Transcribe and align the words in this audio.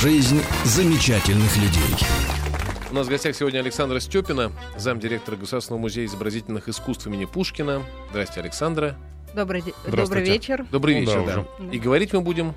Жизнь 0.00 0.40
замечательных 0.64 1.56
людей. 1.56 2.06
У 2.90 2.94
нас 2.94 3.06
в 3.06 3.10
гостях 3.10 3.34
сегодня 3.34 3.58
Александра 3.58 3.98
Степина, 4.00 4.52
замдиректора 4.76 5.36
Государственного 5.36 5.80
музея 5.82 6.06
изобразительных 6.06 6.68
искусств 6.68 7.06
имени 7.06 7.24
Пушкина. 7.24 7.82
Здрасте, 8.10 8.40
Александра. 8.40 8.96
Добрый, 9.34 9.62
добрый 9.86 10.24
вечер. 10.24 10.66
Добрый 10.70 11.00
Ну 11.00 11.06
да, 11.06 11.12
вечер, 11.18 11.26
да. 11.26 11.64
уже. 11.64 11.74
И 11.74 11.78
говорить 11.78 12.12
мы 12.12 12.20
будем 12.20 12.54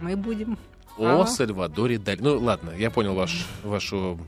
Мы 0.00 0.16
будем. 0.16 0.58
о 0.96 1.22
А. 1.22 1.26
Сальвадоре 1.26 1.98
Дали. 1.98 2.20
Ну, 2.20 2.38
ладно, 2.38 2.70
я 2.76 2.90
понял 2.90 3.14
ваш, 3.14 3.46
вашу 3.62 4.18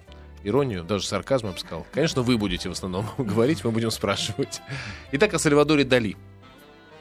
иронию, 0.42 0.84
даже 0.84 1.06
сарказм, 1.06 1.48
я 1.48 1.52
бы 1.52 1.58
сказал. 1.58 1.86
Конечно, 1.92 2.22
вы 2.22 2.38
будете 2.38 2.68
в 2.68 2.72
основном 2.72 3.06
говорить, 3.18 3.64
мы 3.64 3.72
будем 3.72 3.90
спрашивать. 3.90 4.62
Итак, 5.12 5.34
о 5.34 5.38
Сальвадоре 5.38 5.84
Дали. 5.84 6.16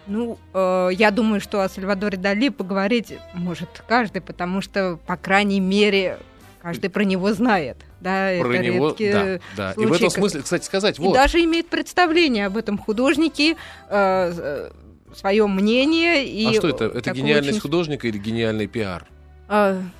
Ну, 0.09 0.37
э, 0.53 0.89
я 0.93 1.11
думаю, 1.11 1.39
что 1.39 1.61
о 1.61 1.69
Сальвадоре 1.69 2.17
Дали 2.17 2.49
поговорить 2.49 3.13
может 3.33 3.83
каждый, 3.87 4.21
потому 4.21 4.59
что, 4.61 4.99
по 5.05 5.15
крайней 5.15 5.59
мере, 5.59 6.17
каждый 6.61 6.89
про 6.89 7.03
него 7.03 7.31
знает. 7.33 7.77
Да, 8.01 8.31
Про 8.39 8.55
это 8.55 8.63
него, 8.63 8.89
редкие 8.89 9.41
да, 9.55 9.73
да. 9.75 9.81
И 9.81 9.85
в 9.85 9.87
случаи, 9.87 10.07
этом 10.07 10.09
смысле, 10.09 10.41
кстати, 10.41 10.65
сказать, 10.65 10.99
И 10.99 11.01
вот, 11.01 11.13
даже 11.13 11.43
имеет 11.43 11.67
представление 11.67 12.45
об 12.47 12.57
этом 12.57 12.77
художнике, 12.77 13.55
свое 13.87 15.47
мнение. 15.47 16.25
И 16.25 16.47
а 16.47 16.53
что 16.53 16.69
это? 16.69 16.85
Это 16.85 17.11
гениальность 17.11 17.49
очень 17.49 17.61
художника 17.61 18.07
или 18.07 18.17
гениальный 18.17 18.67
пиар? 18.67 19.07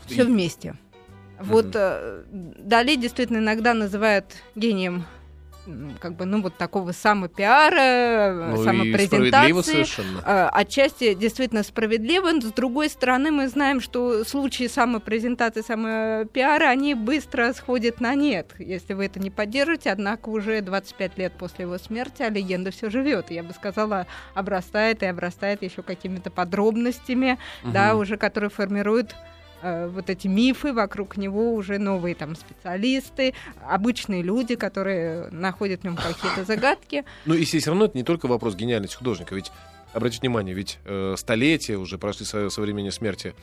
все 0.06 0.24
вместе. 0.24 0.76
Вот 1.40 1.68
э, 1.74 2.24
Дали 2.32 2.96
действительно 2.96 3.38
иногда 3.38 3.74
называют 3.74 4.26
гением 4.56 5.06
как 6.00 6.16
бы, 6.16 6.26
ну, 6.26 6.42
вот 6.42 6.58
такого 6.58 6.92
самопиара, 6.92 8.52
Ну 8.52 8.64
самопрезентации. 8.64 9.86
А, 10.24 10.50
Отчасти 10.50 11.14
действительно 11.14 11.64
справедливо, 11.64 12.32
но 12.32 12.42
с 12.42 12.54
другой 12.54 12.90
стороны 12.90 13.32
мы 13.32 13.48
знаем, 13.48 13.82
что 13.82 14.24
случаи 14.24 14.68
самопрезентации, 14.68 15.62
самопиара, 15.62 16.66
они 16.70 16.94
быстро 16.96 17.54
сходят 17.54 18.00
на 18.02 18.16
нет, 18.16 18.54
если 18.58 18.94
вы 18.94 19.06
это 19.06 19.20
не 19.20 19.30
поддержите, 19.30 19.92
однако 19.92 20.30
уже 20.30 20.62
25 20.62 21.18
лет 21.18 21.34
после 21.38 21.66
его 21.66 21.78
смерти, 21.78 22.24
а 22.24 22.30
легенда 22.30 22.72
все 22.72 22.90
живет, 22.90 23.32
я 23.32 23.44
бы 23.44 23.54
сказала, 23.54 24.08
обрастает 24.34 25.04
и 25.04 25.06
обрастает 25.06 25.62
еще 25.62 25.82
какими-то 25.84 26.30
подробностями, 26.32 27.38
да, 27.64 27.90
Мгм. 27.94 28.02
уже 28.02 28.18
которые 28.18 28.50
формируют 28.50 29.16
вот 29.62 30.10
эти 30.10 30.28
мифы 30.28 30.74
вокруг 30.74 31.18
него 31.18 31.54
уже 31.54 31.78
новые 31.80 32.16
там 32.16 32.36
специалисты, 32.36 33.34
обычные 33.68 34.22
люди, 34.22 34.56
которые 34.56 35.28
находят 35.32 35.82
в 35.82 35.84
нем 35.84 35.96
какие-то 35.96 36.44
загадки. 36.46 37.04
Ну 37.26 37.34
и 37.34 37.44
все 37.44 37.60
равно 37.68 37.86
это 37.86 37.98
не 37.98 38.04
только 38.04 38.28
вопрос 38.28 38.56
гениальности 38.56 38.96
художника, 38.96 39.36
ведь 39.36 39.52
обратите 39.94 40.22
внимание, 40.22 40.54
ведь 40.56 40.80
э, 40.86 41.16
столетия 41.18 41.78
уже 41.78 41.98
прошли 41.98 42.26
со, 42.26 42.50
со 42.50 42.62
времени 42.62 42.90
смерти 42.90 43.34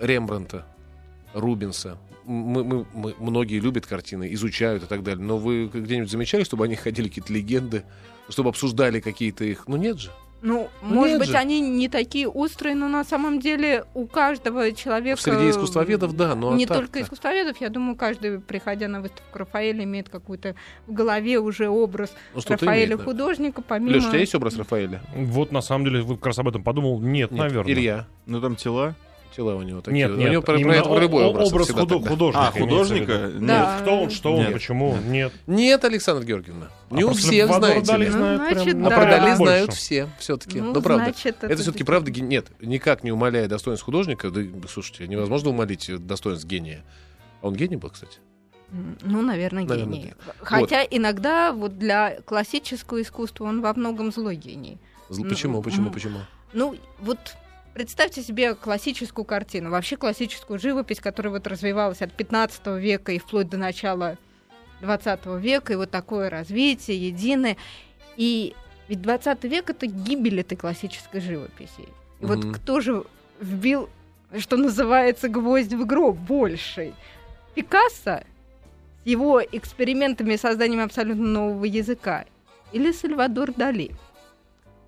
Рембранта, 0.00 0.66
Рубенса. 1.34 1.98
Мы, 2.24 2.64
мы- 2.64 2.86
мы- 2.92 3.14
многие 3.18 3.58
любят 3.60 3.86
картины, 3.86 4.32
изучают 4.34 4.82
и 4.82 4.86
так 4.86 5.02
далее. 5.02 5.24
Но 5.24 5.36
вы 5.38 5.66
где-нибудь 5.66 6.10
замечали, 6.10 6.44
чтобы 6.44 6.64
они 6.64 6.76
ходили 6.76 7.08
какие-то 7.08 7.32
легенды, 7.32 7.84
чтобы 8.28 8.50
обсуждали 8.50 9.00
какие-то 9.00 9.44
их? 9.44 9.66
Ну 9.68 9.76
нет 9.76 9.98
же. 9.98 10.10
Ну, 10.42 10.70
Ну, 10.82 10.94
может 10.94 11.18
быть, 11.18 11.28
же. 11.28 11.36
они 11.36 11.60
не 11.60 11.88
такие 11.88 12.28
острые, 12.28 12.74
но 12.74 12.88
на 12.88 13.04
самом 13.04 13.40
деле 13.40 13.84
у 13.94 14.06
каждого 14.06 14.72
человека... 14.72 15.20
Среди 15.20 15.50
искусствоведов, 15.50 16.16
да, 16.16 16.34
но 16.34 16.54
не 16.56 16.64
а 16.64 16.68
так-то. 16.68 16.82
только 16.84 17.02
искусствоведов, 17.02 17.60
я 17.60 17.68
думаю, 17.68 17.96
каждый, 17.96 18.40
приходя 18.40 18.88
на 18.88 19.00
выставку 19.00 19.38
Рафаэля, 19.38 19.84
имеет 19.84 20.08
какой-то 20.08 20.54
в 20.86 20.92
голове 20.92 21.38
уже 21.38 21.68
образ 21.68 22.12
Ну, 22.34 22.40
Рафаэля 22.46 22.84
имеет, 22.86 22.98
да. 22.98 23.04
художника, 23.04 23.62
помимо... 23.62 23.92
Леш, 23.92 24.04
у 24.06 24.08
тебя 24.08 24.20
есть 24.20 24.34
образ 24.34 24.56
Рафаэля? 24.56 25.02
Вот 25.14 25.52
на 25.52 25.60
самом 25.60 25.84
деле, 25.84 26.02
вы 26.02 26.16
как 26.16 26.26
раз 26.26 26.38
об 26.38 26.48
этом 26.48 26.62
подумал. 26.62 27.00
Нет, 27.00 27.30
Нет. 27.30 27.40
наверное. 27.40 27.72
Илья? 27.72 28.06
Ну 28.26 28.40
там 28.40 28.56
тела. 28.56 28.94
Тела 29.36 29.54
у 29.54 29.62
него 29.62 29.80
такие. 29.80 30.06
Нет, 30.06 30.10
у 30.10 30.16
нет. 30.16 30.32
него 30.32 30.42
про, 30.42 30.58
про 30.58 30.74
это 30.74 30.88
про 30.88 30.98
любой 31.00 31.24
образ. 31.24 31.52
образ 31.52 31.66
тогда. 31.68 31.82
художника. 32.00 32.48
А, 32.48 32.50
художника? 32.50 33.12
Нет. 33.34 33.46
Да. 33.46 33.78
Кто 33.80 34.02
он, 34.02 34.10
что 34.10 34.32
он, 34.34 34.40
Нет. 34.40 34.52
почему? 34.52 34.96
Нет. 35.06 35.32
Нет, 35.46 35.84
Александра 35.84 36.24
Георгиевна. 36.24 36.68
Не 36.90 37.02
А 37.02 37.06
у 37.06 37.12
всех, 37.12 37.52
знаете 37.54 37.96
ли. 37.96 38.06
Ну, 38.08 38.12
знает 38.12 38.36
значит, 38.40 38.64
прям 38.64 38.82
да. 38.82 38.86
А 38.88 38.90
про 38.90 38.98
Гораздо 39.06 39.16
Дали 39.20 39.28
больше. 39.28 39.44
знают 39.44 39.72
все, 39.74 40.08
все-таки. 40.18 40.60
Ну, 40.60 40.72
Ну, 40.72 40.82
правда. 40.82 41.04
значит, 41.04 41.26
Это, 41.26 41.36
все-таки 41.36 41.54
действительно- 41.56 41.86
правда 41.86 42.10
нет, 42.10 42.46
никак 42.60 43.04
не 43.04 43.12
умаляя 43.12 43.46
достоинств 43.46 43.84
художника. 43.84 44.30
Да, 44.30 44.40
слушайте, 44.68 45.06
невозможно 45.06 45.50
умолить 45.50 45.88
достоинств 46.06 46.46
гения. 46.46 46.82
А 47.40 47.46
он 47.48 47.54
гений 47.54 47.76
был, 47.76 47.90
кстати. 47.90 48.18
Ну, 49.02 49.22
наверное, 49.22 49.64
Наверное, 49.64 49.94
гений. 49.98 50.14
Хотя 50.42 50.82
иногда 50.84 51.52
вот 51.52 51.78
для 51.78 52.20
классического 52.24 53.00
искусства 53.02 53.44
он 53.46 53.60
во 53.62 53.74
многом 53.74 54.12
злой 54.12 54.36
гений. 54.36 54.78
Зл- 55.08 55.22
Ну, 55.24 55.28
Почему, 55.30 55.62
почему, 55.62 55.90
почему? 55.90 56.18
Ну, 56.52 56.76
вот 57.00 57.18
представьте 57.74 58.22
себе 58.22 58.54
классическую 58.54 59.24
картину, 59.24 59.70
вообще 59.70 59.96
классическую 59.96 60.58
живопись, 60.58 61.00
которая 61.00 61.32
вот 61.32 61.46
развивалась 61.46 62.02
от 62.02 62.12
15 62.12 62.78
века 62.78 63.12
и 63.12 63.18
вплоть 63.18 63.48
до 63.48 63.56
начала 63.56 64.16
20 64.80 65.26
века, 65.38 65.72
и 65.72 65.76
вот 65.76 65.90
такое 65.90 66.30
развитие 66.30 67.08
единое. 67.08 67.56
И 68.16 68.54
ведь 68.88 69.02
20 69.02 69.44
век— 69.44 69.70
это 69.70 69.86
гибель 69.86 70.40
этой 70.40 70.56
классической 70.56 71.20
живописи. 71.20 71.88
И 72.20 72.26
вот 72.26 72.38
Мгм. 72.38 72.54
кто 72.54 72.80
же 72.80 73.04
вбил, 73.40 73.88
что 74.38 74.56
называется, 74.56 75.28
гвоздь 75.28 75.72
в 75.72 75.86
гроб 75.86 76.16
больший? 76.16 76.94
Пикассо 77.54 78.22
с 79.04 79.06
его 79.06 79.42
экспериментами 79.42 80.34
и 80.34 80.36
созданием 80.36 80.80
абсолютно 80.80 81.24
нового 81.26 81.64
языка 81.64 82.24
или 82.72 82.92
Сальвадор 82.92 83.52
Дали? 83.52 83.92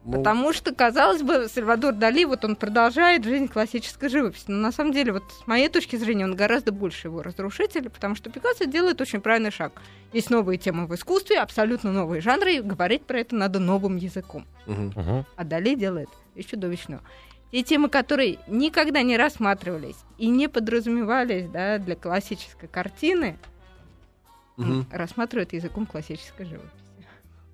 Ну, 0.05 0.19
Потому 0.19 0.53
что, 0.53 0.75
казалось 0.75 1.23
бы, 1.23 1.49
Сальвадор 1.49 1.95
Дали, 1.95 2.25
вот 2.25 2.45
он 2.45 2.57
продолжает 2.57 3.23
жизнь 3.25 3.47
классической 3.47 4.09
живописи. 4.09 4.45
Но 4.49 4.57
на 4.57 4.73
самом 4.73 4.93
деле, 4.93 5.13
вот 5.13 5.23
с 5.31 5.47
моей 5.47 5.69
точки 5.69 5.95
зрения, 5.95 6.25
он 6.25 6.35
гораздо 6.35 6.73
больше 6.73 7.07
его 7.07 7.23
разрушитель, 7.23 7.89
потому 7.89 8.17
что 8.17 8.29
Пикассо 8.29 8.65
делает 8.65 9.01
очень 9.01 9.21
правильный 9.21 9.53
шаг. 9.53 9.81
Есть 10.13 10.29
новые 10.29 10.59
темы 10.59 10.87
в 10.87 10.95
искусстве, 10.95 11.39
абсолютно 11.39 11.93
новые 11.93 12.21
жанры, 12.21 12.55
и 12.55 12.61
говорить 12.61 13.03
про 13.03 13.21
это 13.21 13.37
надо 13.37 13.61
новым 13.61 13.97
языком. 13.97 14.45
Мгм. 14.67 15.25
А 15.37 15.45
Дали 15.45 15.75
делает 15.77 16.09
вещь 16.35 16.47
чудовищную. 16.47 17.01
Те 17.53 17.63
темы, 17.63 17.89
которые 17.89 18.39
никогда 18.49 19.03
не 19.03 19.17
рассматривались 19.17 19.99
и 20.19 20.27
не 20.29 20.49
подразумевались 20.49 21.49
да, 21.49 21.79
для 21.79 21.95
классической 21.95 22.69
картины, 22.69 23.37
м, 24.59 24.87
рассматривают 24.91 25.53
языком 25.53 25.87
классической 25.87 26.47
живописи. 26.47 26.82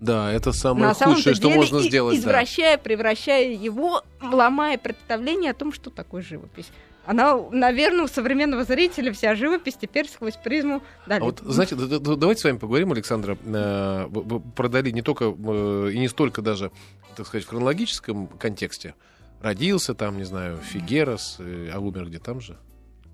Да, 0.01 0.33
это 0.33 0.53
самое 0.53 0.89
на 0.89 0.95
худшее, 0.95 1.35
что 1.35 1.49
деле 1.49 1.57
можно 1.57 1.79
и- 1.79 1.89
сделать. 1.89 2.17
да. 2.17 2.21
извращая, 2.21 2.79
превращая 2.79 3.53
его, 3.53 4.03
ломая 4.23 4.79
представление 4.79 5.51
о 5.51 5.55
том, 5.55 5.73
что 5.73 5.91
такое 5.91 6.23
живопись. 6.23 6.71
Она, 7.05 7.41
наверное, 7.51 8.05
у 8.05 8.07
современного 8.07 8.65
зрителя 8.65 9.13
вся 9.13 9.35
живопись 9.35 9.77
теперь 9.81 10.07
сквозь 10.09 10.37
призму 10.37 10.83
Дали. 11.07 11.23
А 11.23 11.25
вот, 11.25 11.41
знаете, 11.41 11.75
давайте 11.75 12.43
с 12.43 12.45
вами 12.45 12.59
поговорим, 12.59 12.93
Александра, 12.93 13.39
э, 13.43 14.09
про 14.55 14.69
Дали 14.69 14.91
не 14.91 15.01
только 15.01 15.25
э, 15.25 15.91
и 15.95 15.99
не 15.99 16.09
столько 16.09 16.43
даже, 16.43 16.71
так 17.17 17.27
сказать, 17.27 17.47
в 17.47 17.49
хронологическом 17.49 18.27
контексте. 18.27 18.95
Родился 19.41 19.95
там, 19.95 20.19
не 20.19 20.25
знаю, 20.25 20.59
Фигерас, 20.59 21.37
э, 21.39 21.71
а 21.73 21.79
умер 21.79 22.09
где 22.09 22.19
там 22.19 22.43
же? 22.43 22.59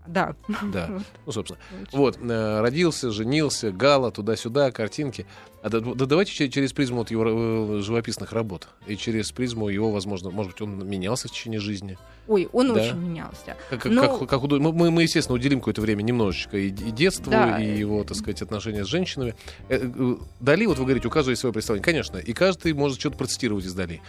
Да. 0.07 0.35
Да. 0.73 0.89
Вот. 0.93 1.03
Ну, 1.27 1.33
собственно. 1.33 1.59
Вот, 1.93 2.19
э, 2.21 2.61
родился, 2.61 3.11
женился, 3.11 3.73
Гала, 3.73 4.11
туда-сюда, 4.11 4.71
картинки. 4.71 5.27
А 5.63 5.71
да, 5.71 5.81
да 5.81 6.05
давайте 6.05 6.33
че- 6.33 6.51
через 6.51 6.73
призму 6.75 6.99
вот 6.99 7.11
его 7.11 7.25
э, 7.27 7.81
живописных 7.81 8.33
работ 8.33 8.69
и 8.87 8.97
через 8.97 9.33
призму 9.33 9.69
его, 9.71 9.91
возможно, 9.91 10.31
может 10.31 10.53
быть, 10.53 10.61
он 10.61 10.87
менялся 10.87 11.29
в 11.29 11.31
течение 11.31 11.59
жизни. 11.61 11.97
Ой, 12.29 12.49
он 12.53 12.75
Да. 12.75 12.83
очень 12.83 12.97
менялся. 12.99 13.57
Как, 13.71 13.85
Ну- 13.87 14.19
как- 14.19 14.29
как 14.29 14.43
мы- 14.43 14.91
мы, 14.91 15.03
естественно, 15.03 15.37
уделим 15.37 15.61
какое-то 15.61 15.81
время 15.81 16.03
немножечко 16.03 16.59
и, 16.59 16.69
и 16.69 16.91
детству, 16.91 17.31
Да. 17.31 17.59
и 17.63 17.79
его, 17.79 18.05
так 18.05 18.17
сказать, 18.19 18.43
отношения 18.43 18.85
с 18.85 18.89
женщинами. 18.89 19.35
Э, 19.71 20.17
Дали, 20.41 20.67
вот 20.67 20.77
вы 20.79 20.85
говорите, 20.85 21.09
у 21.09 21.11
каждого 21.11 21.31
есть 21.31 21.41
свое 21.41 21.53
представление. 21.55 21.85
Конечно, 21.85 22.19
и 22.19 22.33
каждый 22.35 22.75
может 22.75 23.01
что-то 23.01 23.17
процитировать 23.17 23.65
из 23.65 23.73
Дали. 23.73 24.03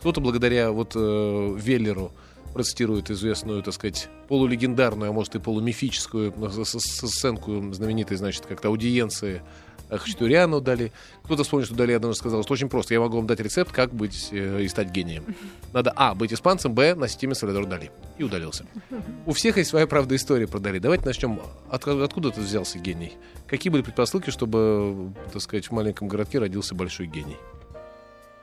Кто-то 0.00 0.20
благодаря 0.20 0.72
вот 0.72 0.92
э, 0.96 1.56
Веллеру 1.56 2.10
процитирует 2.56 3.10
известную, 3.10 3.62
так 3.62 3.74
сказать, 3.74 4.08
полулегендарную, 4.28 5.10
а 5.10 5.12
может 5.12 5.34
и 5.34 5.38
полумифическую 5.38 6.32
сценку 6.54 7.70
знаменитой, 7.74 8.16
значит, 8.16 8.46
как-то 8.46 8.68
аудиенции 8.68 9.42
Хачатуряну 9.90 10.62
дали. 10.62 10.90
Кто-то 11.24 11.44
вспомнит, 11.44 11.66
что 11.66 11.76
Дали 11.76 11.92
однажды 11.92 12.18
сказал, 12.18 12.42
что 12.42 12.54
очень 12.54 12.70
просто. 12.70 12.94
Я 12.94 13.00
могу 13.00 13.18
вам 13.18 13.26
дать 13.26 13.40
рецепт, 13.40 13.72
как 13.72 13.92
быть 13.92 14.30
э, 14.32 14.62
и 14.62 14.68
стать 14.68 14.90
гением. 14.90 15.36
Надо, 15.74 15.92
а, 15.94 16.14
быть 16.14 16.32
испанцем, 16.32 16.72
б, 16.74 16.94
носить 16.94 17.22
имя 17.22 17.34
Сальвадор 17.34 17.66
Дали. 17.66 17.90
И 18.16 18.24
удалился. 18.24 18.64
У 19.26 19.32
всех 19.32 19.58
есть 19.58 19.68
своя, 19.68 19.86
правда, 19.86 20.16
история 20.16 20.48
про 20.48 20.58
Дали. 20.58 20.78
Давайте 20.78 21.04
начнем. 21.04 21.40
От- 21.68 21.86
откуда 21.86 22.30
ты 22.30 22.40
взялся 22.40 22.78
гений? 22.78 23.12
Какие 23.46 23.70
были 23.70 23.82
предпосылки, 23.82 24.30
чтобы, 24.30 25.12
так 25.30 25.42
сказать, 25.42 25.66
в 25.66 25.72
маленьком 25.72 26.08
городке 26.08 26.38
родился 26.38 26.74
большой 26.74 27.06
гений? 27.06 27.36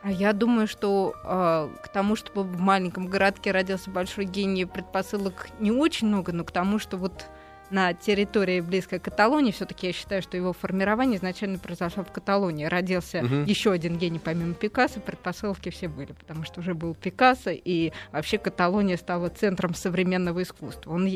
А 0.04 0.12
я 0.12 0.34
думаю, 0.34 0.68
что 0.68 1.16
э, 1.24 1.70
к 1.82 1.88
тому, 1.88 2.16
чтобы 2.18 2.44
в 2.44 2.60
маленьком 2.60 3.08
городке 3.08 3.52
родился 3.52 3.90
большой 3.90 4.26
гений, 4.26 4.66
предпосылок 4.66 5.48
не 5.60 5.72
очень 5.72 6.08
много, 6.08 6.34
но 6.34 6.44
к 6.44 6.52
тому, 6.52 6.78
что 6.78 6.98
вот 6.98 7.26
на 7.70 7.94
территории 7.94 8.62
близкой 8.62 9.00
Каталонии. 9.00 9.52
Все-таки 9.52 9.88
я 9.88 9.94
считаю, 9.94 10.22
что 10.22 10.38
его 10.38 10.54
формирование 10.54 11.18
изначально 11.18 11.58
произошло 11.58 12.04
в 12.04 12.12
Каталонии. 12.12 12.66
Родился 12.66 13.24
Мгм. 13.24 13.46
еще 13.46 13.72
один 13.72 13.98
гений 13.98 14.20
помимо 14.20 14.54
Пикассо, 14.54 15.00
предпосылки 15.00 15.70
все 15.70 15.88
были, 15.88 16.12
потому 16.12 16.44
что 16.44 16.60
уже 16.60 16.76
был 16.76 16.94
Пикассо, 16.94 17.50
и 17.52 17.92
вообще 18.12 18.38
Каталония 18.38 18.98
стала 18.98 19.30
центром 19.30 19.74
современного 19.74 20.44
искусства. 20.44 20.92
Он, 20.94 21.10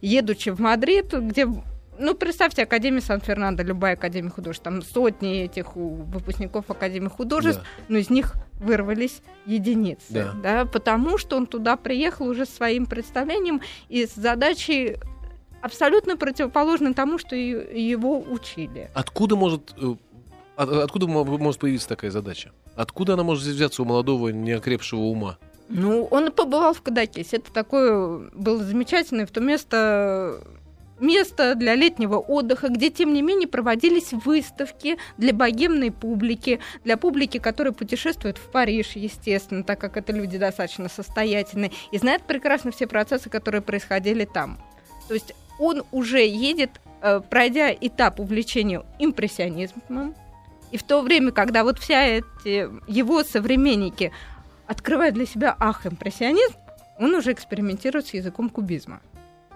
едучи 0.00 0.48
в 0.50 0.60
Мадрид, 0.60 1.12
где 1.12 1.46
ну, 1.98 2.14
представьте, 2.14 2.62
Академия 2.62 3.00
Сан-Фернандо, 3.00 3.62
любая 3.62 3.94
Академия 3.94 4.30
художеств, 4.30 4.62
там 4.64 4.82
сотни 4.82 5.42
этих 5.44 5.76
выпускников 5.76 6.70
Академии 6.70 7.08
художеств, 7.08 7.62
Да. 7.62 7.84
но 7.88 7.98
из 7.98 8.10
них 8.10 8.34
вырвались 8.60 9.22
единицы, 9.46 10.04
Да. 10.10 10.32
да, 10.42 10.64
потому 10.64 11.18
что 11.18 11.36
он 11.36 11.46
туда 11.46 11.76
приехал 11.76 12.26
уже 12.28 12.44
с 12.46 12.50
своим 12.50 12.86
представлением 12.86 13.60
и 13.88 14.06
с 14.06 14.14
задачей 14.14 14.96
абсолютно 15.60 16.16
противоположной 16.16 16.94
тому, 16.94 17.18
что 17.18 17.34
его 17.36 18.18
учили. 18.20 18.90
Откуда 18.94 19.36
может, 19.36 19.74
э, 19.80 19.94
от- 20.56 20.70
откуда 20.70 21.06
мо- 21.06 21.24
может 21.24 21.60
появиться 21.60 21.88
такая 21.88 22.10
задача? 22.10 22.52
Откуда 22.76 23.14
она 23.14 23.24
может 23.24 23.44
взяться 23.44 23.82
у 23.82 23.84
молодого, 23.84 24.28
неокрепшего 24.28 25.00
ума? 25.00 25.36
Ну, 25.68 26.04
он 26.10 26.30
побывал 26.32 26.72
в 26.74 26.80
Кадакисе. 26.80 27.36
Это 27.38 27.52
такое 27.52 28.20
было 28.32 28.62
замечательное 28.62 29.26
в 29.26 29.30
то 29.30 29.40
место 29.40 30.40
место 31.00 31.54
для 31.54 31.74
летнего 31.74 32.16
отдыха, 32.16 32.68
где, 32.68 32.90
тем 32.90 33.12
не 33.12 33.22
менее, 33.22 33.48
проводились 33.48 34.12
выставки 34.12 34.98
для 35.16 35.32
богемной 35.32 35.90
публики, 35.90 36.60
для 36.84 36.96
публики, 36.96 37.38
которая 37.38 37.72
путешествует 37.72 38.38
в 38.38 38.50
Париж, 38.50 38.92
естественно, 38.94 39.62
так 39.62 39.80
как 39.80 39.96
это 39.96 40.12
люди 40.12 40.38
достаточно 40.38 40.88
состоятельные, 40.88 41.72
и 41.92 41.98
знает 41.98 42.22
прекрасно 42.22 42.70
все 42.70 42.86
процессы, 42.86 43.30
которые 43.30 43.62
происходили 43.62 44.24
там. 44.24 44.58
То 45.08 45.14
есть 45.14 45.34
он 45.58 45.84
уже 45.92 46.26
едет, 46.26 46.70
э, 47.02 47.20
пройдя 47.28 47.72
этап 47.72 48.20
увлечения 48.20 48.82
импрессионизмом, 48.98 50.14
и 50.70 50.76
в 50.76 50.82
то 50.82 51.00
время, 51.00 51.32
когда 51.32 51.64
вот 51.64 51.78
вся 51.78 52.04
эти 52.04 52.68
его 52.90 53.24
современники 53.24 54.12
открывают 54.66 55.14
для 55.14 55.24
себя 55.24 55.56
ах, 55.58 55.86
импрессионизм, 55.86 56.54
он 56.98 57.14
уже 57.14 57.32
экспериментирует 57.32 58.08
с 58.08 58.14
языком 58.14 58.50
кубизма. 58.50 59.00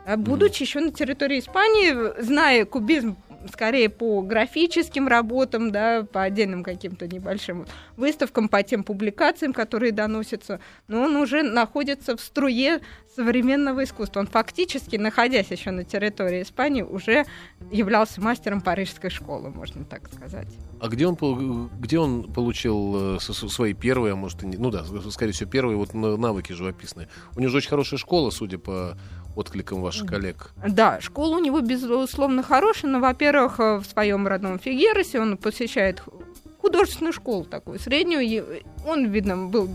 А 0.04 0.16
будучи 0.16 0.62
еще 0.62 0.80
на 0.80 0.92
территории 0.92 1.38
Испании, 1.38 2.20
зная 2.22 2.64
кубизм 2.64 3.16
скорее 3.50 3.88
по 3.88 4.22
графическим 4.22 5.08
работам, 5.08 5.70
да, 5.70 6.04
по 6.04 6.22
отдельным 6.22 6.62
каким-то 6.62 7.06
небольшим 7.06 7.66
выставкам, 7.96 8.48
по 8.48 8.62
тем 8.62 8.84
публикациям, 8.84 9.52
которые 9.52 9.92
доносятся, 9.92 10.60
но 10.88 11.02
он 11.02 11.16
уже 11.16 11.42
находится 11.42 12.16
в 12.16 12.20
струе 12.20 12.80
современного 13.14 13.84
искусства. 13.84 14.20
Он 14.20 14.26
фактически, 14.26 14.96
находясь 14.96 15.50
еще 15.50 15.70
на 15.70 15.84
территории 15.84 16.42
Испании, 16.42 16.82
уже 16.82 17.26
являлся 17.70 18.20
мастером 18.20 18.60
парижской 18.60 19.10
школы, 19.10 19.50
можно 19.50 19.84
так 19.84 20.08
сказать. 20.12 20.48
А 20.80 20.88
где 20.88 21.06
он, 21.06 21.68
где 21.78 21.98
он 21.98 22.32
получил 22.32 23.16
э, 23.16 23.20
свои 23.20 23.74
первые, 23.74 24.14
а 24.14 24.16
может 24.16 24.42
ну 24.42 24.70
да, 24.70 24.84
скорее 25.10 25.32
всего, 25.32 25.50
первые 25.50 25.76
вот 25.76 25.94
на- 25.94 26.16
навыки 26.16 26.52
живописные? 26.52 27.08
У 27.36 27.40
него 27.40 27.50
же 27.50 27.58
очень 27.58 27.68
хорошая 27.68 27.98
школа, 27.98 28.30
судя 28.30 28.58
по 28.58 28.96
откликам 29.36 29.80
ваших 29.80 30.06
коллег. 30.08 30.50
Да, 30.66 31.00
школа 31.00 31.36
у 31.36 31.38
него, 31.38 31.60
безусловно, 31.60 32.42
хорошая, 32.42 32.90
но, 32.90 33.00
во-первых, 33.00 33.60
э, 33.60 33.76
в 33.78 33.84
своем 33.84 34.26
родном 34.26 34.58
Фигеросе 34.58 35.20
он 35.20 35.36
посещает 35.36 36.02
художественную 36.60 37.12
школу 37.12 37.44
такую, 37.44 37.78
среднюю. 37.80 38.62
Он, 38.86 39.06
видно, 39.06 39.36
был 39.36 39.68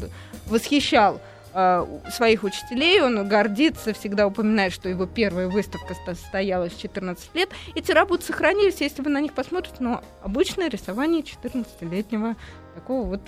восхищал 0.47 1.19
э, 1.53 1.85
своих 2.11 2.43
учителей, 2.43 3.01
он 3.01 3.27
гордится, 3.27 3.93
всегда 3.93 4.27
упоминает, 4.27 4.71
что 4.73 4.87
его 4.87 5.05
первая 5.05 5.47
выставка 5.47 5.93
ста- 5.95 6.15
состоялась 6.15 6.73
в 6.73 6.79
14 6.81 7.35
лет. 7.35 7.49
Эти 7.75 7.91
работы 7.91 8.25
сохранились, 8.25 8.79
если 8.81 9.01
вы 9.01 9.09
на 9.09 9.19
них 9.19 9.33
посмотрите, 9.33 9.77
но 9.79 10.01
обычное 10.23 10.69
рисование 10.69 11.23
14-летнего 11.23 12.35
такого 12.75 13.05
вот 13.07 13.21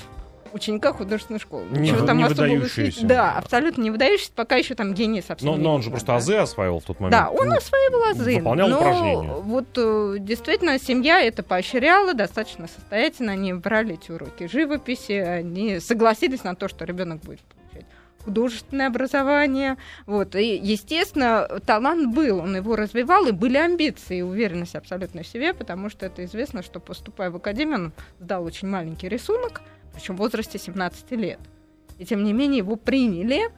ученика 0.54 0.94
художественной 0.94 1.40
школы. 1.40 1.66
Не- 1.72 1.92
Ничего 1.92 2.06
там 2.06 2.18
не 2.18 2.24
особо 2.24 2.42
выдающийся. 2.44 3.06
Да, 3.06 3.34
абсолютно 3.38 3.82
не 3.82 3.92
выдающийся, 3.92 4.32
пока 4.36 4.56
еще 4.56 4.76
там 4.76 4.94
гений 4.94 5.22
совсем 5.22 5.50
Но, 5.52 5.58
но 5.58 5.76
он 5.76 5.82
же 5.84 5.90
просто 5.90 6.16
азы 6.16 6.36
осваивал 6.36 6.80
в 6.80 6.86
тот 6.86 7.00
момент. 7.00 7.12
Да, 7.22 7.30
он 7.30 7.50
Ну, 7.50 7.56
осваивал 7.56 8.04
азы. 8.12 8.36
выполнял 8.38 8.68
но 8.70 8.78
упражнения. 8.78 9.34
вот 9.42 9.68
э, 9.78 10.16
действительно 10.20 10.80
семья 10.80 11.22
это 11.22 11.44
поощряла, 11.44 12.14
достаточно 12.14 12.68
состоятельно. 12.68 13.32
Они 13.34 13.54
брали 13.54 13.96
эти 13.96 14.12
уроки 14.12 14.48
живописи, 14.48 15.14
они 15.14 15.80
согласились 15.80 16.44
на 16.44 16.56
то, 16.56 16.68
что 16.68 16.86
ребенок 16.86 17.22
будет 17.22 17.40
получать 17.42 17.86
художественное 18.26 18.88
образование. 18.88 19.78
Вот. 20.06 20.36
И, 20.36 20.56
естественно, 20.58 21.48
талант 21.66 22.14
был, 22.14 22.40
он 22.40 22.56
его 22.56 22.76
развивал, 22.76 23.26
и 23.28 23.32
были 23.32 23.58
амбиции 23.58 24.18
и 24.20 24.22
уверенность 24.22 24.76
абсолютно 24.76 25.24
в 25.24 25.28
себе, 25.28 25.54
потому 25.54 25.90
что 25.90 26.06
это 26.06 26.26
известно, 26.26 26.62
что 26.62 26.80
поступая 26.80 27.32
в 27.32 27.38
академию, 27.38 27.76
он 27.76 27.92
сдал 28.20 28.44
очень 28.44 28.68
маленький 28.68 29.08
рисунок, 29.08 29.62
причем 30.00 30.16
в 30.16 30.20
возрасте 30.20 30.58
17 30.58 31.12
лет. 31.12 31.40
И 31.98 32.06
тем 32.06 32.24
не 32.24 32.34
менее 32.34 32.60
его 32.60 32.76
приняли, 32.76 33.50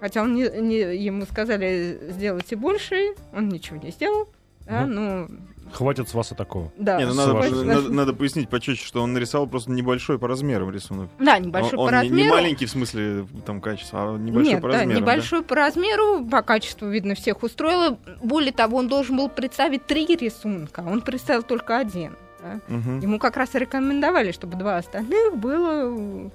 Хотя 0.00 0.22
он 0.22 0.34
не, 0.34 0.48
не- 0.60 0.96
ему 0.96 1.24
сказали 1.26 1.96
сделайте 2.10 2.56
больше, 2.56 3.14
он 3.32 3.48
ничего 3.48 3.76
не 3.76 3.92
сделал. 3.92 4.28
Да, 4.66 4.84
ну, 4.84 5.28
Хватит 5.72 6.08
с 6.08 6.14
вас 6.14 6.32
и 6.32 6.34
такого. 6.34 6.72
да. 6.76 6.98
Не, 6.98 7.06
ну 7.06 7.14
надо, 7.14 7.34
вашей- 7.34 7.64
надо, 7.64 7.88
надо 7.92 8.12
пояснить 8.12 8.48
почетче, 8.48 8.84
что 8.84 9.00
он 9.00 9.12
нарисовал 9.12 9.46
просто 9.46 9.70
небольшой 9.70 10.18
по 10.18 10.26
размерам 10.26 10.70
рисунок. 10.72 11.08
Да, 11.20 11.38
небольшой 11.38 11.78
он 11.78 11.88
по 11.88 11.94
он 11.96 12.02
не- 12.02 12.08
не, 12.08 12.16
размеру. 12.16 12.30
маленький 12.34 12.66
в 12.66 12.70
смысле 12.70 13.26
там 13.46 13.60
качества, 13.60 14.14
а 14.14 14.18
небольшой 14.18 14.54
Нет, 14.54 14.62
по 14.62 14.68
да, 14.72 14.78
размерам. 14.78 15.02
небольшой 15.02 15.42
по 15.44 15.54
размеру, 15.54 16.24
по 16.26 16.42
качеству, 16.42 16.88
видно, 16.88 17.14
всех 17.14 17.44
устроило. 17.44 17.96
Более 18.24 18.52
того, 18.52 18.78
он 18.78 18.88
должен 18.88 19.16
был 19.16 19.28
представить 19.28 19.86
три 19.86 20.04
рисунка, 20.16 20.82
а 20.84 20.90
он 20.90 21.00
представил 21.02 21.44
только 21.44 21.78
один. 21.78 22.16
Да. 22.42 22.60
Мгм. 22.68 23.00
Ему 23.00 23.18
как 23.18 23.36
раз 23.36 23.54
и 23.54 23.58
рекомендовали, 23.58 24.32
чтобы 24.32 24.56
два 24.56 24.76
остальных 24.78 25.36
было 25.36 26.28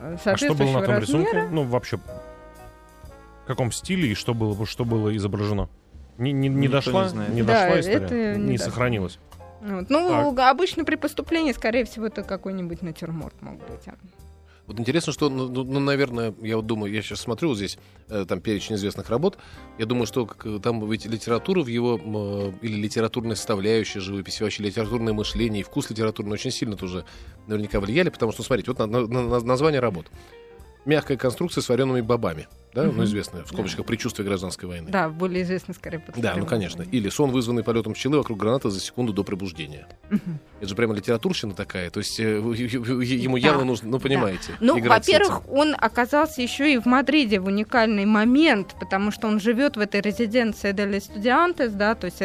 э, 0.00 0.16
А 0.24 0.36
что 0.36 0.54
было 0.54 0.66
соответствующего 0.66 0.80
на 0.80 0.86
том 0.86 0.94
размера. 0.94 1.00
рисунке? 1.00 1.48
Ну, 1.50 1.62
вообще, 1.64 1.96
в 1.96 3.46
каком 3.46 3.72
стиле 3.72 4.10
и 4.10 4.14
что 4.14 4.34
было, 4.34 4.66
что 4.66 4.84
было 4.84 5.14
изображено? 5.16 5.68
Не, 6.18 6.32
не, 6.32 6.48
не 6.48 6.66
Никто 6.66 6.76
дошла, 6.78 7.02
не 7.04 7.08
знает. 7.10 7.30
не 7.34 7.42
Да, 7.42 7.64
дошла 7.64 7.80
история, 7.80 8.04
это 8.04 8.38
не 8.38 8.50
не 8.50 8.58
сохранилась. 8.58 9.18
Вот. 9.60 9.90
Ну, 9.90 10.36
обычно 10.40 10.84
при 10.84 10.96
поступлении, 10.96 11.52
скорее 11.52 11.84
всего, 11.84 12.06
это 12.06 12.22
какой-нибудь 12.22 12.82
натюрморт 12.82 13.40
мог 13.42 13.54
быть. 13.54 13.86
Вот 14.68 14.78
интересно, 14.78 15.14
что, 15.14 15.30
ну, 15.30 15.48
ну, 15.48 15.64
ну, 15.64 15.80
наверное, 15.80 16.34
я 16.42 16.56
вот 16.56 16.66
думаю, 16.66 16.92
я 16.92 17.00
сейчас 17.00 17.20
смотрю 17.22 17.48
вот 17.48 17.56
здесь, 17.56 17.78
э, 18.10 18.26
там 18.28 18.42
перечень 18.42 18.74
известных 18.74 19.08
работ, 19.08 19.38
я 19.78 19.86
думаю, 19.86 20.06
что 20.06 20.26
как, 20.26 20.60
там 20.60 20.88
ведь 20.90 21.06
литература 21.06 21.62
в 21.62 21.68
его, 21.68 21.98
э, 21.98 22.52
или 22.60 22.76
литературная 22.76 23.34
составляющая 23.34 24.00
живописи, 24.00 24.42
вообще 24.42 24.62
литературное 24.62 25.14
мышление 25.14 25.62
и 25.62 25.64
вкус 25.64 25.88
литературный 25.88 26.34
очень 26.34 26.50
сильно 26.50 26.76
тоже 26.76 27.06
наверняка 27.46 27.80
влияли, 27.80 28.10
потому 28.10 28.30
что, 28.32 28.42
смотрите, 28.42 28.70
вот 28.70 28.78
на- 28.78 28.86
на- 28.86 29.06
на- 29.06 29.40
название 29.40 29.80
работ. 29.80 30.06
Мягкая 30.84 31.16
конструкция 31.16 31.62
с 31.62 31.68
вареными 31.70 32.02
бобами, 32.02 32.46
да, 32.74 32.84
ну, 32.84 32.92
Мгм. 32.92 33.04
известная, 33.04 33.44
в 33.44 33.48
скобочках, 33.48 33.84
предчувствие 33.86 34.26
гражданской 34.26 34.68
войны. 34.68 34.90
Да, 34.90 35.08
более 35.08 35.42
известный, 35.42 35.74
скорее, 35.74 35.98
под 35.98 36.18
Да, 36.20 36.34
ну 36.36 36.46
конечно. 36.46 36.82
Или 36.82 37.08
сон, 37.08 37.30
вызванный 37.30 37.64
полетом 37.64 37.94
пчелы 37.94 38.18
вокруг 38.18 38.38
граната 38.38 38.70
за 38.70 38.80
секунду 38.80 39.12
до 39.12 39.24
пробуждения. 39.24 39.86
Мгм. 40.10 40.38
Это 40.60 40.68
же 40.68 40.74
прямо 40.74 40.94
литературщина 40.94 41.54
такая. 41.54 41.90
То 41.90 41.98
есть 42.00 42.18
э, 42.20 42.24
ему 42.24 43.36
Да, 43.38 43.46
явно 43.46 43.64
нужно, 43.64 43.88
ну 43.88 43.98
понимаете. 44.00 44.52
Ну, 44.60 44.74
с 44.74 44.78
этим. 44.78 44.88
во-первых, 44.88 45.48
он 45.48 45.74
оказался 45.78 46.42
еще 46.42 46.72
и 46.72 46.78
в 46.78 46.86
Мадриде 46.86 47.40
в 47.40 47.46
уникальный 47.46 48.04
момент, 48.04 48.74
потому 48.78 49.10
что 49.10 49.28
он 49.28 49.40
живет 49.40 49.76
в 49.76 49.80
этой 49.80 50.00
резиденции 50.00 50.72
Дели 50.72 50.98
Студиантес, 50.98 51.72
да, 51.72 51.94
то 51.94 52.06
есть 52.06 52.18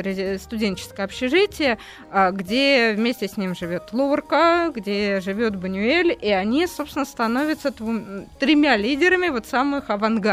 студенческое 0.44 1.06
общежитие, 1.06 1.78
а, 2.12 2.32
где 2.32 2.94
вместе 2.98 3.28
с 3.28 3.38
ним 3.38 3.56
живет 3.56 3.94
Лорка, 3.94 4.72
где 4.76 5.22
живет 5.22 5.56
Банюэль, 5.56 6.18
и 6.20 6.30
они, 6.30 6.68
собственно, 6.68 7.06
становятся 7.06 7.70
двум- 7.70 8.28
тремя 8.40 8.76
лидерами 8.78 9.30
вот 9.30 9.46
самых 9.46 9.90
авангардных 9.90 10.33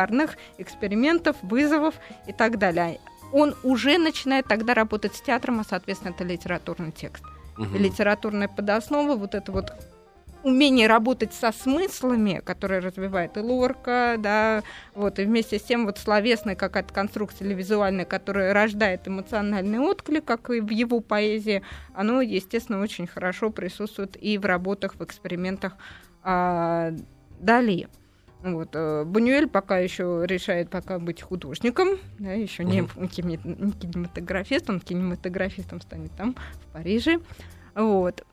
экспериментов, 0.59 1.37
вызовов 1.43 1.95
и 2.27 2.33
так 2.33 2.59
далее. 2.59 3.01
Он 3.33 3.55
уже 3.63 3.99
начинает 3.99 4.47
тогда 4.47 4.75
работать 4.75 5.15
с 5.15 5.21
театром, 5.21 5.61
а, 5.61 5.65
соответственно, 5.65 6.13
это 6.13 6.25
литературный 6.25 6.93
текст 6.93 7.25
Мгм. 7.57 7.77
литературная 7.77 8.49
подоснова, 8.49 9.17
вот 9.17 9.35
это 9.35 9.53
вот 9.53 9.73
умение 10.43 10.87
работать 10.87 11.35
со 11.35 11.53
смыслами, 11.53 12.41
которые 12.45 12.81
развивает 12.81 13.37
и 13.37 13.41
Лорка, 13.41 14.17
да, 14.19 14.63
вот, 14.95 15.19
и 15.19 15.25
вместе 15.25 15.59
с 15.59 15.63
тем 15.63 15.85
вот 15.85 15.99
словесная 15.99 16.55
какая-то 16.55 16.95
конструкция 16.95 17.47
или 17.47 17.55
визуальная, 17.55 18.07
которая 18.07 18.55
рождает 18.55 19.07
эмоциональный 19.07 19.79
отклик, 19.79 20.25
как 20.25 20.49
и 20.49 20.61
в 20.61 20.71
его 20.71 21.01
поэзии, 21.01 21.63
оно, 21.95 22.23
естественно, 22.23 22.81
очень 22.81 23.07
хорошо 23.07 23.51
присутствует 23.51 24.17
и 24.19 24.39
в 24.39 24.47
работах, 24.47 24.95
в 24.95 25.05
экспериментах 25.05 25.75
а, 26.23 26.93
Дали. 27.39 27.89
Вот, 28.43 28.71
э, 28.73 29.05
Бунюэль 29.05 29.49
пока 29.49 29.79
еще 29.79 30.23
решает 30.25 30.71
пока 30.71 30.99
быть 30.99 31.21
художником, 31.21 31.99
да, 32.19 32.33
еще 32.33 32.65
не, 32.65 32.89
не 32.97 33.09
кинематографистом, 33.09 34.81
кинематографистом 34.81 35.83
станет 35.83 36.11
там, 36.17 36.35
в 36.35 36.73
Париже. 36.73 37.21
Вот. 37.75 38.25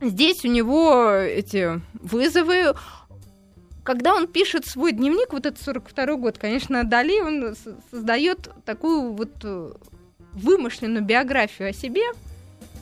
Здесь 0.00 0.44
у 0.44 0.48
него 0.48 1.10
эти 1.10 1.80
вызовы. 1.94 2.74
Когда 3.82 4.14
он 4.14 4.28
пишет 4.28 4.66
свой 4.66 4.92
дневник, 4.92 5.32
вот 5.32 5.44
этот 5.46 5.60
42 5.62 6.16
год, 6.16 6.38
конечно, 6.38 6.84
Дали, 6.84 7.20
он 7.20 7.54
создает 7.90 8.50
такую 8.64 9.12
вот 9.12 9.32
э, 9.44 9.72
вымышленную 10.32 11.04
биографию 11.04 11.70
о 11.70 11.72
себе, 11.72 12.02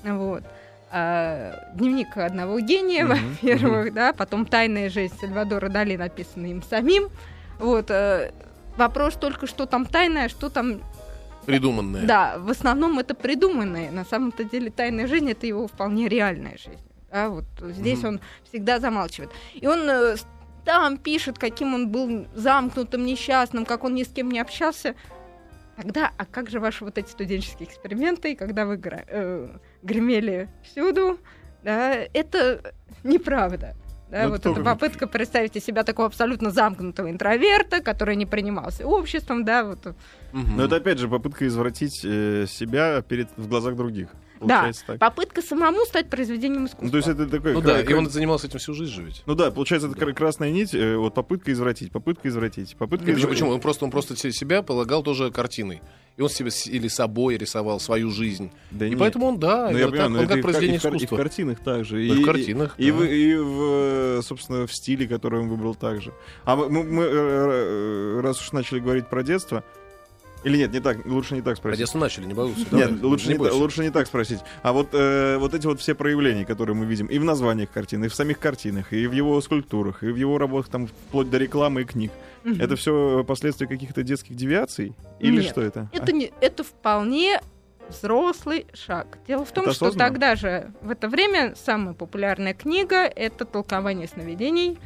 вот, 0.05 0.43
а, 0.91 1.71
дневник 1.75 2.17
одного 2.17 2.61
гения, 2.61 3.05
Мгм, 3.05 3.17
во-первых, 3.43 3.93
да, 3.95 4.13
потом 4.13 4.47
«Тайная 4.47 4.89
жизнь 4.91 5.15
Сальвадора 5.21 5.69
Дали», 5.69 5.97
написанная 5.97 6.51
им 6.51 6.63
самим, 6.63 7.09
вот, 7.59 7.91
э, 7.91 8.33
вопрос 8.77 9.15
только, 9.15 9.47
что 9.47 9.67
там 9.67 9.87
тайное, 9.87 10.29
что 10.29 10.49
там 10.51 10.81
Придуманное. 11.47 12.07
да, 12.07 12.39
в 12.39 12.51
основном 12.51 12.99
это 12.99 13.15
придуманное. 13.15 13.91
На 13.91 14.05
самом-то 14.05 14.45
деле 14.45 14.71
тайная 14.71 15.07
жизнь 15.07 15.31
это 15.31 15.47
его 15.47 15.67
вполне 15.69 16.09
реальная 16.09 16.57
жизнь. 16.59 16.81
А 17.11 17.29
вот 17.29 17.45
здесь 17.61 18.01
Мгм. 18.01 18.09
он 18.09 18.21
всегда 18.49 18.79
замалчивает. 18.81 19.31
И 19.55 19.67
он 19.67 19.89
э, 19.89 20.17
там 20.65 20.99
пишет, 20.99 21.39
каким 21.39 21.75
он 21.75 21.89
был 21.89 22.27
замкнутым, 22.35 23.07
несчастным, 23.07 23.65
как 23.65 23.85
он 23.85 23.95
ни 23.95 24.03
с 24.03 24.09
кем 24.09 24.31
не 24.31 24.41
общался. 24.41 24.95
Тогда, 25.77 26.11
а 26.17 26.25
как 26.25 26.51
же 26.51 26.59
ваши 26.59 26.85
вот 26.85 26.99
эти 26.99 27.09
студенческие 27.09 27.69
эксперименты, 27.69 28.35
когда 28.35 28.67
вы 28.67 28.81
э, 28.83 29.49
гремели 29.83 30.49
всюду? 30.63 31.19
Да, 31.63 31.95
это 32.13 32.75
неправда. 33.05 33.75
Да, 34.11 34.25
Ну, 34.25 34.31
вот 34.31 34.47
эта 34.47 34.63
попытка 34.63 35.09
представить 35.09 35.57
из 35.57 35.65
себя 35.65 35.83
такого 35.83 36.07
абсолютно 36.07 36.51
замкнутого 36.51 37.11
интроверта, 37.11 37.81
который 37.81 38.15
не 38.15 38.25
принимался 38.25 38.87
обществом, 38.87 39.45
да, 39.45 39.65
вот 39.65 39.97
Мгм. 40.33 40.57
Но 40.57 40.65
это 40.65 40.77
опять 40.77 40.99
же 40.99 41.09
попытка 41.09 41.47
извратить 41.47 42.05
э, 42.05 42.47
себя 42.47 43.01
перед, 43.01 43.29
в 43.37 43.49
глазах 43.49 43.75
других. 43.75 44.11
Получается 44.39 44.85
так. 44.87 44.99
попытка 44.99 45.43
самому 45.43 45.85
стать 45.87 46.09
произведением 46.11 46.67
искусства. 46.67 46.85
Ну, 46.85 46.91
то 46.91 46.97
есть 46.99 47.09
это 47.09 47.27
такой... 47.27 47.53
Ну 47.55 47.61
да, 47.61 47.83
кра- 47.83 47.91
и 47.95 47.99
он 47.99 48.11
занимался 48.11 48.47
этим 48.47 48.59
всю 48.59 48.75
жизнь 48.75 48.93
же 48.93 49.03
ведь. 49.03 49.23
Ну 49.27 49.35
да, 49.35 49.51
получается, 49.51 49.89
это 49.89 49.97
кра- 49.99 50.13
красная 50.13 50.51
нить, 50.51 50.75
э, 50.75 50.97
вот 50.97 51.15
попытка 51.15 51.53
извратить, 51.53 51.91
попытка 51.93 52.29
извратить, 52.29 52.77
попытка 52.77 53.07
Ну, 53.07 53.13
почему, 53.13 53.19
извратить. 53.19 53.29
почему? 53.39 53.51
Он 53.55 53.61
просто, 53.61 53.85
он 53.85 53.91
просто 53.91 54.17
се- 54.17 54.33
себя 54.33 54.63
полагал 54.63 55.03
тоже 55.03 55.31
картиной. 55.31 55.81
И 56.17 56.23
он 56.23 56.31
себе 56.31 56.49
или 56.67 56.89
собой 56.89 57.37
рисовал 57.37 57.79
свою 57.79 58.11
жизнь. 58.11 58.51
Да 58.71 58.87
и 58.87 58.91
нет. 58.91 58.99
поэтому 58.99 59.27
он, 59.27 59.39
да, 59.39 59.69
Ну, 59.71 59.77
я 59.77 59.85
так, 59.85 59.91
понимаю, 59.91 60.11
но 60.11 60.19
он 60.21 60.25
это 60.25 60.29
как 60.35 60.39
и 60.39 60.43
произведение 60.43 60.77
и 60.77 60.79
в 60.79 60.83
кар- 60.83 60.93
и 60.93 60.95
в 60.95 60.97
искусства. 60.99 61.17
картинах 61.19 61.59
также. 61.61 62.07
И 62.07 62.11
в 62.11 62.25
картинах, 62.25 62.75
И, 62.79 62.91
да. 62.91 62.97
в, 62.97 63.03
и 63.05 63.35
в, 63.37 64.23
собственно, 64.23 64.67
в 64.67 64.73
стиле, 64.73 65.07
который 65.07 65.41
он 65.41 65.49
выбрал 65.49 65.75
также. 65.75 66.15
А 66.45 66.57
мы, 66.57 66.69
мы- 66.71 67.03
э, 67.05 68.17
э, 68.17 68.21
раз 68.23 68.41
уж 68.41 68.53
начали 68.53 68.79
говорить 68.81 69.09
про 69.09 69.23
детство, 69.23 69.63
или 70.47 70.57
нет, 70.59 70.73
не 70.73 70.81
так, 70.81 71.05
лучше 71.07 71.35
не 71.35 71.41
так 71.43 71.55
Про 71.55 71.57
спросить. 71.57 71.79
детство 71.81 71.99
начали, 71.99 72.25
не 72.27 72.35
боюсь. 72.35 72.57
Нет, 72.71 73.03
лучше 73.03 73.29
не, 73.29 73.35
та- 73.35 73.39
бойся. 73.41 73.55
лучше 73.57 73.83
не 73.83 73.91
так 73.91 74.07
спросить. 74.07 74.41
А 74.63 74.73
вот, 74.73 74.89
э, 74.93 75.37
вот 75.39 75.55
эти 75.55 75.67
вот 75.67 75.81
все 75.81 75.95
проявления, 75.95 76.45
которые 76.45 76.77
мы 76.77 76.87
видим 76.87 77.07
и 77.07 77.19
в 77.19 77.25
названиях 77.25 77.71
картин, 77.71 78.05
и 78.05 78.09
в 78.09 78.15
самих 78.15 78.39
картинах, 78.39 78.93
и 78.93 79.07
в 79.07 79.13
его 79.13 79.41
скульптурах, 79.41 80.03
и 80.03 80.07
в 80.11 80.17
его 80.17 80.39
работах, 80.39 80.69
там, 80.71 80.87
вплоть 80.87 81.29
до 81.31 81.39
рекламы 81.39 81.83
и 81.83 81.85
книг, 81.85 82.11
Мгм. 82.45 82.61
это 82.61 82.77
все 82.77 83.25
последствия 83.27 83.67
каких-то 83.67 84.03
детских 84.03 84.37
девиаций? 84.37 84.95
Или 85.19 85.37
Нет, 85.43 85.47
что 85.51 85.61
это? 85.63 85.89
Это, 85.93 86.13
не, 86.13 86.33
это 86.41 86.63
вполне 86.63 87.41
взрослый 87.89 88.67
шаг. 88.73 89.19
Дело 89.27 89.45
в 89.45 89.53
том, 89.53 89.65
Это 89.65 89.75
что 89.75 89.87
осознанно? 89.87 90.11
тогда 90.11 90.35
же, 90.37 90.73
в 90.83 90.91
это 90.91 91.09
время, 91.09 91.55
самая 91.57 91.95
популярная 91.95 92.55
книга— 92.55 92.97
это 93.17 93.45
«Толкование 93.45 94.09
сновидений» 94.09 94.79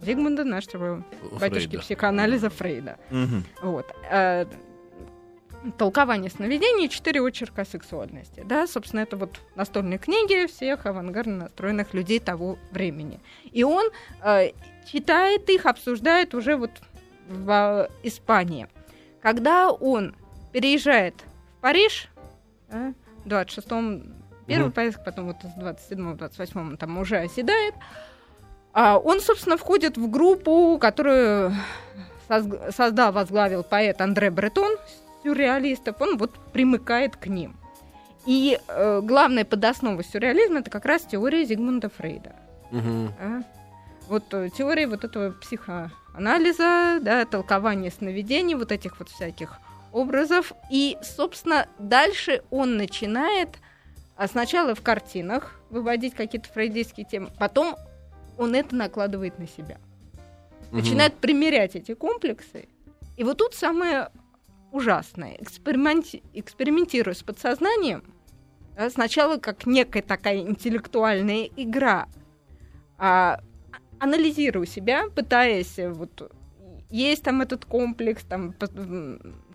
Зигмунда, 0.00 0.44
нашего 0.44 1.04
батюшки 1.40 1.68
Фрейда. 1.70 1.78
психоанализа 1.80 2.50
Фрейда. 2.50 2.98
А, 3.10 3.14
мгм. 3.14 3.44
Вот. 3.62 3.86
Э, 5.64 5.70
Толкование 5.76 6.30
сновидений, 6.30 6.88
четыре 6.88 7.20
очерка 7.20 7.62
о 7.62 7.64
сексуальности. 7.64 8.42
Да, 8.44 8.66
собственно, 8.66 9.00
это 9.00 9.16
вот 9.16 9.40
настольные 9.54 9.98
книги 9.98 10.46
всех 10.46 10.86
авангардно 10.86 11.44
настроенных 11.44 11.94
людей 11.94 12.20
того 12.20 12.58
времени. 12.70 13.20
И 13.52 13.64
он 13.64 13.90
э, 14.22 14.50
читает 14.90 15.48
их, 15.50 15.66
обсуждает 15.66 16.34
уже 16.34 16.56
вот 16.56 16.70
в 17.28 17.50
э, 17.50 17.88
Испании. 18.02 18.68
Когда 19.20 19.70
он 19.70 20.14
переезжает 20.52 21.14
в 21.58 21.60
Париж, 21.60 22.08
в 22.68 22.94
26-м 23.26 24.14
первый 24.46 24.66
Мгм. 24.66 24.72
поездка, 24.72 25.02
потом 25.04 25.26
вот 25.26 25.36
с 25.42 25.58
27-м, 25.58 26.14
28-м 26.14 26.76
там 26.76 26.98
уже 26.98 27.18
оседает, 27.18 27.74
а 28.72 28.98
он, 28.98 29.20
собственно, 29.20 29.56
входит 29.56 29.96
в 29.96 30.08
группу, 30.10 30.78
которую 30.80 31.54
создал, 32.28 33.12
возглавил 33.12 33.64
поэт 33.64 34.00
Андре 34.00 34.30
Бретон, 34.30 34.76
сюрреалистов, 35.22 36.00
он 36.00 36.16
вот 36.18 36.32
примыкает 36.52 37.16
к 37.16 37.26
ним. 37.26 37.56
И 38.26 38.58
э, 38.68 39.00
главная 39.02 39.44
подоснова 39.44 40.02
сюрреализма 40.04 40.60
это 40.60 40.70
как 40.70 40.84
раз 40.84 41.02
теория 41.02 41.44
Зигмунда 41.44 41.88
Фрейда. 41.88 42.36
Мгм. 42.70 43.12
а. 43.18 43.42
Вот 44.08 44.24
э, 44.32 44.48
теория 44.56 44.86
вот 44.86 45.04
этого 45.04 45.32
психоанализа, 45.32 46.98
да, 47.00 47.24
толкования 47.24 47.90
сновидений, 47.90 48.54
вот 48.54 48.72
этих 48.72 48.98
вот 48.98 49.08
всяких 49.08 49.58
образов. 49.92 50.52
И, 50.70 50.96
собственно, 51.02 51.66
дальше 51.78 52.42
он 52.50 52.76
начинает 52.76 53.50
а, 54.16 54.26
сначала 54.28 54.74
в 54.74 54.82
картинах 54.82 55.60
выводить 55.70 56.14
какие-то 56.14 56.48
фрейдистские 56.52 57.06
темы, 57.06 57.28
потом 57.38 57.76
он 58.36 58.54
это 58.54 58.74
накладывает 58.74 59.38
на 59.38 59.46
себя 59.46 59.78
Мгм. 60.70 60.80
начинает 60.80 61.14
примерять 61.14 61.76
эти 61.76 61.94
комплексы. 61.94 62.68
И 63.16 63.24
вот 63.24 63.38
тут 63.38 63.54
самое 63.54 64.10
ужасное. 64.72 65.36
Эксперименти- 65.40 66.22
экспериментируя 66.34 67.14
с 67.14 67.22
подсознанием, 67.22 68.02
да, 68.76 68.90
сначала 68.90 69.38
как 69.38 69.66
некая 69.66 70.02
такая 70.02 70.38
интеллектуальная 70.40 71.48
игра, 71.56 72.06
а, 72.98 73.40
анализируя 73.98 74.66
себя, 74.66 75.04
пытаясь 75.14 75.78
э, 75.78 75.90
вот 75.90 76.30
есть 76.90 77.22
там 77.22 77.40
этот 77.42 77.64
комплекс, 77.64 78.22
там 78.24 78.52
по- 78.52 78.68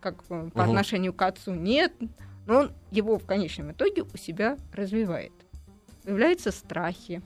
как 0.01 0.15
э, 0.23 0.23
по 0.29 0.35
Мгм. 0.35 0.59
отношению 0.61 1.13
к 1.13 1.21
отцу 1.21 1.53
нет, 1.53 1.93
но 2.45 2.59
он 2.59 2.71
его 2.91 3.17
в 3.17 3.25
конечном 3.25 3.71
итоге 3.71 4.03
у 4.03 4.17
себя 4.17 4.57
развивает. 4.73 5.31
Появляются 6.03 6.51
страхи, 6.51 7.21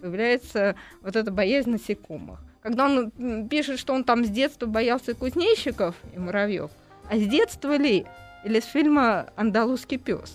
появляется 0.00 0.74
вот 1.00 1.16
эта 1.16 1.30
боязнь 1.30 1.70
насекомых. 1.70 2.40
Когда 2.62 2.84
он 2.84 3.48
пишет, 3.48 3.78
что 3.78 3.94
он 3.94 4.04
там 4.04 4.24
с 4.24 4.28
детства 4.28 4.66
боялся 4.66 5.14
кузнечиков 5.14 5.96
и 6.14 6.18
муравьев, 6.18 6.70
а 7.10 7.16
с 7.16 7.26
детства 7.26 7.76
ли? 7.76 8.06
Или 8.44 8.60
с 8.60 8.64
фильма 8.64 9.30
«Андалузский 9.36 9.98
пес»? 9.98 10.34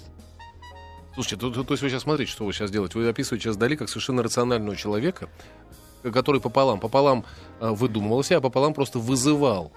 Слушайте, 1.14 1.38
то, 1.38 1.50
то- 1.52 1.64
то 1.64 1.74
есть 1.74 1.84
вы 1.84 1.90
сейчас 1.90 2.04
смотрите, 2.04 2.32
что 2.32 2.46
вы 2.46 2.54
сейчас 2.54 2.70
делаете. 2.72 3.00
Вы 3.00 3.08
описываете 3.10 3.44
сейчас 3.46 3.58
Дали 3.58 3.76
как 3.76 3.90
совершенно 3.90 4.22
рационального 4.24 4.76
человека, 4.76 5.30
который 6.04 6.40
пополам, 6.40 6.80
пополам 6.80 7.26
э, 7.60 7.70
выдумывался, 7.72 8.38
а 8.38 8.42
пополам 8.42 8.74
просто 8.74 9.00
вызывал 9.00 9.72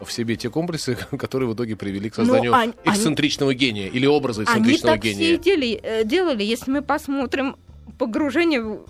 в 0.00 0.10
себе 0.10 0.36
те 0.36 0.48
комплексы, 0.48 0.96
которые 1.18 1.50
в 1.50 1.54
итоге 1.54 1.76
привели 1.76 2.08
к 2.10 2.16
Ну, 2.16 2.24
созданию 2.24 2.54
они- 2.54 2.72
эксцентричного 2.84 3.54
гения 3.54 3.88
или 3.88 4.06
образа 4.06 4.42
Они 4.42 4.72
эксцентричного 4.72 4.94
так 4.96 5.04
все 5.04 5.36
дели- 5.36 5.80
э, 5.82 6.04
делали. 6.04 6.42
Если 6.42 6.70
мы 6.70 6.82
посмотрим 6.82 7.56
погружение 7.98 8.62
в, 8.62 8.80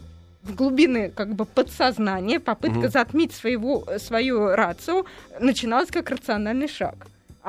в 0.45 0.55
глубины 0.55 1.11
как 1.11 1.35
бы 1.35 1.47
подсознания, 1.47 2.39
попытка 2.39 2.79
Мгм. 2.79 2.91
затмить 2.91 3.33
своего, 3.35 3.85
э, 3.89 3.99
свою 3.99 4.55
рацию, 4.55 5.05
начиналась 5.41 5.91
как 5.91 6.11
рациональный 6.11 6.69
шаг. 6.69 6.95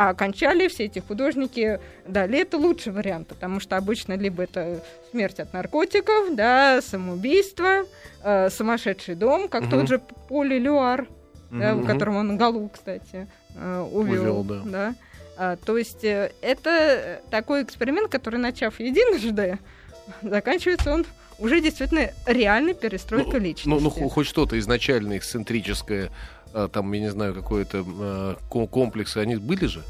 А 0.01 0.11
окончали 0.11 0.69
все 0.69 0.85
эти 0.85 0.99
художники, 0.99 1.77
дали 2.07 2.39
это 2.39 2.57
лучший 2.57 2.93
вариант, 2.93 3.27
потому 3.27 3.59
что 3.59 3.75
обычно 3.75 4.13
либо 4.13 4.43
это 4.43 4.81
смерть 5.11 5.41
от 5.41 5.51
наркотиков, 5.51 6.33
да, 6.37 6.81
самоубийство, 6.81 7.83
э, 8.23 8.49
сумасшедший 8.49 9.15
дом, 9.15 9.49
как 9.49 9.63
Мгм. 9.63 9.71
тот 9.71 9.89
же 9.89 9.99
Поли 10.29 10.57
Люар, 10.57 11.05
да, 11.51 11.73
Мгм. 11.73 11.83
в 11.83 11.85
котором 11.85 12.15
он 12.15 12.37
Галу, 12.37 12.69
кстати, 12.69 13.27
э, 13.57 13.87
увел. 13.91 14.39
Увел, 14.39 14.63
да. 14.63 14.95
А, 15.37 15.57
то 15.57 15.77
есть 15.77 16.05
э, 16.05 16.31
это 16.41 17.19
такой 17.29 17.63
эксперимент, 17.63 18.09
который, 18.09 18.39
начав 18.39 18.79
единожды, 18.79 19.59
заканчивается 20.21 20.93
он 20.93 21.05
уже 21.39 21.59
действительно 21.59 22.09
реальной 22.25 22.73
перестройкой 22.73 23.39
личности. 23.41 23.67
Ну, 23.67 23.79
ну, 23.81 23.89
хо- 23.89 24.07
хоть 24.07 24.27
что-то 24.27 24.57
изначально 24.59 25.17
эксцентрическое, 25.17 26.09
там, 26.53 26.91
я 26.93 26.99
не 27.01 27.09
знаю, 27.11 27.33
какое-то 27.33 27.85
а, 27.87 28.35
ко- 28.49 28.67
комплексы, 28.67 29.17
они 29.17 29.35
были 29.37 29.65
же? 29.65 29.83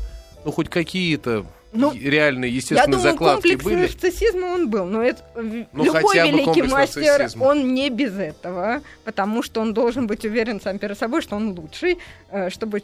Ну, 0.46 0.52
хоть 0.52 0.70
какие-то 0.70 1.46
Ну, 1.74 1.94
реальные, 1.94 2.50
Я 2.50 2.56
естественные 2.56 2.98
думаю, 2.98 3.12
закладки 3.12 3.42
комплекс 3.50 3.64
были? 3.64 3.76
нарциссизма 3.82 4.46
он 4.48 4.70
был, 4.70 4.86
но 4.86 5.04
это 5.04 5.22
Ну, 5.36 5.84
любой 5.84 6.16
великий 6.16 6.46
комплекс 6.46 6.72
мастер, 6.72 7.20
нарциссизма. 7.20 7.44
он 7.44 7.74
не 7.74 7.90
без 7.90 8.14
этого, 8.18 8.82
потому 9.04 9.44
что 9.44 9.62
он 9.62 9.74
должен 9.74 10.08
быть 10.08 10.26
уверен 10.26 10.60
сам 10.62 10.80
перед 10.80 10.98
собой, 10.98 11.22
что 11.22 11.36
он 11.36 11.50
лучший, 11.60 11.98
э, 12.32 12.50
чтобы 12.50 12.80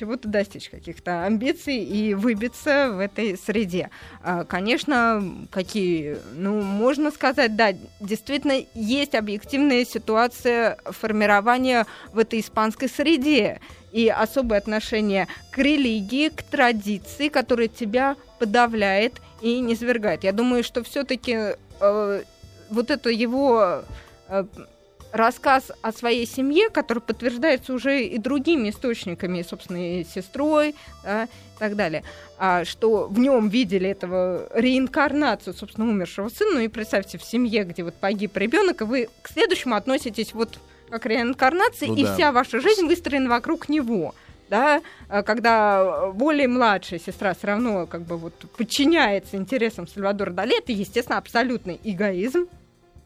чего-то 0.00 0.28
достичь, 0.28 0.70
каких-то 0.70 1.24
амбиций 1.24 1.76
и 1.76 2.14
выбиться 2.14 2.90
в 2.90 3.00
этой 3.00 3.36
среде. 3.36 3.90
А, 4.22 4.44
Конечно, 4.44 5.46
какие, 5.50 6.16
ну, 6.34 6.62
можно 6.62 7.10
сказать, 7.10 7.54
да, 7.54 7.74
действительно 8.00 8.64
есть 8.74 9.14
объективная 9.14 9.84
ситуация 9.84 10.78
формирования 10.86 11.86
в 12.14 12.18
этой 12.18 12.40
испанской 12.40 12.88
среде 12.88 13.60
и 13.92 14.08
особое 14.08 14.58
отношение 14.58 15.28
к 15.50 15.58
религии, 15.58 16.30
к 16.30 16.42
традиции, 16.44 17.28
которая 17.28 17.68
тебя 17.68 18.16
подавляет 18.38 19.20
и 19.42 19.60
не 19.60 19.76
свергает. 19.76 20.24
Я 20.24 20.32
думаю, 20.32 20.64
что 20.64 20.82
все-таки 20.82 21.56
вот 21.78 22.90
это 22.90 23.10
его 23.10 23.82
э, 24.28 24.44
рассказ 25.12 25.72
о 25.82 25.92
своей 25.92 26.26
семье, 26.26 26.70
который 26.70 27.00
подтверждается 27.00 27.72
уже 27.72 28.04
и 28.04 28.18
другими 28.18 28.70
источниками, 28.70 29.38
и, 29.38 29.42
собственно, 29.42 30.00
и 30.00 30.04
сестрой, 30.04 30.74
да, 31.02 31.24
и 31.24 31.58
так 31.58 31.76
далее, 31.76 32.04
а, 32.38 32.64
что 32.64 33.06
в 33.06 33.18
нем 33.18 33.48
видели 33.48 33.88
этого 33.88 34.48
реинкарнацию, 34.54 35.54
собственно, 35.54 35.88
умершего 35.88 36.28
сына. 36.28 36.52
Ну 36.54 36.60
и 36.60 36.68
представьте, 36.68 37.18
в 37.18 37.22
семье, 37.22 37.64
где 37.64 37.82
вот 37.82 37.94
погиб 37.94 38.36
ребенок, 38.36 38.80
и 38.80 38.84
вы 38.84 39.08
к 39.22 39.28
следующему 39.28 39.74
относитесь 39.74 40.32
вот 40.32 40.58
как 40.88 41.06
реинкарнации, 41.06 41.86
Ну 41.86 41.96
и 41.96 42.04
да. 42.04 42.14
вся 42.14 42.32
ваша 42.32 42.60
жизнь 42.60 42.86
выстроена 42.86 43.28
вокруг 43.28 43.68
него. 43.68 44.14
Да, 44.48 44.82
а, 45.08 45.22
когда 45.22 46.10
более 46.12 46.48
младшая 46.48 46.98
сестра 46.98 47.34
все 47.34 47.46
равно 47.46 47.86
как 47.86 48.02
бы 48.02 48.16
вот 48.16 48.34
подчиняется 48.56 49.36
интересам 49.36 49.86
Сальвадора 49.86 50.32
Дали, 50.32 50.58
это, 50.58 50.72
естественно, 50.72 51.18
абсолютный 51.18 51.80
эгоизм, 51.84 52.48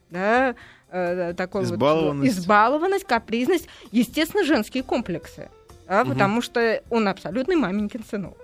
да, 0.09 0.55
э, 0.95 1.35
такой 1.35 1.65
Избалованность. 1.65 2.35
вот 2.35 2.41
избалованность, 2.43 3.05
капризность, 3.05 3.67
естественно, 3.93 4.45
женские 4.45 4.83
комплексы, 4.83 5.51
да, 5.89 6.05
Мгм. 6.05 6.13
потому 6.15 6.41
что 6.43 6.81
он 6.91 7.09
абсолютный 7.09 7.57
маменькин 7.57 8.05
сынок, 8.09 8.37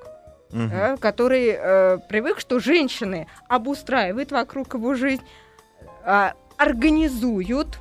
Мгм. 0.51 0.69
да, 0.71 0.97
который 0.97 1.55
э, 1.57 1.99
привык, 2.09 2.41
что 2.41 2.59
женщины 2.59 3.27
обустраивают 3.49 4.33
вокруг 4.33 4.75
его 4.75 4.95
жизнь, 4.95 5.23
а, 6.05 6.35
организуют, 6.57 7.79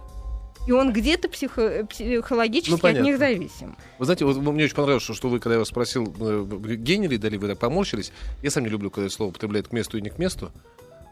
и 0.67 0.71
он 0.71 0.93
где-то 0.93 1.29
психо- 1.29 1.85
психологически 1.89 2.79
Ну, 2.83 2.89
от 2.89 3.01
них 3.01 3.17
зависим. 3.17 3.75
Вы 3.97 4.05
знаете, 4.05 4.25
вот 4.25 4.37
мне 4.37 4.65
очень 4.65 4.75
понравилось, 4.75 5.03
что, 5.03 5.13
что 5.15 5.29
вы, 5.29 5.39
когда 5.39 5.53
я 5.55 5.59
вас 5.59 5.69
спросил, 5.69 6.13
э, 6.19 6.45
гений 6.75 7.07
ли 7.07 7.17
Дали, 7.17 7.37
вы 7.37 7.47
так 7.47 7.57
поморщились. 7.59 8.11
Я 8.43 8.51
сам 8.51 8.63
не 8.63 8.69
люблю, 8.69 8.91
когда 8.91 9.09
слово 9.09 9.29
употребляют 9.31 9.69
к 9.69 9.71
месту 9.71 9.97
и 9.97 10.01
не 10.01 10.09
к 10.09 10.19
месту. 10.19 10.51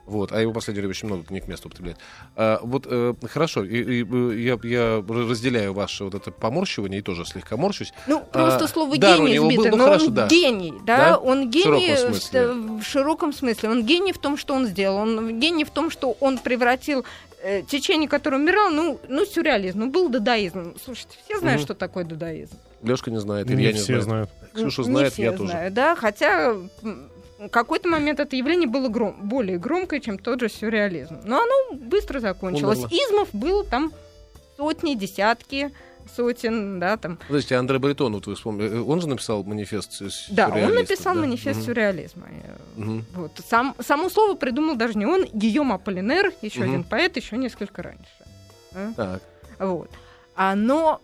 Вот, 0.08 0.32
а 0.32 0.40
его 0.40 0.52
в 0.52 0.56
последнее 0.56 0.82
время 0.82 0.92
очень 0.92 1.08
много 1.10 1.26
не 1.30 1.42
к 1.42 1.48
месту 1.50 1.68
употребляет. 1.68 1.98
А, 2.38 2.60
вот 2.64 2.88
э, 2.90 3.14
хорошо, 3.30 3.66
и, 3.66 4.02
и, 4.02 4.06
э, 4.10 4.40
я, 4.40 4.58
я 4.64 5.04
разделяю 5.08 5.74
ваше 5.74 6.06
вот 6.06 6.16
это 6.16 6.32
поморщивание 6.32 7.00
и 7.00 7.04
тоже 7.04 7.26
слегка 7.26 7.58
морщусь. 7.58 7.92
Ну, 8.08 8.22
просто 8.32 8.64
А, 8.66 8.68
слово 8.70 8.98
дар 8.98 9.20
у 9.20 9.28
гений 9.28 9.40
был, 9.40 9.48
сбито, 9.52 9.70
ну, 9.72 9.76
но 9.78 9.84
хорошо, 9.84 10.06
он 10.08 10.14
да. 10.14 10.28
гений, 10.28 10.74
да, 10.86 10.98
Да? 10.98 11.18
он 11.18 11.48
В 11.48 11.52
гений 11.52 11.64
широком 11.64 11.96
в, 11.96 12.00
смысле. 12.22 12.48
ст- 12.48 12.54
в 12.56 12.84
широком 12.84 13.34
смысле. 13.34 13.70
Он 13.70 13.84
гений 13.86 14.14
в 14.14 14.18
том, 14.18 14.38
что 14.38 14.54
он 14.54 14.66
сделал. 14.68 14.98
Он 14.98 15.40
гений 15.42 15.66
в 15.66 15.72
том, 15.72 15.92
что 15.92 16.16
он 16.22 16.38
превратил 16.38 17.04
э, 17.44 17.62
течение, 17.64 18.08
которое 18.08 18.38
умирало, 18.38 18.70
ну, 18.70 19.00
ну, 19.10 19.26
сюрреализм, 19.26 19.80
ну, 19.80 19.90
был 19.92 20.08
дадаизм. 20.10 20.74
Слушайте, 20.84 21.18
все 21.26 21.38
знают, 21.40 21.60
Мгм. 21.60 21.66
что 21.66 21.74
такое 21.76 22.06
дадаизм. 22.06 22.56
Лешка 22.82 23.12
не 23.12 23.20
знает, 23.20 23.48
Не 23.50 23.56
Илья 23.56 23.74
не, 23.74 23.78
все 23.80 24.00
знает. 24.00 24.04
знают. 24.04 24.30
Ксюша 24.54 24.82
Не 24.84 24.88
знает, 24.88 25.14
все 25.14 25.24
я 25.24 25.32
тоже. 25.34 25.68
да, 25.72 25.96
хотя 25.96 26.56
в 27.40 27.50
какой-то 27.50 27.88
момент 27.88 28.20
это 28.20 28.36
явление 28.36 28.68
было 28.68 28.88
гром- 28.90 29.16
более 29.22 29.58
громкое, 29.60 30.00
чем 30.00 30.18
тот 30.18 30.40
же 30.42 30.50
сюрреализм. 30.50 31.20
Но 31.24 31.42
оно 31.42 31.78
быстро 31.80 32.20
закончилось. 32.20 32.80
Умерло. 32.80 32.90
Измов 32.96 33.30
было 33.34 33.64
там 33.64 33.92
сотни, 34.58 34.96
десятки 34.96 35.72
сотен, 36.16 36.80
да, 36.80 36.96
там. 36.98 37.20
Подождите, 37.28 37.56
Андре 37.58 37.80
Бретон, 37.80 38.14
вот 38.14 38.28
вы 38.28 38.36
вспомнили, 38.36 38.78
э, 38.78 38.80
он 38.82 39.02
же 39.02 39.10
написал 39.10 39.44
манифест 39.44 39.92
с- 39.92 40.10
с 40.10 40.30
Да, 40.30 40.48
он 40.48 40.74
написал 40.74 41.16
да? 41.16 41.20
манифест 41.22 41.60
Мгм. 41.60 41.66
сюрреализма. 41.66 42.28
Мгм. 42.78 43.06
Вот. 43.14 43.32
Сам, 43.50 43.76
само 43.86 44.10
слово 44.10 44.36
придумал 44.36 44.76
даже 44.78 44.98
не 44.98 45.06
он, 45.06 45.26
Гийом 45.34 45.74
Аполлинер, 45.74 46.32
еще 46.42 46.62
Мгм. 46.62 46.70
один 46.70 46.84
поэт, 46.86 47.18
еще 47.18 47.36
несколько 47.38 47.84
раньше. 47.84 48.06
Так. 48.96 49.22
Вот. 49.60 49.90
А, 50.36 50.56
но 50.56 51.02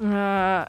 э, 0.00 0.66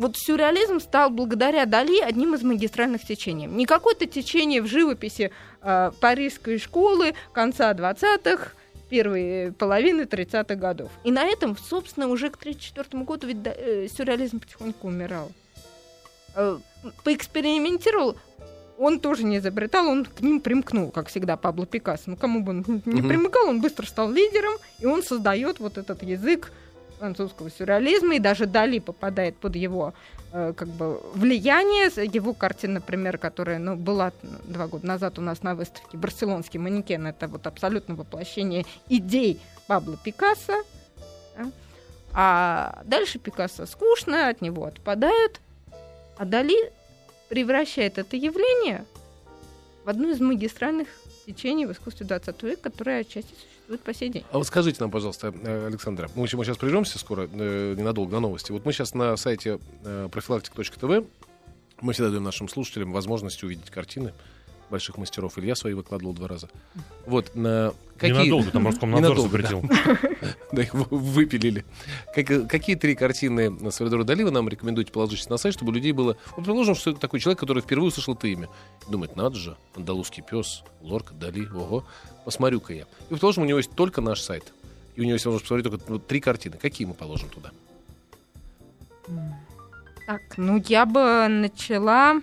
вот 0.00 0.16
сюрреализм 0.16 0.80
стал 0.80 1.10
благодаря 1.10 1.66
Дали 1.66 2.00
одним 2.00 2.34
из 2.34 2.42
магистральных 2.42 3.04
течений. 3.04 3.46
Не 3.46 3.66
какое-то 3.66 4.06
течение 4.06 4.62
в 4.62 4.66
живописи 4.66 5.30
э, 5.60 5.92
парижской 6.00 6.58
школы 6.58 7.12
конца 7.34 7.70
20-х, 7.74 8.52
первой 8.88 9.52
половины 9.52 10.02
30-х 10.02 10.54
годов. 10.54 10.90
И 11.04 11.12
на 11.12 11.24
этом, 11.24 11.54
собственно, 11.54 12.08
уже 12.08 12.30
к 12.30 12.36
1934 12.36 13.04
году 13.04 13.26
ведь 13.26 13.38
э, 13.44 13.88
сюрреализм 13.88 14.40
потихоньку 14.40 14.88
умирал. 14.88 15.30
Э, 16.34 16.58
поэкспериментировал, 17.04 18.16
он 18.78 19.00
тоже 19.00 19.24
не 19.24 19.36
изобретал, 19.36 19.86
он 19.86 20.06
к 20.06 20.22
ним 20.22 20.40
примкнул, 20.40 20.90
как 20.90 21.08
всегда, 21.08 21.36
Пабло 21.36 21.66
Пикассо. 21.66 22.04
Ну, 22.06 22.16
кому 22.16 22.42
бы 22.42 22.52
он 22.52 22.82
не 22.86 23.02
примыкал, 23.02 23.50
он 23.50 23.60
быстро 23.60 23.84
стал 23.84 24.10
лидером, 24.10 24.54
и 24.78 24.86
он 24.86 25.02
создает 25.02 25.60
вот 25.60 25.76
этот 25.76 26.02
язык 26.02 26.50
французского 27.00 27.50
сюрреализма, 27.50 28.16
и 28.16 28.18
даже 28.18 28.46
Дали 28.46 28.78
попадает 28.78 29.36
под 29.36 29.56
его 29.56 29.94
э, 30.32 30.52
как 30.56 30.68
бы 30.68 31.00
влияние. 31.14 31.86
Его 32.06 32.34
картина, 32.34 32.74
например, 32.74 33.18
которая 33.18 33.58
ну, 33.58 33.74
была 33.74 34.12
два 34.44 34.68
года 34.68 34.86
назад 34.86 35.18
у 35.18 35.22
нас 35.22 35.42
на 35.42 35.54
выставке 35.54 35.96
«Барселонский 35.96 36.60
манекен», 36.60 37.06
это 37.06 37.26
вот 37.26 37.46
абсолютно 37.46 37.94
воплощение 37.94 38.66
идей 38.88 39.40
Пабло 39.66 39.96
Пикассо. 39.96 40.62
да. 41.36 41.50
А 42.12 42.82
дальше 42.84 43.18
Пикассо 43.18 43.66
скучно, 43.66 44.28
от 44.28 44.40
него 44.42 44.66
отпадают. 44.66 45.40
А 46.18 46.24
Дали 46.24 46.72
превращает 47.28 47.98
это 47.98 48.16
явление 48.16 48.84
в 49.84 49.88
одно 49.88 50.10
из 50.10 50.20
магистральных 50.20 50.88
течений 51.24 51.64
в 51.64 51.72
искусстве 51.72 52.06
20 52.06 52.42
века, 52.42 52.70
которое 52.70 53.00
отчасти 53.00 53.32
по 53.78 53.94
сей 53.94 54.08
день. 54.10 54.24
А 54.32 54.38
вот 54.38 54.46
скажите 54.46 54.78
нам, 54.80 54.90
пожалуйста, 54.90 55.32
э, 55.42 55.66
Александра, 55.66 56.10
мы 56.14 56.26
сейчас 56.26 56.56
прервемся 56.56 56.98
скоро, 56.98 57.28
э, 57.32 57.74
ненадолго, 57.76 58.12
на 58.12 58.20
новости. 58.20 58.50
Вот 58.50 58.64
мы 58.64 58.72
сейчас 58.72 58.94
на 58.94 59.16
сайте 59.16 59.60
э, 59.84 60.08
профилактика.тв, 60.10 61.06
мы 61.80 61.92
всегда 61.92 62.10
даем 62.10 62.24
нашим 62.24 62.48
слушателям 62.48 62.92
возможность 62.92 63.42
увидеть 63.42 63.70
картины 63.70 64.12
больших 64.70 64.96
мастеров. 64.96 65.38
Илья 65.38 65.54
свои 65.54 65.74
выкладывал 65.74 66.12
два 66.14 66.28
раза. 66.28 66.48
Вот, 67.06 67.34
на 67.34 67.72
какие... 67.98 68.12
Ненадолго, 68.12 68.50
там 68.50 68.66
Роскомнадзор 68.66 69.16
Ненадолго, 69.16 69.30
запретил. 69.30 69.62
Да, 70.52 70.62
их 70.62 70.74
вы- 70.74 70.86
выпилили. 70.96 71.64
Как- 72.14 72.48
какие 72.48 72.76
три 72.76 72.94
картины 72.94 73.70
Сальвадора 73.70 74.04
Дали 74.04 74.22
вы 74.22 74.30
нам 74.30 74.48
рекомендуете 74.48 74.92
положить 74.92 75.28
на 75.28 75.36
сайт, 75.36 75.54
чтобы 75.54 75.72
людей 75.72 75.92
было... 75.92 76.16
Вот 76.36 76.44
предположим, 76.44 76.74
что 76.74 76.90
это 76.90 77.00
такой 77.00 77.20
человек, 77.20 77.38
который 77.40 77.62
впервые 77.62 77.88
услышал 77.88 78.14
это 78.14 78.26
имя. 78.28 78.48
Думает, 78.88 79.16
надо 79.16 79.36
же, 79.36 79.56
андалузский 79.74 80.22
пес, 80.22 80.62
Лорка, 80.82 81.14
Дали, 81.14 81.46
ого, 81.46 81.84
посмотрю-ка 82.24 82.72
я. 82.72 82.82
И 82.82 82.86
предположим, 83.10 83.42
у 83.42 83.46
него 83.46 83.58
есть 83.58 83.72
только 83.72 84.00
наш 84.00 84.20
сайт. 84.20 84.52
И 84.96 85.00
у 85.00 85.04
него 85.04 85.14
есть 85.14 85.24
возможность 85.24 85.48
посмотреть 85.48 85.70
только 85.72 85.92
вот 85.92 86.06
три 86.06 86.20
картины. 86.20 86.56
Какие 86.60 86.86
мы 86.86 86.94
положим 86.94 87.28
туда? 87.28 87.50
Так, 90.06 90.22
ну 90.36 90.62
я 90.66 90.86
бы 90.86 91.28
начала 91.28 92.20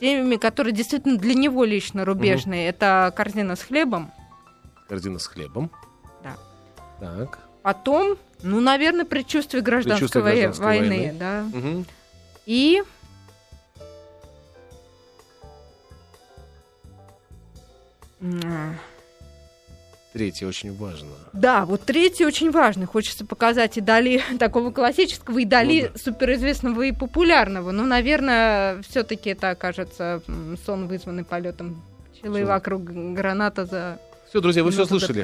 теми, 0.00 0.36
которые 0.36 0.72
действительно 0.72 1.16
для 1.18 1.34
него 1.34 1.64
лично 1.64 2.04
рубежные. 2.04 2.68
Это 2.68 3.12
корзина 3.16 3.56
с 3.56 3.62
хлебом. 3.62 4.12
Корзина 4.88 5.18
с 5.18 5.26
хлебом. 5.26 5.70
Да. 6.22 6.36
Так. 7.00 7.38
Потом, 7.62 8.16
ну, 8.42 8.60
наверное, 8.60 9.04
предчувствие 9.04 9.62
гражданской, 9.62 10.08
Предчувствие 10.08 10.22
гражданской 10.48 10.66
войны, 10.66 10.88
войны. 10.88 11.16
да. 11.18 11.42
Мгм. 11.52 11.86
И 12.46 12.82
М, 18.20 18.76
Третье 20.16 20.46
очень 20.46 20.74
важно. 20.74 21.08
Да, 21.34 21.66
вот 21.66 21.82
третий 21.82 22.24
очень 22.24 22.50
важный. 22.50 22.86
Хочется 22.86 23.26
показать 23.26 23.76
и 23.76 23.82
Дали 23.82 24.22
такого 24.38 24.70
классического, 24.70 25.38
и 25.38 25.44
Дали 25.44 25.82
Ну 25.82 25.88
да. 25.92 25.98
суперизвестного 25.98 26.82
и 26.82 26.92
популярного. 26.92 27.70
Ну, 27.70 27.84
наверное, 27.84 28.80
все-таки 28.88 29.28
это 29.28 29.50
окажется 29.50 30.22
сон, 30.64 30.88
вызванный 30.88 31.22
полетом 31.24 31.82
пчелы 32.14 32.38
Сон. 32.38 32.46
вокруг 32.48 32.84
граната 32.84 33.66
за 33.66 33.98
Все, 34.30 34.40
друзья, 34.40 34.64
вы 34.64 34.70
все 34.70 34.86
слышали. 34.86 35.22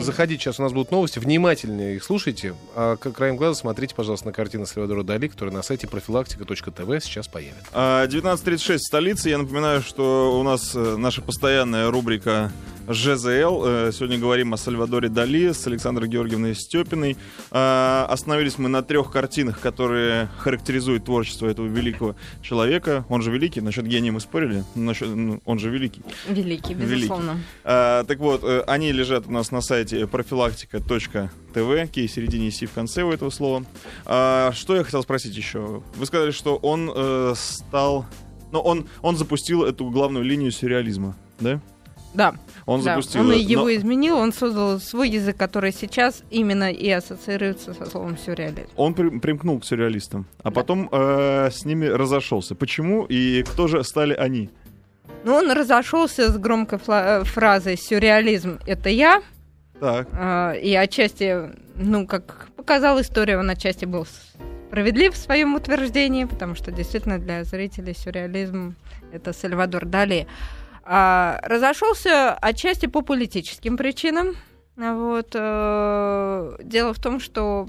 Заходите, 0.00 0.40
сейчас 0.44 0.60
у 0.60 0.62
нас 0.62 0.72
будут 0.72 0.92
новости. 0.92 1.18
Внимательнее 1.18 1.96
их 1.96 2.04
слушайте. 2.04 2.54
А 2.76 2.94
краем 2.96 3.36
глаза 3.36 3.54
смотрите, 3.58 3.96
пожалуйста, 3.96 4.26
на 4.28 4.32
картины 4.32 4.66
Сальвадора 4.66 5.02
Дали, 5.02 5.26
которая 5.26 5.52
на 5.52 5.62
сайте 5.62 5.88
профилактика.тв 5.88 7.04
сейчас 7.04 7.26
появится. 7.26 7.66
А, 7.72 8.06
19.36 8.06 8.76
в 8.76 8.82
столице. 8.82 9.30
Я 9.30 9.38
напоминаю, 9.38 9.82
что 9.82 10.38
у 10.38 10.44
нас 10.44 10.76
э, 10.76 10.96
наша 10.96 11.22
постоянная 11.22 11.90
рубрика 11.90 12.52
ЖЗЛ. 12.88 13.64
Э, 13.64 13.90
Сегодня 13.92 14.18
говорим 14.18 14.54
о 14.54 14.56
Сальвадоре 14.56 15.08
Дали 15.08 15.52
с 15.52 15.66
Александрой 15.66 16.08
Георгиевной 16.08 16.54
Степиной. 16.54 17.16
А, 17.50 18.06
Остановились 18.08 18.58
мы 18.58 18.68
на 18.68 18.82
трех 18.82 19.10
картинах, 19.10 19.60
которые 19.60 20.28
характеризуют 20.38 21.04
творчество 21.04 21.46
этого 21.46 21.66
великого 21.66 22.16
человека. 22.42 23.04
Он 23.08 23.22
же 23.22 23.30
великий. 23.30 23.60
Насчет 23.60 23.86
гения 23.86 24.10
мы 24.12 24.20
спорили. 24.20 24.64
Насчет, 24.74 25.08
ну, 25.08 25.40
он 25.44 25.58
же 25.58 25.70
великий. 25.70 26.02
великий, 26.28 26.74
Великий. 26.74 26.94
безусловно. 26.94 27.38
А, 27.64 28.04
так 28.04 28.18
вот, 28.18 28.42
э, 28.44 28.62
они 28.66 28.92
лежат 28.92 29.26
у 29.26 29.30
нас 29.32 29.50
на 29.50 29.60
сайте 29.60 30.06
профилактика.тв, 30.06 31.90
кей 31.92 32.06
в 32.06 32.10
середине 32.10 32.50
си 32.50 32.66
в 32.66 32.72
конце 32.72 33.02
у 33.02 33.12
этого 33.12 33.30
слова. 33.30 33.64
А, 34.06 34.52
что 34.52 34.74
я 34.76 34.84
хотел 34.84 35.02
спросить 35.02 35.36
еще? 35.36 35.82
Вы 35.94 36.06
сказали, 36.06 36.30
что 36.30 36.56
он 36.56 36.90
э, 36.94 37.34
стал... 37.36 38.06
Ну, 38.50 38.60
он, 38.60 38.86
он 39.02 39.16
запустил 39.16 39.62
эту 39.64 39.90
главную 39.90 40.24
линию 40.24 40.50
сюрреализма, 40.50 41.14
да? 41.38 41.60
Да, 42.14 42.34
Он 42.66 42.80
да. 42.82 42.94
запустил... 42.94 43.20
он 43.20 43.32
его 43.32 43.64
но 43.64 43.74
изменил, 43.74 44.16
он 44.18 44.32
создал 44.32 44.80
свой 44.80 45.10
язык, 45.10 45.36
который 45.36 45.72
сейчас 45.72 46.22
именно 46.30 46.72
и 46.72 46.88
ассоциируется 46.90 47.74
со 47.74 47.86
словом 47.86 48.16
сюрреализм. 48.18 48.68
Он 48.76 48.94
при- 48.94 49.18
примкнул 49.18 49.60
к 49.60 49.64
сюрреалистам, 49.64 50.26
а 50.42 50.44
Да. 50.44 50.50
потом 50.50 50.88
э, 50.90 51.50
с 51.52 51.64
ними 51.64 51.86
разошелся. 51.86 52.54
Почему 52.54 53.04
и 53.04 53.42
кто 53.42 53.68
же 53.68 53.84
стали 53.84 54.14
они? 54.14 54.50
Ну, 55.24 55.34
он 55.34 55.50
разошелся 55.52 56.32
с 56.32 56.38
громкой 56.38 56.78
фла- 56.78 57.24
фразой 57.24 57.76
«сюрреализм— 57.76 58.58
это 58.66 58.88
я», 58.88 59.22
Так. 59.80 60.08
А, 60.12 60.52
И 60.54 60.74
отчасти, 60.74 61.50
ну, 61.76 62.06
как 62.06 62.48
показала 62.56 63.00
история, 63.02 63.38
он 63.38 63.48
отчасти 63.50 63.84
был 63.84 64.06
справедлив 64.68 65.14
в 65.14 65.16
своем 65.16 65.54
утверждении, 65.54 66.24
потому 66.24 66.54
что 66.56 66.72
действительно 66.72 67.18
для 67.18 67.44
зрителей 67.44 67.94
сюрреализм 67.94 68.74
это 69.12 69.32
Сальвадор 69.32 69.84
Дали. 69.86 70.26
А, 70.90 71.38
разошелся 71.42 72.32
отчасти 72.32 72.86
по 72.86 73.02
политическим 73.02 73.76
причинам. 73.76 74.36
Вот. 74.76 75.32
э, 75.34 76.56
Дело 76.62 76.94
в 76.94 76.98
том, 76.98 77.20
что 77.20 77.68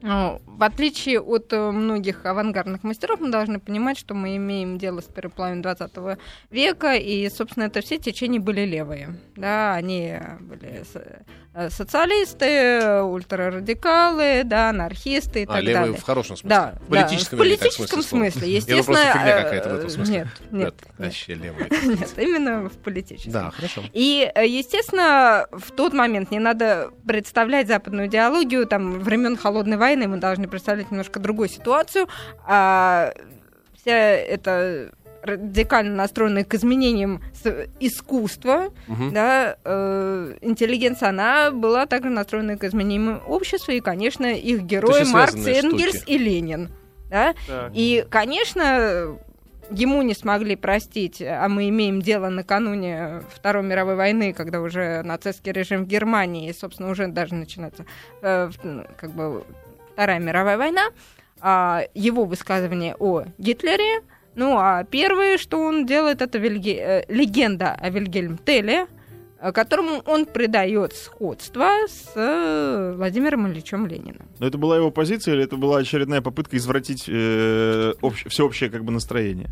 в 0.00 0.62
отличие 0.62 1.20
от 1.20 1.52
э, 1.52 1.70
многих 1.70 2.24
авангардных 2.24 2.82
мастеров, 2.84 3.20
мы 3.20 3.30
должны 3.30 3.58
понимать, 3.58 3.98
что 3.98 4.14
мы 4.14 4.36
имеем 4.36 4.78
дело 4.78 5.00
с 5.00 5.04
первой 5.04 5.30
половиной 5.30 5.62
20 5.62 5.90
века, 6.50 6.94
и, 6.94 7.28
собственно, 7.30 7.64
это 7.64 7.80
все 7.80 7.98
течения 7.98 8.38
были 8.40 8.60
левые. 8.60 9.18
Да, 9.34 9.74
они 9.74 10.14
были 10.40 10.84
э, 11.54 11.70
социалисты, 11.70 13.02
ультрарадикалы, 13.02 14.42
да, 14.44 14.70
анархисты 14.70 15.42
и 15.42 15.44
А, 15.44 15.46
так 15.48 15.62
левые 15.62 15.74
далее. 15.80 15.96
в 15.98 16.02
хорошем 16.04 16.36
смысле. 16.36 16.48
Да, 16.48 16.74
в 16.80 16.88
политическом, 16.90 17.38
да, 17.38 17.44
в 17.44 17.48
я 17.48 17.56
политическом 17.58 18.02
смысле, 18.02 18.52
Я 18.52 18.60
думал, 18.60 18.78
естественно. 18.78 18.84
просто 18.84 19.12
фигня 19.18 19.38
э, 19.38 19.42
какая-то 19.42 19.68
в 19.68 19.74
этом 19.74 19.90
смысле. 19.90 20.14
Нет, 20.14 20.28
нет, 20.52 20.64
Нет, 20.64 20.74
вообще 20.98 21.34
левые. 21.34 21.68
нет, 21.84 22.12
именно 22.18 22.68
в 22.68 22.76
политическом. 22.78 23.32
Да, 23.32 23.50
хорошо. 23.50 23.82
И, 23.92 24.30
естественно, 24.44 25.46
в 25.50 25.72
тот 25.72 25.92
момент 25.92 26.30
не 26.30 26.38
надо 26.38 26.90
представлять 27.06 27.66
западную 27.66 28.06
идеологию, 28.06 28.64
там, 28.66 29.00
времен 29.00 29.36
Холодной 29.36 29.76
войны 29.76 29.87
мы 29.96 30.18
должны 30.18 30.48
представлять 30.48 30.90
немножко 30.90 31.20
другую 31.20 31.48
ситуацию. 31.48 32.06
А 32.46 33.12
вся 33.80 33.96
эта 33.96 34.90
радикально 35.22 35.94
настроенная 35.96 36.44
к 36.44 36.54
изменениям 36.54 37.20
искусства, 37.80 38.72
Мгм. 38.86 39.12
да, 39.12 39.56
э, 39.64 40.34
интеллигенция, 40.42 41.08
она 41.08 41.50
была 41.50 41.86
также 41.86 42.08
настроена 42.10 42.56
к 42.56 42.64
изменениям 42.64 43.20
общества, 43.26 43.72
и, 43.72 43.80
конечно, 43.80 44.26
их 44.26 44.62
герои 44.62 45.04
Маркс, 45.10 45.34
Энгельс 45.34 45.96
штуки. 45.96 46.10
и 46.10 46.18
Ленин. 46.18 46.70
Да? 47.10 47.34
И, 47.72 48.06
конечно, 48.10 49.18
ему 49.70 50.02
не 50.02 50.14
смогли 50.14 50.56
простить, 50.56 51.20
а 51.20 51.48
мы 51.48 51.68
имеем 51.68 52.00
дело 52.00 52.28
накануне 52.28 53.22
Второй 53.34 53.64
мировой 53.64 53.96
войны, 53.96 54.32
когда 54.32 54.60
уже 54.60 55.02
нацистский 55.02 55.52
режим 55.52 55.84
в 55.84 55.88
Германии, 55.88 56.48
и, 56.48 56.52
собственно, 56.52 56.90
уже 56.90 57.08
даже 57.08 57.34
начинается 57.34 57.84
э, 58.22 58.50
ну, 58.62 58.84
как 58.98 59.10
бы 59.10 59.44
Вторая 59.98 60.20
мировая 60.20 60.56
война, 60.56 60.90
а, 61.40 61.82
его 61.92 62.24
высказывание 62.24 62.94
о 63.00 63.24
Гитлере, 63.36 64.04
ну, 64.36 64.56
а 64.56 64.84
первое, 64.84 65.38
что 65.38 65.58
он 65.60 65.86
делает, 65.86 66.22
это 66.22 66.38
Вильге- 66.38 66.78
э, 66.78 67.04
легенда 67.12 67.72
о 67.72 67.90
Вильгельм 67.90 68.38
Телле, 68.38 68.86
э, 69.40 69.50
которому 69.50 70.00
он 70.06 70.24
придает 70.26 70.92
сходство 70.94 71.68
с 71.88 72.12
э, 72.14 72.92
Владимиром 72.96 73.48
Ильичем 73.48 73.88
Лениным. 73.88 74.28
Но 74.38 74.46
это 74.46 74.56
была 74.56 74.76
его 74.76 74.92
позиция 74.92 75.34
или 75.34 75.42
это 75.42 75.56
была 75.56 75.78
очередная 75.78 76.20
попытка 76.20 76.56
извратить 76.58 77.06
э, 77.08 77.94
общ- 78.00 78.28
всеобщее 78.28 78.70
как 78.70 78.84
бы 78.84 78.92
настроение? 78.92 79.48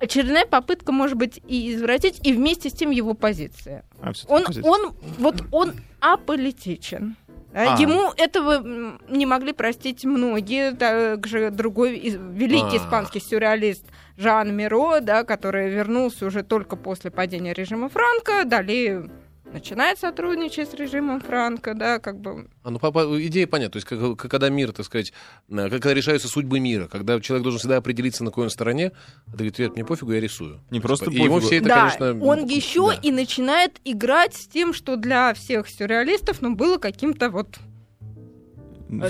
Очередная 0.00 0.44
попытка, 0.44 0.92
может 0.92 1.16
быть, 1.16 1.40
и 1.48 1.72
извратить, 1.74 2.20
и 2.26 2.34
вместе 2.34 2.68
с 2.68 2.74
тем 2.74 2.90
его 2.90 3.14
позиция. 3.14 3.86
А, 4.02 4.12
Он, 4.28 4.44
позиция. 4.44 4.70
он, 4.70 4.94
вот 5.16 5.42
он 5.50 5.72
аполитичен. 6.00 7.16
Да, 7.52 7.74
А. 7.74 7.80
Ему 7.80 8.12
этого 8.16 8.98
не 9.08 9.26
могли 9.26 9.52
простить 9.52 10.04
многие. 10.04 10.72
Также 10.72 11.50
другой 11.50 11.98
великий 11.98 12.76
А. 12.76 12.78
испанский 12.78 13.20
сюрреалист 13.20 13.84
Жан 14.16 14.54
Миро, 14.54 15.00
да, 15.00 15.24
который 15.24 15.70
вернулся 15.70 16.26
уже 16.26 16.42
только 16.42 16.76
после 16.76 17.10
падения 17.10 17.52
режима 17.52 17.88
Франка. 17.88 18.44
Далее 18.44 19.10
начинает 19.52 19.98
сотрудничать 19.98 20.70
с 20.70 20.74
режимом 20.74 21.20
Франка, 21.20 21.74
да, 21.74 21.98
как 21.98 22.20
бы 22.20 22.48
А, 22.62 22.70
ну, 22.70 22.78
папа, 22.78 23.06
идея 23.26 23.46
понятна. 23.46 23.72
То 23.72 23.76
есть, 23.76 23.86
как- 23.86 24.30
когда 24.30 24.48
мир, 24.48 24.72
так 24.72 24.86
сказать, 24.86 25.12
э, 25.48 25.70
когда 25.70 25.94
решаются 25.94 26.28
судьбы 26.28 26.60
мира, 26.60 26.88
когда 26.88 27.20
человек 27.20 27.42
должен 27.42 27.58
всегда 27.58 27.76
определиться, 27.78 28.24
на 28.24 28.30
какой 28.30 28.44
он 28.44 28.50
стороне, 28.50 28.92
а 29.26 29.30
ты 29.32 29.36
говоришь, 29.38 29.58
«Нет, 29.58 29.74
мне 29.74 29.84
пофигу, 29.84 30.12
я 30.12 30.20
рисую. 30.20 30.60
Не 30.70 30.80
просто 30.80 31.10
И 31.10 31.14
ему 31.14 31.36
пофигу. 31.36 31.46
все 31.46 31.56
это, 31.56 31.68
да, 31.68 31.90
конечно... 31.96 32.24
он 32.24 32.44
еще 32.46 32.88
да. 32.88 32.94
и 33.02 33.10
начинает 33.12 33.80
играть 33.84 34.34
с 34.34 34.46
тем, 34.46 34.72
что 34.74 34.96
для 34.96 35.32
всех 35.34 35.68
сюрреалистов, 35.68 36.42
ну, 36.42 36.54
было 36.54 36.78
каким-то 36.78 37.30
вот 37.30 37.58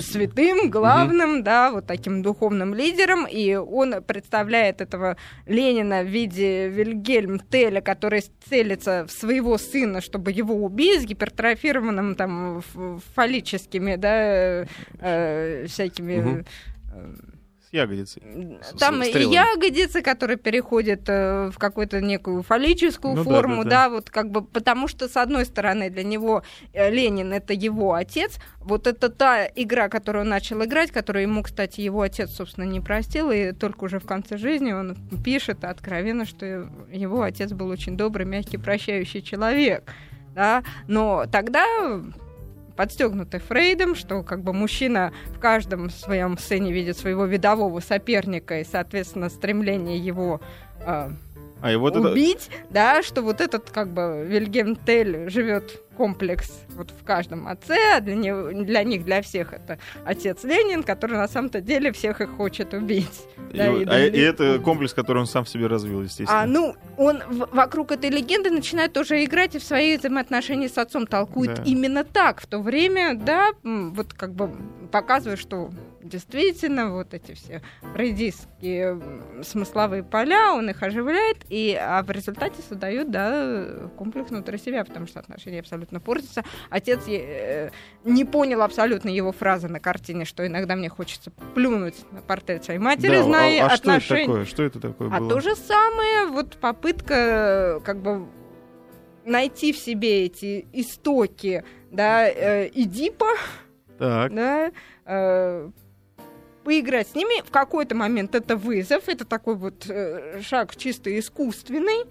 святым, 0.01 0.69
главным, 0.69 1.43
да, 1.43 1.71
вот 1.71 1.85
таким 1.85 2.21
духовным 2.21 2.73
лидером, 2.73 3.25
и 3.25 3.55
он 3.55 4.03
представляет 4.03 4.81
этого 4.81 5.17
Ленина 5.45 6.03
в 6.03 6.07
виде 6.07 6.69
Вильгельм 6.69 7.39
Теля, 7.39 7.81
который 7.81 8.23
целится 8.49 9.05
в 9.07 9.11
своего 9.11 9.57
сына, 9.57 10.01
чтобы 10.01 10.31
его 10.31 10.55
убить 10.55 11.01
с 11.01 11.05
гипертрофированным 11.05 12.15
там 12.15 12.61
фаллическими, 13.15 13.95
да, 13.95 14.65
э, 14.99 15.65
всякими... 15.67 16.17
Мгм. 16.17 16.45
С 17.69 17.73
ягодицей. 17.73 18.23
С- 18.61 18.77
там 18.79 19.03
с 19.03 19.07
и 19.07 19.09
стрелами. 19.09 19.33
ягодицы, 19.35 20.01
которые 20.01 20.37
переходят 20.37 21.01
э, 21.07 21.49
в 21.51 21.57
какую-то 21.57 21.99
некую 21.99 22.41
фаллическую 22.43 23.15
Ну 23.15 23.23
да, 23.23 23.29
форму, 23.29 23.63
да, 23.63 23.69
да, 23.69 23.83
да. 23.83 23.89
вот 23.89 24.09
как 24.09 24.31
бы, 24.31 24.41
потому 24.43 24.87
что, 24.87 25.09
с 25.09 25.17
одной 25.17 25.45
стороны, 25.45 25.89
для 25.89 26.03
него 26.03 26.43
э, 26.73 26.89
Ленин 26.89 27.33
это 27.33 27.53
его 27.53 27.93
отец, 27.93 28.37
вот 28.61 28.87
это 28.87 29.09
та 29.09 29.45
игра, 29.47 29.89
которую 29.89 30.23
он 30.23 30.29
начал 30.29 30.63
играть, 30.63 30.91
которую 30.91 31.23
ему, 31.23 31.43
кстати, 31.43 31.81
его 31.81 32.01
отец, 32.01 32.31
собственно, 32.31 32.63
не 32.65 32.79
простил, 32.79 33.31
и 33.31 33.51
только 33.51 33.83
уже 33.83 33.99
в 33.99 34.05
конце 34.05 34.37
жизни 34.37 34.71
он 34.71 34.95
пишет 35.25 35.63
откровенно, 35.65 36.25
что 36.25 36.69
его 36.91 37.21
отец 37.21 37.51
был 37.51 37.67
очень 37.67 37.97
добрый, 37.97 38.25
мягкий, 38.25 38.57
прощающий 38.57 39.21
человек, 39.21 39.83
да, 40.35 40.63
но 40.87 41.25
тогда 41.31 41.65
подстегнуты 42.77 43.39
Фрейдом, 43.39 43.95
что 43.95 44.23
как 44.23 44.41
бы 44.43 44.53
мужчина 44.53 45.11
в 45.25 45.39
каждом 45.39 45.89
своем 45.89 46.37
сцене 46.37 46.71
видит 46.71 46.97
своего 46.97 47.25
видового 47.25 47.79
соперника 47.81 48.61
и, 48.61 48.63
соответственно, 48.63 49.29
стремление 49.29 49.97
его 49.97 50.39
э, 50.85 51.09
А 51.61 51.71
и 51.71 51.75
вот 51.75 51.97
это... 51.97 52.11
убить, 52.11 52.49
да, 52.69 53.01
что 53.03 53.21
вот 53.23 53.41
этот 53.41 53.71
как 53.71 53.89
бы 53.89 54.23
Вильгельм 54.25 54.75
Тель 54.75 55.29
живет 55.29 55.81
комплекс 55.97 56.51
вот 56.75 56.91
в 56.91 57.03
каждом 57.03 57.47
отце, 57.47 57.75
а 57.95 57.99
для, 58.01 58.15
него, 58.15 58.51
для 58.63 58.83
них, 58.83 59.03
для 59.03 59.21
всех 59.23 59.51
это 59.53 59.79
отец 60.05 60.43
Ленин, 60.43 60.83
который 60.83 61.17
на 61.17 61.27
самом-то 61.27 61.59
деле 61.59 61.91
всех 61.91 62.21
их 62.21 62.29
хочет 62.37 62.73
убить. 62.75 63.25
И, 63.51 63.57
Да, 63.57 63.67
и 63.67 63.85
а- 63.85 64.05
и 64.05 64.19
это 64.19 64.59
комплекс, 64.59 64.93
который 64.93 65.19
он 65.19 65.25
сам 65.25 65.43
в 65.43 65.49
себе 65.49 65.65
развил, 65.67 66.03
естественно. 66.03 66.41
А, 66.43 66.45
ну, 66.45 66.75
он 66.97 67.23
в- 67.27 67.49
вокруг 67.51 67.91
этой 67.91 68.11
легенды 68.11 68.51
начинает 68.51 68.93
тоже 68.93 69.23
играть 69.25 69.55
и 69.55 69.59
в 69.59 69.63
свои 69.63 69.97
взаимоотношения 69.97 70.69
с 70.69 70.77
отцом 70.77 71.07
толкует 71.07 71.55
Да. 71.55 71.63
именно 71.65 72.03
так. 72.03 72.41
В 72.41 72.45
то 72.45 72.59
время, 72.59 73.15
да, 73.15 73.49
вот 73.63 74.13
как 74.13 74.33
бы 74.33 74.51
показывает, 74.91 75.39
что 75.39 75.71
действительно 76.07 76.91
вот 76.91 77.13
эти 77.13 77.33
все 77.33 77.61
фрейдистские 77.93 78.99
смысловые 79.43 80.03
поля, 80.03 80.53
он 80.53 80.69
их 80.69 80.81
оживляет, 80.81 81.37
и, 81.49 81.77
а 81.79 82.01
в 82.03 82.11
результате 82.11 82.61
создает, 82.67 83.11
да, 83.11 83.89
комплекс 83.97 84.29
внутри 84.29 84.57
себя, 84.57 84.83
потому 84.83 85.07
что 85.07 85.19
отношения 85.19 85.59
абсолютно 85.59 85.99
портятся. 85.99 86.43
Отец 86.69 87.07
э, 87.07 87.71
не 88.03 88.25
понял 88.25 88.61
абсолютно 88.61 89.09
его 89.09 89.31
фразы 89.31 89.67
на 89.67 89.79
картине, 89.79 90.25
что 90.25 90.45
иногда 90.45 90.75
мне 90.75 90.89
хочется 90.89 91.31
плюнуть 91.53 91.95
на 92.11 92.21
портрет 92.21 92.63
своей 92.63 92.79
матери, 92.79 93.17
Да, 93.17 93.23
зная 93.23 93.61
а, 93.63 93.65
а 93.65 93.69
что 93.69 93.75
это 93.75 93.97
отношения. 93.97 94.25
такое? 94.25 94.45
Что 94.45 94.63
это 94.63 94.79
такое 94.79 95.09
А 95.11 95.19
было? 95.19 95.29
то 95.29 95.39
же 95.41 95.55
самое, 95.55 96.27
вот 96.27 96.57
попытка 96.57 97.81
как 97.83 98.01
бы 98.01 98.27
найти 99.25 99.73
в 99.73 99.77
себе 99.77 100.25
эти 100.25 100.65
истоки, 100.73 101.63
да, 101.91 102.27
э, 102.27 102.69
Эдипа, 102.73 103.27
Так. 103.99 104.33
да, 104.33 104.71
э, 105.05 105.69
поиграть 106.67 107.07
с 107.07 107.15
ними. 107.15 107.41
В 107.47 107.49
какой-то 107.49 107.95
момент 107.95 108.35
это 108.35 108.57
вызов, 108.57 109.07
это 109.07 109.23
такой 109.23 109.55
вот 109.55 109.85
э, 109.87 110.41
шаг 110.41 110.75
чисто 110.75 111.17
искусственный, 111.17 112.03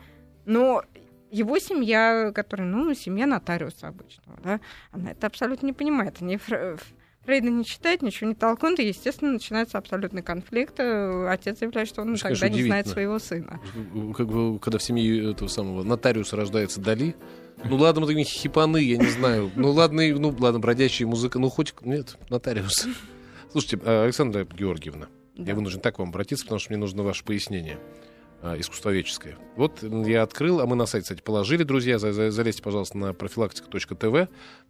но 0.46 0.82
его 1.30 1.58
семья, 1.58 2.32
которая, 2.34 2.66
ну, 2.66 2.94
семья 2.94 3.26
нотариуса 3.26 3.88
обычного, 3.88 4.38
да, 4.42 4.60
она 4.92 5.10
это 5.10 5.26
абсолютно 5.26 5.66
не 5.66 5.74
понимает. 5.74 6.22
Они 6.22 6.38
Фр- 6.38 6.80
Фрейда 7.26 7.50
не 7.50 7.66
читает, 7.66 8.00
ничего 8.00 8.30
не 8.30 8.34
толкует, 8.34 8.80
и, 8.80 8.86
естественно, 8.88 9.32
начинается 9.32 9.76
абсолютный 9.76 10.22
конфликт. 10.22 10.80
Э, 10.80 11.28
Отец 11.28 11.58
заявляет, 11.58 11.88
что 11.88 12.00
он 12.00 12.14
Это, 12.14 12.22
тогда 12.22 12.40
конечно, 12.40 12.56
не 12.56 12.66
знает 12.66 12.86
своего 12.86 13.18
сына. 13.18 13.60
Как 14.16 14.26
бы, 14.26 14.58
когда 14.58 14.78
в 14.78 14.82
семье 14.82 15.32
этого 15.32 15.48
самого 15.48 15.82
нотариуса 15.82 16.34
рождается 16.34 16.80
Дали, 16.80 17.14
ну 17.62 17.76
ладно, 17.76 18.00
мы 18.00 18.06
такие 18.06 18.24
хипаны, 18.24 18.78
я 18.78 18.96
не 18.96 19.10
знаю. 19.10 19.50
Ну 19.54 19.70
ладно, 19.72 20.02
ну 20.18 20.34
ладно, 20.38 20.60
бродячая 20.60 21.06
музыка, 21.06 21.38
ну 21.38 21.50
хоть, 21.50 21.74
нет, 21.82 22.16
нотариус. 22.30 22.86
Слушайте, 23.52 23.78
а, 23.84 24.04
Александра 24.04 24.44
Георгиевна, 24.44 25.06
Да. 25.36 25.50
я 25.50 25.54
вынужден 25.54 25.80
так 25.80 25.96
к 25.96 25.98
вам 25.98 26.08
обратиться, 26.10 26.44
потому 26.44 26.58
что 26.58 26.70
мне 26.72 26.78
нужно 26.78 27.02
ваше 27.02 27.24
пояснение 27.24 27.78
а, 28.42 28.58
искусствоведческое. 28.60 29.36
Вот 29.56 29.82
я 29.82 30.22
открыл, 30.22 30.60
а 30.60 30.66
мы 30.66 30.76
на 30.76 30.84
сайт, 30.86 31.04
кстати, 31.04 31.22
положили, 31.22 31.62
друзья, 31.62 31.98
за- 31.98 32.12
за- 32.12 32.30
залезьте, 32.30 32.62
пожалуйста, 32.62 32.98
на 32.98 33.12
профилактика.тв, 33.14 34.28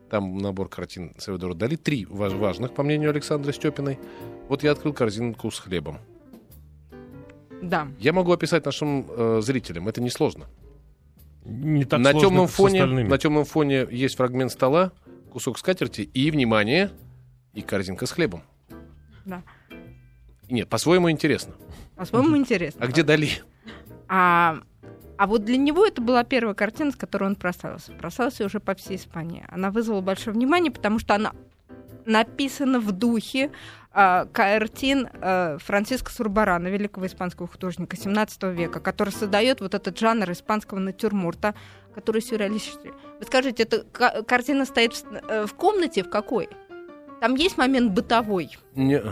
там 0.09 0.39
набор 0.39 0.69
картин 0.69 1.13
Сальвадора 1.19 1.53
Дали, 1.55 1.75
три 1.75 2.05
важ- 2.07 2.33
важных, 2.35 2.73
по 2.75 2.85
мнению 2.85 3.11
Александры 3.11 3.53
Степиной. 3.53 3.99
Вот 4.49 4.63
я 4.63 4.71
открыл 4.71 4.93
корзинку 4.95 5.51
с 5.51 5.59
хлебом. 5.59 5.99
Да. 7.61 7.89
Я 7.99 8.13
могу 8.13 8.31
описать 8.33 8.65
нашим 8.65 9.05
э, 9.09 9.41
зрителям, 9.43 9.89
это 9.89 10.01
несложно. 10.01 10.47
Не 11.45 11.85
так 11.85 11.99
на 12.01 12.11
сложно, 12.13 12.29
темном 12.29 12.47
фоне, 12.47 12.81
остальными. 12.83 13.09
на 13.09 13.19
темном 13.19 13.45
фоне 13.45 13.87
есть 13.91 14.17
фрагмент 14.17 14.53
стола, 14.53 14.93
кусок 15.33 15.59
скатерти 15.59 16.03
и 16.03 16.31
внимание 16.31 16.91
и 17.55 17.63
корзинка 17.63 18.07
с 18.07 18.13
хлебом. 18.13 18.43
Да. 19.27 19.43
Нет, 20.49 20.69
по-своему 20.69 21.11
интересно. 21.11 21.55
По-своему 21.97 22.37
интересно. 22.37 22.81
А 22.83 22.87
где 22.87 23.03
Дали? 23.03 23.29
А, 24.09 24.59
а 25.19 25.27
вот 25.27 25.45
для 25.45 25.57
него 25.57 25.85
это 25.85 26.01
была 26.01 26.23
первая 26.25 26.55
картина, 26.55 26.93
с 26.93 26.97
которой 26.97 27.25
он 27.25 27.35
прославился. 27.37 27.93
Прославился 27.93 28.45
уже 28.45 28.61
по 28.61 28.75
всей 28.75 28.97
Испании. 28.97 29.45
Она 29.49 29.71
вызвала 29.71 30.01
большое 30.01 30.35
внимание, 30.35 30.71
потому 30.71 30.99
что 31.01 31.15
она 31.15 31.33
написана 32.05 32.79
в 32.79 32.93
духе 32.93 33.51
а, 33.93 34.27
картин 34.27 35.09
а, 35.15 35.59
Франциско 35.59 36.13
Сурбарана, 36.13 36.69
великого 36.69 37.07
испанского 37.07 37.49
художника 37.49 37.97
17 37.97 38.45
века, 38.45 38.79
который 38.79 39.11
создает 39.11 39.61
вот 39.61 39.75
этот 39.75 39.99
жанр 39.99 40.31
испанского 40.31 40.79
натюрморта, 40.79 41.55
который 41.95 42.23
сюрреалистический. 42.23 42.93
Вы 43.19 43.25
скажите, 43.27 43.65
эта 43.65 43.83
ка- 43.83 44.23
картина 44.23 44.67
стоит 44.67 44.95
в, 44.95 45.05
э, 45.29 45.47
в 45.47 45.55
комнате 45.55 46.05
в 46.05 46.11
какой? 46.11 46.49
Там 47.27 47.35
есть 47.35 47.59
момент 47.59 47.91
бытовой. 47.91 48.57
Не, 48.77 49.03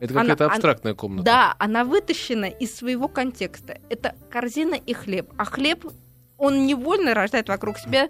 это 0.00 0.14
какая-то 0.14 0.46
она- 0.46 0.54
абстрактная 0.54 0.94
комната. 0.94 1.22
Да, 1.24 1.54
она 1.60 1.84
вытащена 1.84 2.46
из 2.46 2.74
своего 2.74 3.06
контекста. 3.06 3.78
Это 3.88 4.16
корзина 4.30 4.74
и 4.74 4.92
хлеб. 4.92 5.32
А 5.36 5.44
хлеб, 5.44 5.86
он 6.38 6.66
невольно 6.66 7.14
рождает 7.14 7.48
вокруг 7.48 7.78
себя 7.78 8.08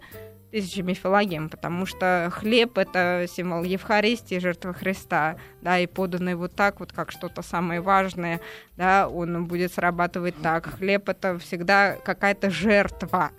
тысячи 0.50 0.80
мифологем, 0.80 1.50
потому 1.50 1.84
что 1.84 2.32
хлеб— 2.32 2.78
это 2.78 3.26
символ 3.28 3.62
Евхаристии, 3.62 4.38
жертвы 4.38 4.72
Христа, 4.72 5.36
да, 5.60 5.78
и 5.78 5.86
поданный 5.86 6.34
вот 6.34 6.54
так 6.54 6.80
вот, 6.80 6.94
как 6.94 7.10
что-то 7.10 7.42
самое 7.42 7.82
важное, 7.82 8.40
да, 8.78 9.06
он 9.06 9.44
будет 9.44 9.70
срабатывать 9.70 10.40
так. 10.40 10.78
Хлеб— 10.78 11.08
это 11.10 11.38
всегда 11.38 11.96
какая-то 11.96 12.48
жертва. 12.48 13.32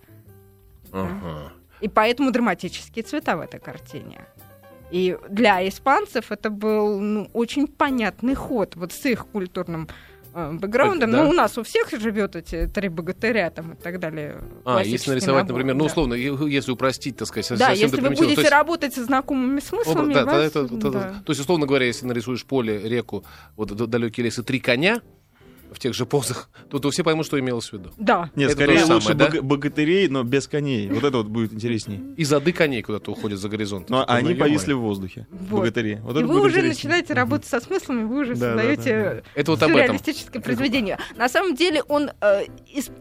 Ага. 0.92 1.54
И 1.82 1.88
поэтому 1.88 2.30
драматические 2.30 3.02
цвета 3.02 3.36
в 3.36 3.42
этой 3.42 3.60
картине. 3.60 4.28
И 4.92 5.18
для 5.30 5.68
испанцев 5.68 6.32
это 6.32 6.50
был 6.50 7.00
ну, 7.00 7.30
очень 7.34 7.68
понятный 7.68 8.36
ход 8.36 8.76
вот 8.76 8.94
с 8.94 9.06
их 9.06 9.28
культурным 9.28 9.90
э, 10.34 10.52
бэкграундом. 10.54 11.12
Да. 11.12 11.24
Ну, 11.24 11.30
у 11.32 11.34
нас 11.34 11.58
у 11.58 11.64
всех 11.64 11.90
живет 11.90 12.38
эти 12.38 12.68
три 12.68 12.88
богатыря 12.88 13.50
там 13.50 13.74
и 13.74 13.76
так 13.76 14.00
далее. 14.00 14.38
А, 14.64 14.82
если 14.84 15.10
нарисовать, 15.12 15.44
набор, 15.44 15.58
например, 15.58 15.76
ну, 15.76 15.80
да. 15.82 15.86
условно, 15.88 16.14
е- 16.14 16.38
если 16.50 16.72
упростить, 16.72 17.18
так 17.18 17.28
сказать, 17.28 17.60
Да, 17.60 17.72
если 17.72 18.00
вы 18.00 18.10
будете 18.12 18.30
есть- 18.42 18.50
работать 18.50 18.94
со 18.94 19.04
знакомыми 19.04 19.60
смыслами, 19.60 20.14
Обра- 20.14 20.26
да, 20.26 20.26
вас- 20.26 20.46
это- 20.48 20.60
это- 20.74 20.92
да. 20.92 21.16
То 21.26 21.32
есть, 21.32 21.42
условно 21.42 21.66
говоря, 21.66 21.86
если 21.86 22.06
нарисуешь 22.06 22.46
поле, 22.46 22.80
реку, 22.88 23.26
вот 23.58 23.76
д- 23.76 23.88
далекие 23.88 24.24
лесы, 24.26 24.42
три 24.44 24.60
коня 24.62 25.02
в 25.72 25.80
тех 25.80 25.94
же 25.94 26.06
позах, 26.06 26.50
то, 26.70 26.80
то 26.80 26.90
все 26.90 27.04
поймут, 27.04 27.26
что 27.26 27.40
имелось 27.40 27.70
в 27.70 27.74
виду. 27.74 27.92
Да. 27.98 28.30
Нет, 28.36 28.52
Это 28.52 28.58
скорее 28.58 28.84
лучше 28.86 29.08
самое, 29.08 29.16
да? 29.16 29.26
бога- 29.26 29.42
богатырей, 29.42 30.08
но 30.08 30.24
без 30.24 30.48
коней. 30.48 30.90
Вот 30.90 31.04
это 31.04 31.18
вот 31.18 31.28
будет 31.28 31.54
интереснее. 31.54 32.02
И 32.16 32.24
зады 32.24 32.52
коней 32.54 32.82
куда-то 32.82 33.12
уходят 33.12 33.40
за 33.40 33.50
горизонт. 33.50 33.90
Но 33.90 34.02
Такой, 34.02 34.18
они 34.18 34.34
ну, 34.34 34.40
повисли 34.40 34.74
в 34.74 34.80
воздухе. 34.80 35.28
Вот. 35.30 35.60
Богатыри. 35.60 36.00
Вот 36.04 36.18
И 36.18 36.24
вы 36.24 36.42
уже 36.42 36.62
начинаете 36.62 37.14
работать 37.14 37.48
со 37.48 37.60
смыслами, 37.60 38.04
вы 38.04 38.22
уже 38.22 38.36
Да, 38.36 38.56
да, 38.56 38.62
создаете 38.62 39.24
да, 39.36 39.44
да. 39.44 39.68
Сюрреалистическое 39.68 40.42
произведение. 40.42 40.98
На 41.16 41.30
самом 41.30 41.56
деле 41.56 41.84
он 41.84 42.12
э, 42.22 42.44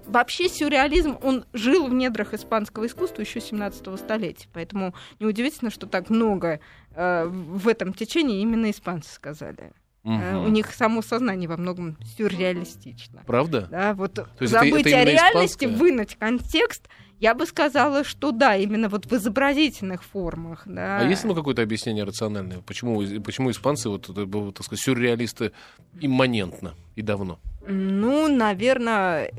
вообще 0.07 0.49
сюрреализм, 0.49 1.17
он 1.23 1.45
жил 1.53 1.87
в 1.87 1.95
недрах 1.95 2.35
испанского 2.35 2.87
искусства 2.87 3.23
еще 3.23 3.41
17 3.41 3.99
столетия, 3.99 4.49
поэтому 4.53 4.95
неудивительно, 5.21 5.71
что 5.71 5.87
так 5.87 6.11
много 6.11 6.61
э, 6.95 7.25
в 7.27 7.69
этом 7.69 7.93
течении 7.93 8.41
именно 8.41 8.71
испанцы 8.71 9.13
сказали. 9.13 9.73
Э, 10.07 10.09
Мгм. 10.09 10.45
У 10.45 10.49
них 10.49 10.73
само 10.73 11.03
сознание 11.03 11.49
во 11.49 11.57
многом 11.57 11.97
сюрреалистично. 12.17 13.25
Правда? 13.27 13.67
Да, 13.69 13.95
вот 13.95 14.19
есть 14.41 14.53
это- 14.55 14.65
забыть 14.65 14.87
это 14.87 14.99
о 14.99 15.03
именно 15.03 15.11
реальности, 15.11 15.65
испанское? 15.65 15.77
вынуть 15.77 16.17
контекст, 16.17 16.89
я 17.19 17.35
бы 17.35 17.45
сказала, 17.45 18.05
что 18.05 18.31
да, 18.31 18.55
именно 18.57 18.89
вот 18.89 19.07
в 19.07 19.13
изобразительных 19.13 20.05
формах. 20.05 20.63
Да. 20.65 21.01
А 21.01 21.05
есть 21.05 21.25
ну 21.25 21.35
какое-то 21.35 21.63
объяснение 21.63 22.05
рациональное? 22.05 22.59
Почему, 22.61 23.03
почему 23.21 23.51
испанцы, 23.51 23.89
вот, 23.89 24.09
это 24.09 24.27
так 24.53 24.65
сказать, 24.65 24.85
сюрреалисты 24.85 25.51
имманентно 26.01 26.75
и 26.95 27.03
давно? 27.03 27.41
Ну, 27.67 28.29
наверное, 28.29 29.33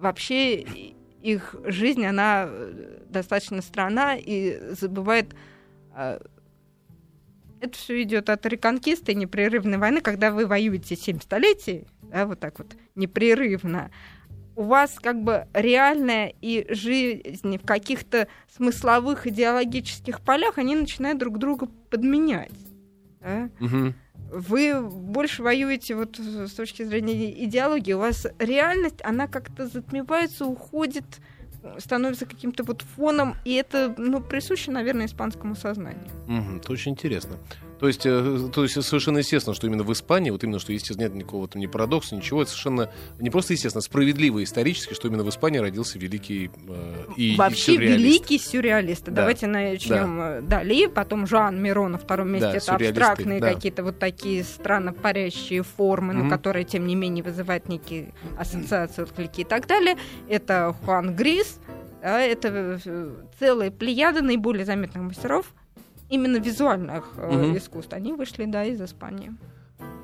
вообще 0.00 0.60
их 1.20 1.56
жизнь, 1.64 2.04
она 2.04 2.44
э, 2.46 2.98
достаточно 3.08 3.60
странна 3.60 4.16
и 4.16 4.72
забывает... 4.78 5.34
Это 7.62 7.78
все 7.78 8.02
идет 8.02 8.28
от 8.28 8.44
реконкисты, 8.44 9.14
непрерывной 9.14 9.78
войны, 9.78 10.00
когда 10.00 10.32
вы 10.32 10.46
воюете 10.46 10.96
семь 10.96 11.20
столетий, 11.20 11.86
да, 12.02 12.26
вот 12.26 12.40
так 12.40 12.58
вот, 12.58 12.74
непрерывно. 12.96 13.92
У 14.56 14.64
вас 14.64 14.98
как 15.00 15.22
бы 15.22 15.46
реальная 15.54 16.34
и 16.40 16.66
жизнь 16.74 17.58
в 17.58 17.64
каких-то 17.64 18.26
смысловых 18.52 19.28
идеологических 19.28 20.22
полях, 20.22 20.58
они 20.58 20.74
начинают 20.74 21.18
друг 21.18 21.38
друга 21.38 21.68
подменять. 21.88 22.50
да. 23.20 23.48
Мгм. 23.60 23.94
Вы 24.32 24.80
больше 24.82 25.44
воюете 25.44 25.94
вот 25.94 26.18
с 26.18 26.50
точки 26.54 26.82
зрения 26.82 27.44
идеологии. 27.44 27.92
У 27.92 27.98
вас 27.98 28.26
реальность, 28.40 28.98
она 29.04 29.28
как-то 29.28 29.68
затмевается, 29.68 30.46
уходит, 30.46 31.04
становится 31.78 32.26
каким-то 32.26 32.64
вот 32.64 32.82
фоном, 32.82 33.36
и 33.44 33.54
это, 33.54 33.94
ну, 33.96 34.20
присуще, 34.20 34.70
наверное, 34.70 35.06
испанскому 35.06 35.54
сознанию. 35.54 36.08
Мгм, 36.26 36.56
Это 36.58 36.72
очень 36.72 36.92
интересно. 36.92 37.38
То 37.82 37.88
есть, 37.88 38.06
э, 38.06 38.48
то 38.54 38.62
есть 38.62 38.80
совершенно 38.80 39.18
естественно, 39.18 39.56
что 39.56 39.66
именно 39.66 39.82
в 39.82 39.92
Испании, 39.92 40.30
вот 40.30 40.44
именно, 40.44 40.60
что 40.60 40.72
естественно 40.72 41.08
нет 41.08 41.16
никакого 41.16 41.48
там 41.48 41.60
ни 41.60 41.66
парадокса, 41.66 42.14
ничего, 42.14 42.42
это 42.42 42.52
совершенно 42.52 42.92
не 43.18 43.28
просто 43.28 43.54
естественно, 43.54 43.80
а 43.80 43.82
справедливо 43.82 44.44
исторически, 44.44 44.94
что 44.94 45.08
именно 45.08 45.24
в 45.24 45.28
Испании 45.28 45.58
родился 45.58 45.98
великий 45.98 46.52
э, 46.68 47.04
и, 47.16 47.32
и 47.32 47.36
Вообще 47.36 47.74
сюрреалист. 47.74 47.98
великий 47.98 48.38
сюрреалист. 48.38 49.06
Да. 49.06 49.10
Давайте 49.10 49.48
начнем 49.48 50.20
э, 50.20 50.42
Дали, 50.42 50.86
потом 50.86 51.26
Жан 51.26 51.60
Миро 51.60 51.88
на 51.88 51.98
втором 51.98 52.30
месте. 52.30 52.52
Да, 52.52 52.56
это 52.76 52.76
абстрактные 52.76 53.40
да. 53.40 53.52
какие-то 53.52 53.82
вот 53.82 53.98
такие 53.98 54.44
странно 54.44 54.92
парящие 54.92 55.64
формы, 55.64 56.14
Мгм. 56.14 56.28
но 56.28 56.30
которые, 56.30 56.64
тем 56.64 56.86
не 56.86 56.94
менее, 56.94 57.24
вызывают 57.24 57.68
некие 57.68 58.14
ассоциации, 58.38 59.02
отклики 59.02 59.40
и 59.40 59.44
так 59.44 59.66
далее. 59.66 59.96
Это 60.28 60.72
Хуан 60.84 61.16
Грис, 61.16 61.58
да, 62.00 62.20
это 62.20 62.78
э, 62.84 63.10
целая 63.40 63.72
плеяда 63.72 64.22
наиболее 64.22 64.64
заметных 64.64 65.02
мастеров 65.02 65.52
именно 66.12 66.36
визуальных 66.38 67.04
Мгм. 67.16 67.56
искусств. 67.56 67.92
Они 67.94 68.12
вышли, 68.12 68.44
да, 68.44 68.64
из 68.64 68.80
Испании. 68.80 69.32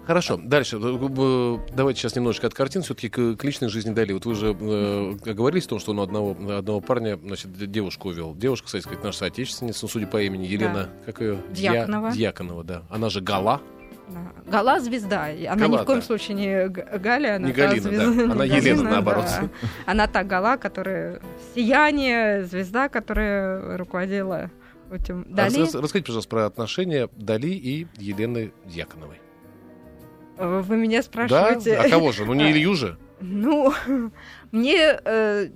Хорошо, 0.07 0.39
дальше. 0.43 0.79
Э, 0.83 1.59
Давайте 1.77 2.01
сейчас 2.01 2.17
немножечко 2.17 2.47
от 2.47 2.55
картин 2.55 2.81
все-таки 2.83 3.09
к, 3.11 3.37
к 3.37 3.45
личной 3.45 3.69
жизни 3.69 3.93
Дали. 3.93 4.15
Вот 4.15 4.25
вы 4.25 4.35
же 4.35 4.57
э, 4.59 5.31
оговорились 5.31 5.67
о 5.67 5.69
том, 5.69 5.81
что 5.81 5.93
он 5.93 6.01
одного, 6.01 6.35
одного 6.59 6.81
парня, 6.81 7.19
значит, 7.23 7.53
девушку 7.71 8.09
увел. 8.09 8.35
Девушка, 8.35 8.67
кстати 8.67 8.83
сказать, 8.85 9.05
наша 9.05 9.19
соотечественница, 9.19 9.81
ну, 9.83 9.89
судя 9.89 10.07
по 10.07 10.21
имени, 10.23 10.47
Елена, 10.47 10.89
как 11.05 11.21
ее? 11.21 11.39
Дьяконова. 11.51 12.11
Дьяконова, 12.13 12.65
да. 12.65 12.83
Она 12.89 13.11
же 13.11 13.21
Гала. 13.21 13.61
Да. 14.09 14.51
Гала 14.51 14.81
звезда. 14.81 15.25
Она 15.27 15.67
ни 15.67 15.71
Гала, 15.73 15.83
в 15.83 15.85
коем 15.85 16.01
да. 16.01 16.07
случае 16.07 16.37
не 16.37 16.69
Галя, 16.69 17.37
она 17.37 17.47
Не 17.49 17.53
Галина, 17.53 17.89
звезда- 17.89 18.17
да. 18.27 18.33
Она 18.33 18.47
не 18.47 18.57
Елена, 18.57 18.77
Галина, 18.77 18.91
наоборот. 18.91 19.25
да. 19.27 19.49
Она 19.85 20.07
та 20.07 20.25
Гала, 20.25 20.57
которая 20.57 21.21
сияние, 21.55 22.45
звезда, 22.47 22.89
которая 22.89 23.77
руководила 23.77 24.51
этим 24.93 25.27
А 25.31 25.35
Дали. 25.35 25.61
рас- 25.61 25.75
Расскажите, 25.75 26.07
пожалуйста, 26.07 26.29
про 26.31 26.47
отношения 26.47 27.09
Дали 27.17 27.49
и 27.49 27.87
Елены 27.99 28.53
Дьяконовой. 28.67 29.21
Э, 30.37 30.61
Вы 30.67 30.77
меня 30.77 30.99
Да? 30.99 31.03
спрашиваете. 31.03 31.77
А 31.77 31.89
кого 31.89 32.13
же? 32.13 32.25
Ну, 32.25 32.35
не 32.35 32.51
Илью 32.53 32.75
же. 32.75 32.97
Ну, 33.21 33.73
мне 34.53 34.99
э, 35.05 35.49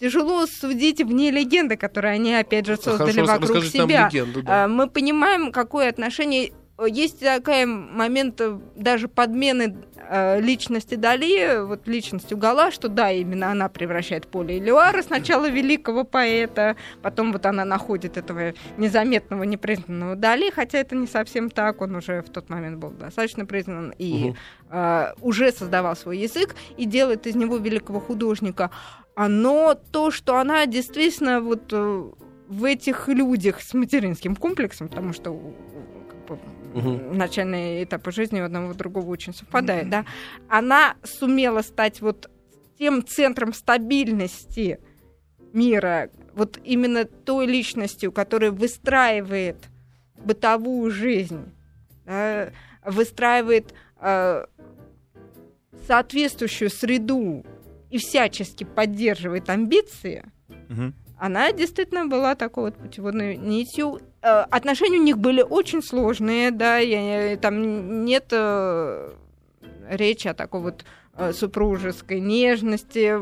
тяжело 0.00 0.46
судить 0.46 1.00
вне 1.02 1.30
легенды, 1.30 1.76
которые 1.76 2.14
они 2.14 2.34
опять 2.34 2.66
же 2.66 2.76
создали 2.76 3.20
Хорошо, 3.24 3.40
вокруг 3.40 3.64
себя. 3.64 4.08
легенду. 4.08 4.42
да. 4.42 4.64
А, 4.64 4.68
Мы 4.68 4.88
понимаем, 4.88 5.52
какое 5.52 5.88
отношение 5.88 6.52
есть 6.84 7.20
такой 7.20 7.64
момент 7.64 8.38
э, 8.40 8.58
даже 8.74 9.08
подмены 9.08 9.78
э, 9.96 10.40
личности 10.40 10.94
Дали, 10.94 11.64
вот 11.64 11.88
личностью 11.88 12.36
Гала, 12.36 12.70
что 12.70 12.88
да, 12.88 13.10
именно 13.10 13.50
она 13.50 13.70
превращает 13.70 14.26
Поля 14.26 14.58
Элюара, 14.58 15.02
сначала 15.02 15.48
великого 15.48 16.04
поэта, 16.04 16.76
потом 17.00 17.32
вот 17.32 17.46
она 17.46 17.64
находит 17.64 18.18
этого 18.18 18.52
незаметного, 18.76 19.44
непризнанного 19.44 20.16
Дали, 20.16 20.50
хотя 20.50 20.78
это 20.78 20.94
не 20.94 21.06
совсем 21.06 21.48
так, 21.48 21.80
он 21.80 21.96
уже 21.96 22.20
в 22.20 22.28
тот 22.28 22.50
момент 22.50 22.78
был 22.78 22.90
достаточно 22.90 23.46
признан 23.46 23.94
и 23.96 24.28
Мгм. 24.28 24.36
э, 24.70 25.14
уже 25.22 25.52
создавал 25.52 25.96
свой 25.96 26.18
язык 26.18 26.54
и 26.76 26.84
делает 26.84 27.26
из 27.26 27.36
него 27.36 27.56
великого 27.56 28.00
художника. 28.00 28.70
А, 29.14 29.28
Но 29.28 29.74
то, 29.92 30.10
что 30.10 30.36
она 30.36 30.66
действительно 30.66 31.40
вот 31.40 31.72
э, 31.72 32.04
в 32.48 32.64
этих 32.64 33.08
людях 33.08 33.62
с 33.62 33.72
материнским 33.72 34.36
комплексом, 34.36 34.88
потому 34.88 35.14
что 35.14 35.32
у- 36.76 36.82
как 36.82 36.84
бы, 36.84 36.98
Мгм. 37.08 37.18
начальные 37.18 37.84
этапы 37.84 38.12
жизни 38.12 38.40
у 38.40 38.44
одного 38.44 38.72
и 38.72 38.74
другого 38.76 39.08
очень 39.10 39.34
совпадают, 39.34 39.88
да, 39.90 40.04
она 40.48 40.96
сумела 41.04 41.62
стать 41.62 42.00
вот 42.00 42.30
тем 42.78 43.04
центром 43.06 43.52
стабильности 43.52 44.78
мира, 45.52 46.10
вот 46.34 46.58
именно 46.64 47.04
той 47.04 47.46
личностью, 47.46 48.12
которая 48.12 48.50
выстраивает 48.50 49.56
бытовую 50.24 50.90
жизнь, 50.90 51.40
да, 52.04 52.50
выстраивает 52.84 53.72
э, 54.00 54.44
соответствующую 55.86 56.70
среду 56.70 57.44
и 57.90 57.98
всячески 57.98 58.64
поддерживает 58.64 59.48
амбиции, 59.48 60.24
Мгм. 60.68 60.94
Она 61.18 61.52
действительно 61.52 62.06
была 62.06 62.34
такой 62.34 62.64
вот 62.64 62.76
путеводной 62.76 63.36
нитью. 63.36 64.00
Э, 64.22 64.40
Отношения 64.50 64.98
у 64.98 65.02
них 65.02 65.18
были 65.18 65.42
очень 65.42 65.82
сложные, 65.82 66.50
да, 66.50 66.78
я- 66.78 67.36
там 67.36 68.04
нет 68.04 68.26
э, 68.32 69.12
речи 69.88 70.28
о 70.28 70.34
такой 70.34 70.60
вот 70.60 70.84
э, 71.16 71.32
супружеской 71.32 72.20
нежности, 72.20 73.18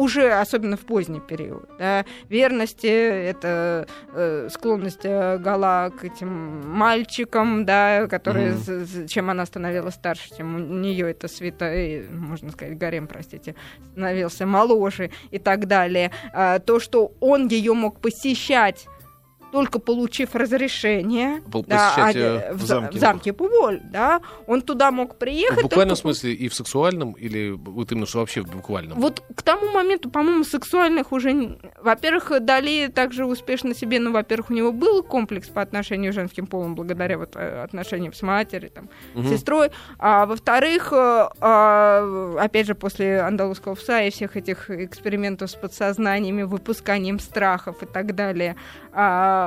уже 0.00 0.32
особенно 0.32 0.76
в 0.76 0.80
поздний 0.80 1.20
период. 1.20 1.68
Да. 1.78 2.04
Верности— 2.28 2.86
это 3.30 3.86
э, 4.14 4.48
склонность 4.50 5.04
э, 5.04 5.38
Гала 5.38 5.90
к 5.90 6.04
этим 6.04 6.62
мальчикам, 6.70 7.64
да, 7.66 8.06
которые, 8.06 8.54
с- 8.54 9.06
чем 9.08 9.28
она 9.30 9.44
становилась 9.46 9.94
старше, 9.94 10.34
чем 10.36 10.54
у 10.56 10.58
нее 10.58 11.10
это 11.10 11.28
света, 11.28 11.66
э, 11.66 12.02
можно 12.10 12.50
сказать, 12.52 12.78
гарем, 12.78 13.06
простите, 13.06 13.54
становился 13.92 14.46
моложе 14.46 15.10
и 15.30 15.38
так 15.38 15.66
далее. 15.66 16.10
А, 16.32 16.58
то, 16.58 16.80
что 16.80 17.12
он 17.20 17.48
ее 17.48 17.74
мог 17.74 18.00
посещать 18.00 18.86
только 19.52 19.78
получив 19.78 20.34
разрешение, 20.34 21.42
да, 21.66 21.94
а, 21.96 22.12
в, 22.12 22.56
в 22.56 22.60
за- 22.60 22.66
замке. 22.66 22.98
в 22.98 23.00
замке 23.00 23.32
Пуволь, 23.32 23.80
да, 23.84 24.20
он 24.46 24.62
туда 24.62 24.90
мог 24.90 25.16
приехать. 25.16 25.58
В 25.58 25.62
буквальном 25.62 25.96
только 25.96 26.00
смысле 26.00 26.32
и 26.34 26.48
в 26.48 26.54
сексуальном, 26.54 27.12
или 27.12 27.50
вот 27.50 27.92
именно 27.92 28.06
что 28.06 28.20
вообще 28.20 28.42
в 28.42 28.50
буквальном? 28.50 29.00
Вот 29.00 29.22
к 29.34 29.42
тому 29.42 29.70
моменту, 29.72 30.10
по-моему, 30.10 30.44
сексуальных 30.44 31.12
уже... 31.12 31.58
Во-первых, 31.82 32.32
Дали 32.40 32.88
также 32.88 33.24
успешно 33.24 33.74
себе, 33.74 34.00
ну, 34.00 34.12
во-первых, 34.12 34.50
у 34.50 34.54
него 34.54 34.72
был 34.72 35.02
комплекс 35.02 35.48
по 35.48 35.60
отношению 35.62 36.12
к 36.12 36.14
женским 36.14 36.46
полом, 36.46 36.74
благодаря 36.74 37.18
вот 37.18 37.36
э, 37.36 37.62
отношениям 37.62 38.12
с 38.12 38.22
матерью, 38.22 38.70
там, 38.70 38.88
Мгм. 39.14 39.28
сестрой. 39.28 39.70
А 39.98 40.26
во-вторых, 40.26 40.92
э, 40.92 41.28
а, 41.40 42.36
опять 42.40 42.66
же, 42.66 42.74
после 42.74 43.20
андалузского 43.20 43.74
пса 43.74 44.02
и 44.02 44.10
всех 44.10 44.36
этих 44.36 44.70
экспериментов 44.70 45.50
с 45.50 45.54
подсознаниями, 45.54 46.42
выпусканием 46.42 47.18
страхов 47.18 47.82
и 47.82 47.86
так 47.86 48.14
далее, 48.14 48.56
а, 48.92 49.39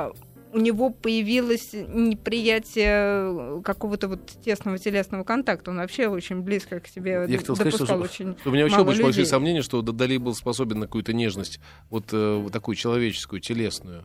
у 0.54 0.58
него 0.60 0.90
появилось 0.90 1.72
неприятие 1.72 3.60
какого-то 3.62 4.08
вот 4.08 4.26
тесного 4.44 4.78
телесного 4.78 5.24
контакта. 5.24 5.72
Он 5.72 5.78
вообще 5.78 6.06
очень 6.06 6.42
близко 6.42 6.78
к 6.78 6.86
себе 6.86 7.26
Я 7.28 7.38
хотел 7.38 7.56
сказать, 7.56 7.74
что, 7.74 7.96
очень 7.96 8.36
что 8.38 8.50
у 8.50 8.52
меня 8.52 8.64
вообще 8.64 8.80
очень 8.80 9.02
большие 9.02 9.26
сомнения, 9.26 9.62
что 9.62 9.82
Дали 9.82 10.16
был 10.16 10.34
способен 10.34 10.78
на 10.78 10.86
какую-то 10.86 11.12
нежность, 11.12 11.58
вот, 11.90 12.12
э, 12.12 12.36
вот 12.36 12.52
такую 12.52 12.76
человеческую, 12.76 13.40
телесную. 13.40 14.04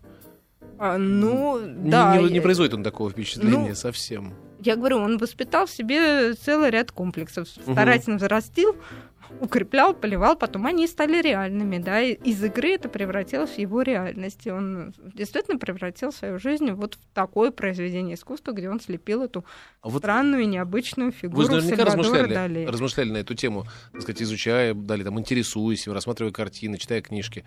А, 0.79 0.97
ну, 0.97 1.59
Не- 1.59 1.91
да. 1.91 2.17
не, 2.17 2.29
не 2.31 2.39
производит 2.39 2.73
он 2.73 2.83
такого 2.83 3.11
впечатления 3.11 3.69
Ну, 3.69 3.75
совсем. 3.75 4.33
Я 4.61 4.75
говорю, 4.75 4.97
он 4.97 5.17
воспитал 5.17 5.67
в 5.67 5.71
себе 5.71 6.33
целый 6.33 6.69
ряд 6.69 6.91
комплексов. 6.91 7.47
Старательно 7.47 8.17
взрастил, 8.17 8.75
укреплял, 9.39 9.93
поливал, 9.93 10.35
потом 10.35 10.65
они 10.65 10.87
стали 10.87 11.21
реальными, 11.21 11.77
да, 11.77 12.01
и 12.01 12.13
из 12.13 12.43
игры 12.43 12.71
это 12.71 12.89
превратилось 12.89 13.51
в 13.51 13.57
его 13.57 13.81
реальность. 13.81 14.45
И 14.45 14.51
он 14.51 14.93
действительно 15.13 15.57
превратил 15.57 16.11
свою 16.11 16.39
жизнь 16.39 16.71
вот 16.71 16.95
в 16.95 17.13
такое 17.13 17.51
произведение 17.51 18.15
искусства, 18.15 18.51
где 18.51 18.69
он 18.69 18.79
слепил 18.79 19.23
эту 19.23 19.45
А 19.81 19.89
вот 19.89 19.99
странную 19.99 20.43
и 20.43 20.45
необычную 20.45 21.11
вы 21.11 21.17
фигуру 21.17 21.43
же 21.43 21.51
наверняка 21.51 21.77
Сальвадора 21.77 22.03
размышляли, 22.03 22.33
Дали. 22.33 22.65
размышляли 22.65 23.11
на 23.11 23.17
эту 23.17 23.35
тему, 23.35 23.65
так 23.91 24.01
сказать, 24.01 24.21
изучая, 24.21 24.73
Дали, 24.73 25.03
там, 25.03 25.19
интересуясь, 25.19 25.87
рассматривая 25.87 26.31
картины, 26.31 26.77
читая 26.77 27.01
книжки. 27.01 27.45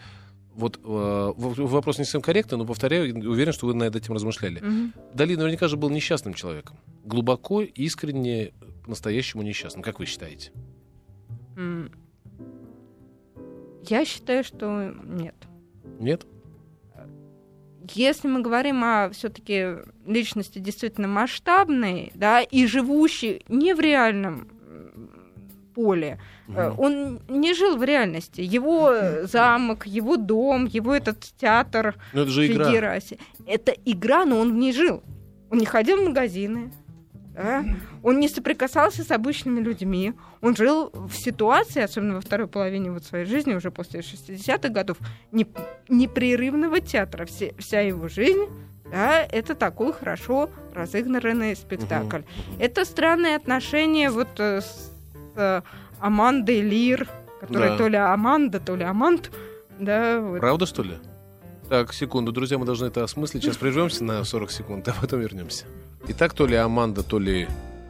Вот 0.54 0.78
э, 0.84 1.32
вопрос 1.36 1.98
не 1.98 2.04
совсем 2.04 2.20
корректный, 2.20 2.58
но 2.58 2.66
повторяю, 2.66 3.14
уверен, 3.28 3.52
что 3.52 3.66
вы 3.66 3.74
над 3.74 3.96
этим 3.96 4.12
размышляли. 4.12 4.60
Мгм. 4.60 4.92
Дали 5.14 5.34
наверняка 5.34 5.66
же 5.66 5.76
был 5.76 5.88
несчастным 5.88 6.34
человеком. 6.34 6.76
Глубоко, 7.04 7.62
искренне, 7.62 8.52
по-настоящему 8.84 9.42
несчастным. 9.42 9.82
Как 9.82 9.98
вы 9.98 10.06
считаете? 10.06 10.52
Я 13.84 14.04
считаю, 14.04 14.44
что 14.44 14.92
нет. 15.04 15.34
Нет? 15.98 16.26
Если 17.94 18.28
мы 18.28 18.40
говорим 18.42 18.84
о 18.84 19.10
все-таки 19.10 19.78
личности 20.06 20.60
действительно 20.60 21.08
масштабной, 21.08 22.12
да, 22.14 22.40
и 22.40 22.66
живущей 22.66 23.42
не 23.48 23.74
в 23.74 23.80
реальном 23.80 24.48
поле, 25.74 26.20
Мгм. 26.46 26.74
он 26.78 27.20
не 27.28 27.54
жил 27.54 27.76
в 27.76 27.82
реальности. 27.82 28.40
Его 28.40 28.92
замок, 29.24 29.86
его 29.86 30.16
дом, 30.16 30.66
его 30.66 30.94
этот 30.94 31.20
театр 31.38 31.96
Ну, 32.12 32.22
это 32.22 32.30
же 32.30 32.46
игра. 32.46 32.66
Федерации. 32.66 33.18
Это 33.46 33.72
игра, 33.84 34.24
но 34.26 34.38
он 34.38 34.52
в 34.52 34.56
ней 34.56 34.72
жил. 34.72 35.02
Он 35.50 35.58
не 35.58 35.66
ходил 35.66 35.98
в 35.98 36.06
магазины, 36.08 36.72
да? 37.34 37.64
он 38.02 38.20
не 38.20 38.28
соприкасался 38.28 39.04
с 39.04 39.10
обычными 39.10 39.60
людьми. 39.60 40.12
Он 40.40 40.54
жил 40.56 40.90
в 40.92 41.12
ситуации, 41.14 41.82
особенно 41.82 42.14
во 42.14 42.20
второй 42.20 42.46
половине 42.46 42.90
вот 42.90 43.04
своей 43.04 43.24
жизни, 43.26 43.54
уже 43.54 43.70
после 43.70 44.00
60-х 44.00 44.68
годов, 44.68 44.98
не- 45.32 45.46
непрерывного 45.88 46.80
театра. 46.80 47.24
Все- 47.26 47.54
вся 47.58 47.80
его 47.80 48.08
жизнь 48.08 48.46
да, 48.90 49.22
это 49.22 49.54
такой 49.54 49.94
хорошо 49.94 50.50
разыгранный 50.74 51.56
спектакль. 51.56 52.22
Это 52.58 52.84
странные 52.84 53.36
отношения 53.36 54.10
вот 54.10 54.28
э, 54.38 54.60
с 54.60 54.92
э, 55.34 55.62
Амандой 55.98 56.60
Лир, 56.60 57.08
которая 57.40 57.70
Да. 57.70 57.76
то 57.78 57.88
ли 57.88 57.96
Аманда, 57.96 58.60
то 58.60 58.76
ли 58.76 58.84
Амант. 58.84 59.30
Да, 59.78 60.20
вот. 60.20 60.40
Правда, 60.40 60.66
что 60.66 60.82
ли? 60.82 60.92
Так, 61.70 61.94
секунду, 61.94 62.32
друзья, 62.32 62.58
мы 62.58 62.66
должны 62.66 62.84
это 62.86 63.02
осмыслить. 63.02 63.42
Сейчас 63.42 63.56
прервемся 63.56 64.04
на 64.04 64.22
40 64.24 64.50
секунд, 64.50 64.86
а 64.88 64.94
потом 65.00 65.20
вернемся. 65.20 65.64
Итак, 66.08 66.34
то 66.34 66.46
ли 66.46 66.56
Аманда, 66.56 67.02
то 67.02 67.18
ли... 67.18 67.48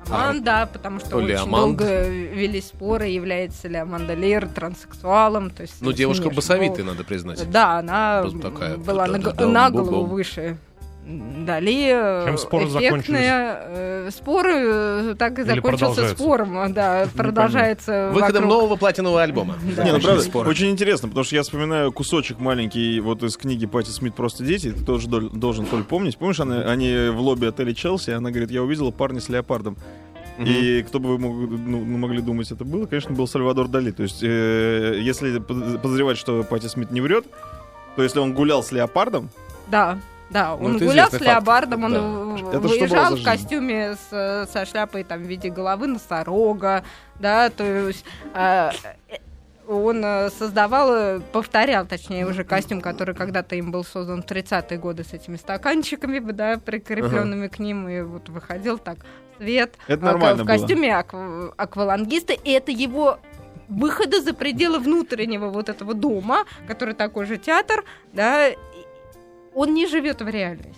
Аманда, 0.08 0.68
потому 0.72 0.98
что 1.00 1.10
То 1.10 1.16
очень 1.18 1.34
Аманд. 1.36 1.78
долго 1.78 2.08
велись 2.08 2.66
споры, 2.66 3.06
является 3.06 3.68
ли 3.68 3.76
Аманда 3.76 4.14
Лейр 4.14 4.48
транссексуалом. 4.48 5.50
То 5.50 5.62
есть 5.62 5.76
Ну, 5.80 5.92
девушка 5.92 6.28
басовитая, 6.28 6.84
надо 6.84 7.04
признать. 7.04 7.48
Да, 7.50 7.78
она 7.78 8.24
такая. 8.42 8.76
была 8.76 9.06
на, 9.06 9.18
Да-да-да, 9.18 9.46
на 9.46 9.70
голову 9.70 10.06
выше. 10.06 10.56
Дали 11.04 12.24
Чем 12.26 12.38
споры 12.38 12.66
эффектные, 12.66 13.56
э, 13.60 14.10
споры 14.12 14.52
э, 14.54 15.14
так 15.18 15.36
и 15.38 15.42
Или 15.42 15.56
закончился 15.56 16.08
спором, 16.10 16.72
да, 16.72 17.08
продолжается 17.16 18.10
Выходом 18.14 18.44
вокруг- 18.44 18.50
нового 18.60 18.76
платинового 18.76 19.20
альбома. 19.22 19.56
Да. 19.76 19.82
Не, 19.82 19.90
ну 19.90 19.96
Очень 19.96 20.06
правда, 20.06 20.22
споры. 20.22 20.48
очень 20.48 20.70
интересно, 20.70 21.08
потому 21.08 21.24
что 21.24 21.34
я 21.34 21.42
вспоминаю 21.42 21.90
кусочек 21.92 22.38
маленький 22.38 23.00
вот 23.00 23.22
из 23.24 23.36
книги 23.36 23.66
Пати 23.66 23.90
Смит 23.90 24.14
«Просто 24.14 24.44
дети», 24.44 24.70
ты 24.70 24.84
тоже 24.84 25.08
дол- 25.08 25.28
должен 25.30 25.66
Толь 25.66 25.82
помнить. 25.82 26.16
Помнишь, 26.18 26.38
они, 26.38 26.54
они 26.62 27.08
в 27.10 27.18
лобби 27.20 27.46
отеля 27.46 27.74
Челси, 27.74 28.10
она 28.10 28.30
говорит, 28.30 28.52
я 28.52 28.62
увидела 28.62 28.92
парня 28.92 29.20
с 29.20 29.28
леопардом. 29.28 29.76
И 30.38 30.84
кто 30.86 31.00
бы 31.00 31.08
вы 31.10 31.18
мог- 31.18 31.50
ну, 31.50 31.84
ну, 31.84 31.98
могли 31.98 32.22
думать, 32.22 32.50
это 32.52 32.64
было, 32.64 32.86
конечно, 32.86 33.12
был 33.12 33.26
Сальвадор 33.26 33.66
Дали. 33.68 33.90
То 33.90 34.04
есть, 34.04 34.22
э, 34.22 34.98
если 35.00 35.38
под- 35.40 35.82
подозревать, 35.82 36.16
что 36.16 36.42
Пати 36.44 36.66
Смит 36.68 36.90
не 36.92 37.00
врет, 37.00 37.24
то 37.96 38.02
если 38.04 38.18
он 38.20 38.32
гулял 38.34 38.62
с 38.62 38.70
леопардом, 38.72 39.30
Да, 39.68 39.98
да, 40.32 40.56
Ну, 40.58 40.64
он 40.66 40.76
это 40.76 40.84
гулял 40.86 41.06
с 41.06 41.08
известный 41.14 41.26
факт. 41.26 41.36
леопардом, 41.46 41.84
он 41.84 41.92
Да. 41.92 42.52
э, 42.52 42.58
выезжал 42.58 43.16
в 43.16 43.22
костюме 43.22 43.94
с, 43.94 44.08
э, 44.12 44.46
со 44.50 44.64
шляпой 44.66 45.04
там, 45.04 45.18
в 45.20 45.26
виде 45.26 45.48
головы 45.50 45.86
носорога, 45.86 46.84
да, 47.20 47.50
то 47.50 47.64
есть 47.64 48.04
э, 48.34 48.70
э, 49.10 49.16
он 49.68 50.04
э, 50.04 50.30
создавал, 50.30 50.92
э, 50.94 51.20
повторял, 51.32 51.86
точнее, 51.86 52.26
уже 52.26 52.44
костюм, 52.44 52.80
который 52.80 53.14
когда-то 53.14 53.54
им 53.56 53.70
был 53.70 53.84
создан 53.84 54.22
в 54.22 54.26
30-е 54.26 54.78
годы 54.78 55.04
с 55.04 55.12
этими 55.12 55.36
стаканчиками, 55.36 56.18
да, 56.18 56.58
прикрепленными 56.58 57.48
к 57.48 57.58
ним, 57.58 57.88
и 57.88 58.00
вот 58.02 58.28
выходил 58.28 58.78
так 58.78 58.98
свет 59.38 59.74
Это 59.86 60.02
а, 60.02 60.12
нормально 60.12 60.44
в 60.44 60.46
костюме 60.46 60.90
аква- 60.90 61.52
аквалангиста, 61.56 62.32
и 62.32 62.50
это 62.50 62.70
его 62.72 63.18
выхода 63.68 64.20
за 64.20 64.34
пределы 64.34 64.78
внутреннего 64.80 65.48
вот 65.48 65.68
этого 65.70 65.94
дома, 65.94 66.44
который 66.68 66.94
такой 66.94 67.24
же 67.26 67.38
театр, 67.38 67.84
да, 68.12 68.50
он 69.54 69.74
не 69.74 69.86
живет 69.86 70.20
в 70.22 70.28
реальности. 70.28 70.74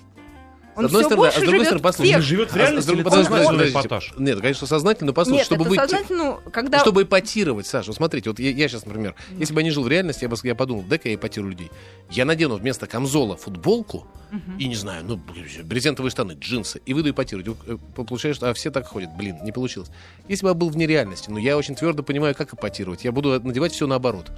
Он 0.77 0.83
С 0.83 0.87
одной 0.87 1.05
стороны, 1.05 1.27
а 1.29 1.31
с 1.31 1.35
больше 1.37 1.47
другой 1.47 1.65
стороны, 1.67 1.79
в 1.79 1.83
послушайте, 1.85 2.15
тех- 2.17 2.25
живет 2.25 2.51
в 2.51 2.55
А 2.57 2.59
реальности 2.59 2.87
другой- 2.89 3.03
или 3.05 3.09
сознательно 3.11 3.49
подождите. 3.53 3.79
эпатаж? 3.79 4.13
Нет, 4.19 4.41
конечно, 4.41 4.67
сознательно, 4.67 5.07
но 5.07 5.13
послушайте, 5.13 5.39
Нет, 5.39 5.47
чтобы 5.47 5.63
это 5.63 5.71
выйти... 5.71 5.81
сознательно, 5.83 6.25
ну, 6.45 6.51
когда... 6.51 6.79
Чтобы 6.81 7.03
эпатировать, 7.05 7.67
Саша, 7.69 7.87
вот 7.91 7.97
смотрите, 7.97 8.31
вот 8.31 8.41
я, 8.41 8.51
я 8.51 8.67
сейчас, 8.69 8.85
например, 8.85 9.15
если 9.39 9.55
бы 9.55 9.61
я 9.61 9.65
не 9.67 9.71
жил 9.71 9.85
в 9.85 9.89
реальности, 9.89 10.25
я 10.25 10.29
бы 10.29 10.37
я 10.43 10.57
подумал, 10.57 10.83
дай-ка 10.83 11.09
я 11.09 11.15
эпатирую 11.15 11.53
людей. 11.53 11.71
Я 12.11 12.25
надену 12.25 12.57
вместо 12.57 12.89
камзола 12.89 13.37
футболку 13.37 14.09
Мгм. 14.33 14.59
и, 14.59 14.67
не 14.67 14.75
знаю, 14.75 15.05
ну, 15.07 15.17
брезентовые 15.63 16.11
штаны, 16.11 16.33
джинсы, 16.33 16.81
и 16.85 16.93
выйду 16.93 17.11
эпатировать. 17.11 17.57
Э, 17.69 17.77
Получаешь, 17.95 18.39
а 18.43 18.53
все 18.53 18.73
так 18.73 18.89
ходят. 18.89 19.11
Блин, 19.17 19.37
не 19.45 19.53
получилось. 19.53 19.91
Если 20.27 20.43
бы 20.43 20.49
я 20.49 20.55
был 20.55 20.71
вне 20.71 20.89
реальности, 20.89 21.31
но 21.31 21.39
я 21.39 21.57
очень 21.57 21.77
твердо 21.77 22.03
понимаю, 22.03 22.35
как 22.35 22.53
эпатировать. 22.53 23.05
Я 23.05 23.13
буду 23.13 23.41
надевать 23.41 23.71
все 23.71 23.87
наоборот. 23.87 24.33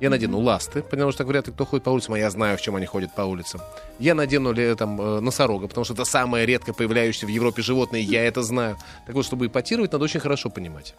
Я 0.00 0.08
надену 0.08 0.38
ласты, 0.38 0.82
потому 0.82 1.12
что 1.12 1.24
так 1.24 1.34
ли 1.34 1.52
кто 1.52 1.66
ходит 1.66 1.84
по 1.84 1.90
улицам, 1.90 2.14
а 2.14 2.18
я 2.18 2.30
знаю, 2.30 2.56
в 2.56 2.62
чем 2.62 2.74
они 2.76 2.86
ходят 2.86 3.14
по 3.14 3.22
улицам. 3.22 3.60
Я 3.98 4.14
надену 4.14 4.52
ли, 4.52 4.74
там 4.74 5.00
э, 5.00 5.20
носорога, 5.20 5.68
потому 5.68 5.84
что 5.84 5.92
это 5.92 6.04
самое 6.04 6.46
редко 6.46 6.72
появляющееся 6.72 7.26
в 7.26 7.28
Европе 7.28 7.60
животное, 7.60 8.00
я 8.00 8.24
это 8.24 8.42
знаю. 8.42 8.78
Так 9.06 9.14
вот, 9.14 9.26
чтобы 9.26 9.46
эпатировать, 9.46 9.92
надо 9.92 10.04
очень 10.04 10.20
хорошо 10.20 10.48
понимать. 10.48 10.94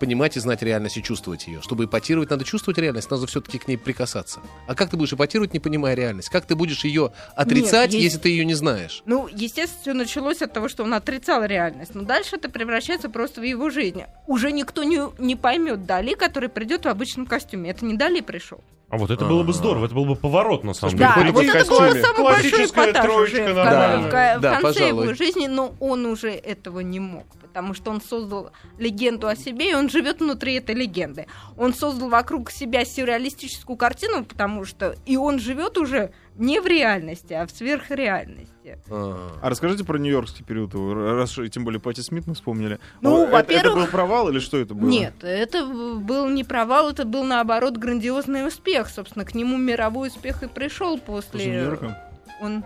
Понимать 0.00 0.36
и 0.36 0.40
знать 0.40 0.62
реальность 0.62 0.96
и 0.96 1.02
чувствовать 1.02 1.46
ее. 1.46 1.62
Чтобы 1.62 1.84
эпатировать, 1.84 2.30
надо 2.30 2.44
чувствовать 2.44 2.78
реальность, 2.78 3.10
надо 3.10 3.26
все-таки 3.26 3.58
к 3.58 3.68
ней 3.68 3.76
прикасаться. 3.76 4.40
А 4.66 4.74
как 4.74 4.90
ты 4.90 4.96
будешь 4.96 5.12
эпатировать, 5.12 5.52
не 5.54 5.60
понимая 5.60 5.94
реальность? 5.94 6.28
Как 6.28 6.46
ты 6.46 6.54
будешь 6.56 6.84
ее 6.84 7.12
отрицать, 7.36 7.92
есть- 7.92 8.04
если 8.04 8.18
ты 8.18 8.28
ее 8.30 8.44
не 8.44 8.54
знаешь? 8.54 9.02
Ну, 9.06 9.28
естественно, 9.30 9.80
все 9.80 9.92
началось 9.94 10.42
от 10.42 10.52
того, 10.52 10.68
что 10.68 10.82
он 10.84 10.94
отрицал 10.94 11.44
реальность. 11.44 11.94
Но 11.94 12.02
дальше 12.02 12.36
это 12.36 12.48
превращается 12.48 13.08
просто 13.08 13.40
в 13.40 13.44
его 13.44 13.70
жизнь. 13.70 14.02
Уже 14.26 14.52
никто 14.52 14.82
не, 14.84 15.00
не 15.18 15.36
поймет 15.36 15.86
Дали, 15.86 16.14
который 16.14 16.48
придет 16.48 16.84
в 16.84 16.88
обычном 16.88 17.26
костюме. 17.26 17.70
Это 17.70 17.84
не 17.84 17.94
Дали 17.94 18.20
пришел. 18.20 18.60
А 18.90 18.96
вот 18.96 19.10
это 19.10 19.24
было 19.24 19.42
бы 19.42 19.52
здорово, 19.52 19.86
это 19.86 19.94
был 19.94 20.04
бы 20.04 20.14
поворот, 20.14 20.62
на 20.62 20.72
самом 20.74 20.96
Да, 20.96 21.14
деле. 21.16 21.26
Да, 21.26 21.32
вот 21.32 21.44
это 21.44 21.68
был 21.68 21.78
костюме. 21.78 22.02
самый 22.02 22.22
большой 22.22 22.50
Классическая 22.50 22.90
эпатаж 22.92 23.10
уже 23.16 23.42
в, 23.42 23.54
нормально. 23.54 24.02
в- 24.02 24.38
в 24.38 24.40
Да, 24.40 24.60
конце 24.60 24.62
пожалуй. 24.80 25.04
его 25.04 25.14
жизни, 25.14 25.46
но 25.48 25.74
он 25.80 26.06
уже 26.06 26.30
этого 26.30 26.80
не 26.80 27.00
мог, 27.00 27.24
потому 27.54 27.72
что 27.72 27.92
он 27.92 28.00
создал 28.00 28.50
легенду 28.78 29.28
о 29.28 29.36
себе, 29.36 29.70
и 29.70 29.74
он 29.74 29.88
живет 29.88 30.18
внутри 30.20 30.54
этой 30.54 30.74
легенды. 30.74 31.28
Он 31.56 31.72
создал 31.72 32.08
вокруг 32.08 32.50
себя 32.50 32.84
сюрреалистическую 32.84 33.76
картину, 33.76 34.24
потому 34.24 34.64
что 34.64 34.96
и 35.06 35.16
он 35.16 35.38
живет 35.38 35.78
уже 35.78 36.10
не 36.36 36.58
в 36.58 36.66
реальности, 36.66 37.32
а 37.32 37.46
в 37.46 37.52
сверхреальности. 37.52 38.78
А. 38.90 39.38
А 39.40 39.48
расскажите 39.48 39.84
про 39.84 39.98
нью-йоркский 39.98 40.44
период, 40.44 40.74
раз 40.74 41.38
уж, 41.38 41.48
тем 41.50 41.62
более 41.64 41.80
Пати 41.80 42.00
Смит 42.00 42.26
мы 42.26 42.34
вспомнили. 42.34 42.80
Ну, 43.00 43.18
это- 43.18 43.22
Это 43.26 43.32
во-первых- 43.32 43.84
был 43.84 43.86
провал 43.86 44.28
или 44.30 44.40
что 44.40 44.58
это 44.58 44.74
было? 44.74 44.88
Нет, 44.88 45.14
это 45.22 45.64
был 45.64 46.28
не 46.28 46.42
провал, 46.42 46.90
это 46.90 47.04
был 47.04 47.22
наоборот 47.22 47.76
грандиозный 47.76 48.44
успех. 48.48 48.88
Собственно, 48.88 49.24
к 49.24 49.32
нему 49.36 49.56
мировой 49.58 50.08
успех 50.08 50.42
и 50.42 50.48
пришел 50.48 50.98
после. 50.98 51.46
Нью-Йорком? 51.46 51.94
Он 52.40 52.64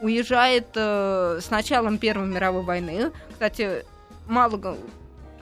уезжает 0.00 0.68
э, 0.76 1.40
с 1.42 1.50
началом 1.50 1.98
Первой 1.98 2.26
мировой 2.28 2.62
войны. 2.62 3.10
Кстати, 3.32 3.84
мало 4.30 4.76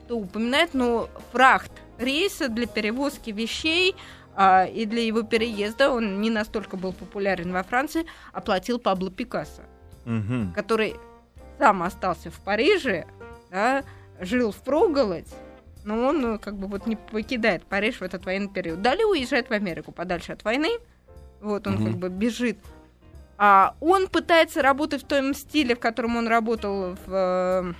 кто 0.04 0.16
упоминает, 0.16 0.72
но 0.72 1.08
фрахт 1.32 1.70
рейса 1.98 2.48
для 2.48 2.66
перевозки 2.66 3.30
вещей 3.30 3.94
а, 4.34 4.64
и 4.64 4.86
для 4.86 5.02
его 5.02 5.22
переезда, 5.22 5.90
он 5.90 6.20
не 6.20 6.30
настолько 6.30 6.76
был 6.76 6.92
популярен 6.92 7.52
во 7.52 7.62
Франции, 7.62 8.06
оплатил 8.32 8.78
Пабло 8.78 9.10
Пикассо, 9.10 9.62
Мгм. 10.06 10.52
который 10.54 10.96
сам 11.58 11.82
остался 11.82 12.30
в 12.30 12.40
Париже, 12.40 13.06
да, 13.50 13.84
жил 14.20 14.52
в 14.52 14.56
проголодь, 14.56 15.28
но 15.84 16.06
он 16.06 16.20
ну, 16.20 16.38
как 16.38 16.56
бы 16.56 16.68
вот 16.68 16.86
не 16.86 16.96
покидает 16.96 17.64
Париж 17.64 17.96
в 17.96 18.02
этот 18.02 18.24
военный 18.24 18.48
период. 18.48 18.80
Далее 18.80 19.06
уезжает 19.06 19.50
в 19.50 19.52
Америку 19.52 19.92
подальше 19.92 20.32
от 20.32 20.44
войны. 20.44 20.70
Вот 21.40 21.66
он 21.66 21.74
Мгм. 21.74 21.84
как 21.84 21.94
бы 21.96 22.08
бежит. 22.08 22.58
А 23.36 23.74
он 23.80 24.08
пытается 24.08 24.62
работать 24.62 25.02
в 25.04 25.06
том 25.06 25.34
стиле, 25.34 25.76
в 25.76 25.80
котором 25.80 26.16
он 26.16 26.26
работал 26.26 26.96
в 27.06 27.74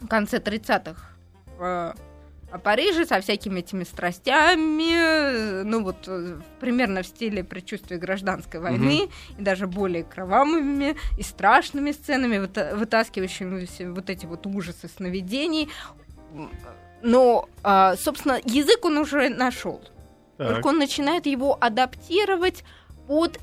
э, 0.00 0.06
конце 0.06 0.38
30-х 0.38 1.00
в 1.58 1.94
э, 2.52 2.58
Париже 2.58 3.04
со 3.04 3.20
всякими 3.20 3.60
этими 3.60 3.84
страстями, 3.84 4.94
э, 4.94 5.62
ну 5.64 5.82
вот 5.82 5.96
э, 6.06 6.40
примерно 6.60 7.02
в 7.02 7.06
стиле 7.06 7.44
предчувствия 7.44 7.98
гражданской 7.98 8.58
войны, 8.60 9.10
и 9.38 9.42
даже 9.42 9.66
более 9.66 10.04
кровавыми 10.04 10.96
и 11.18 11.22
страшными 11.22 11.92
сценами, 11.92 12.38
выта- 12.38 12.74
вытаскивающими 12.74 13.92
вот 13.92 14.08
эти 14.08 14.24
вот 14.24 14.46
ужасы 14.46 14.88
сновидений. 14.88 15.68
Но, 17.02 17.48
а, 17.62 17.96
собственно, 17.96 18.40
язык 18.44 18.84
он 18.84 18.98
уже 18.98 19.28
нашел. 19.28 19.80
Только 20.36 20.68
он 20.68 20.78
начинает 20.78 21.26
его 21.26 21.56
адаптировать 21.60 22.64
под 23.06 23.38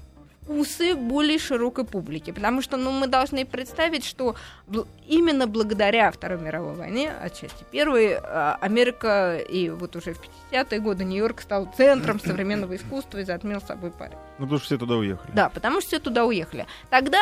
вкусы 0.46 0.96
более 0.96 1.40
широкой 1.40 1.86
публики. 1.86 2.32
Потому 2.32 2.62
что 2.62 2.78
ну, 2.78 2.92
мы 2.92 3.08
должны 3.08 3.46
представить, 3.46 4.06
что 4.06 4.36
бл- 4.68 4.88
именно 5.08 5.48
благодаря 5.48 6.12
Второй 6.12 6.40
мировой 6.40 6.76
войне, 6.76 7.12
отчасти 7.20 7.66
Первой, 7.72 8.14
а, 8.16 8.58
Америка 8.62 9.38
и 9.38 9.70
вот 9.70 9.96
уже 9.96 10.14
в 10.14 10.22
50-е 10.52 10.80
годы 10.80 11.04
Нью-Йорк 11.04 11.42
стал 11.42 11.68
центром 11.76 12.20
современного 12.20 12.76
искусства 12.76 13.18
и 13.20 13.24
затмил 13.24 13.60
собой 13.62 13.90
Париж. 13.92 14.14
Ну, 14.38 14.46
потому 14.46 14.60
что 14.60 14.66
все 14.68 14.78
туда 14.78 14.96
уехали. 14.96 15.32
Да, 15.34 15.50
потому 15.50 15.82
что 15.82 15.88
все 15.88 16.00
туда 16.00 16.26
уехали. 16.26 16.68
Тогда 16.92 17.22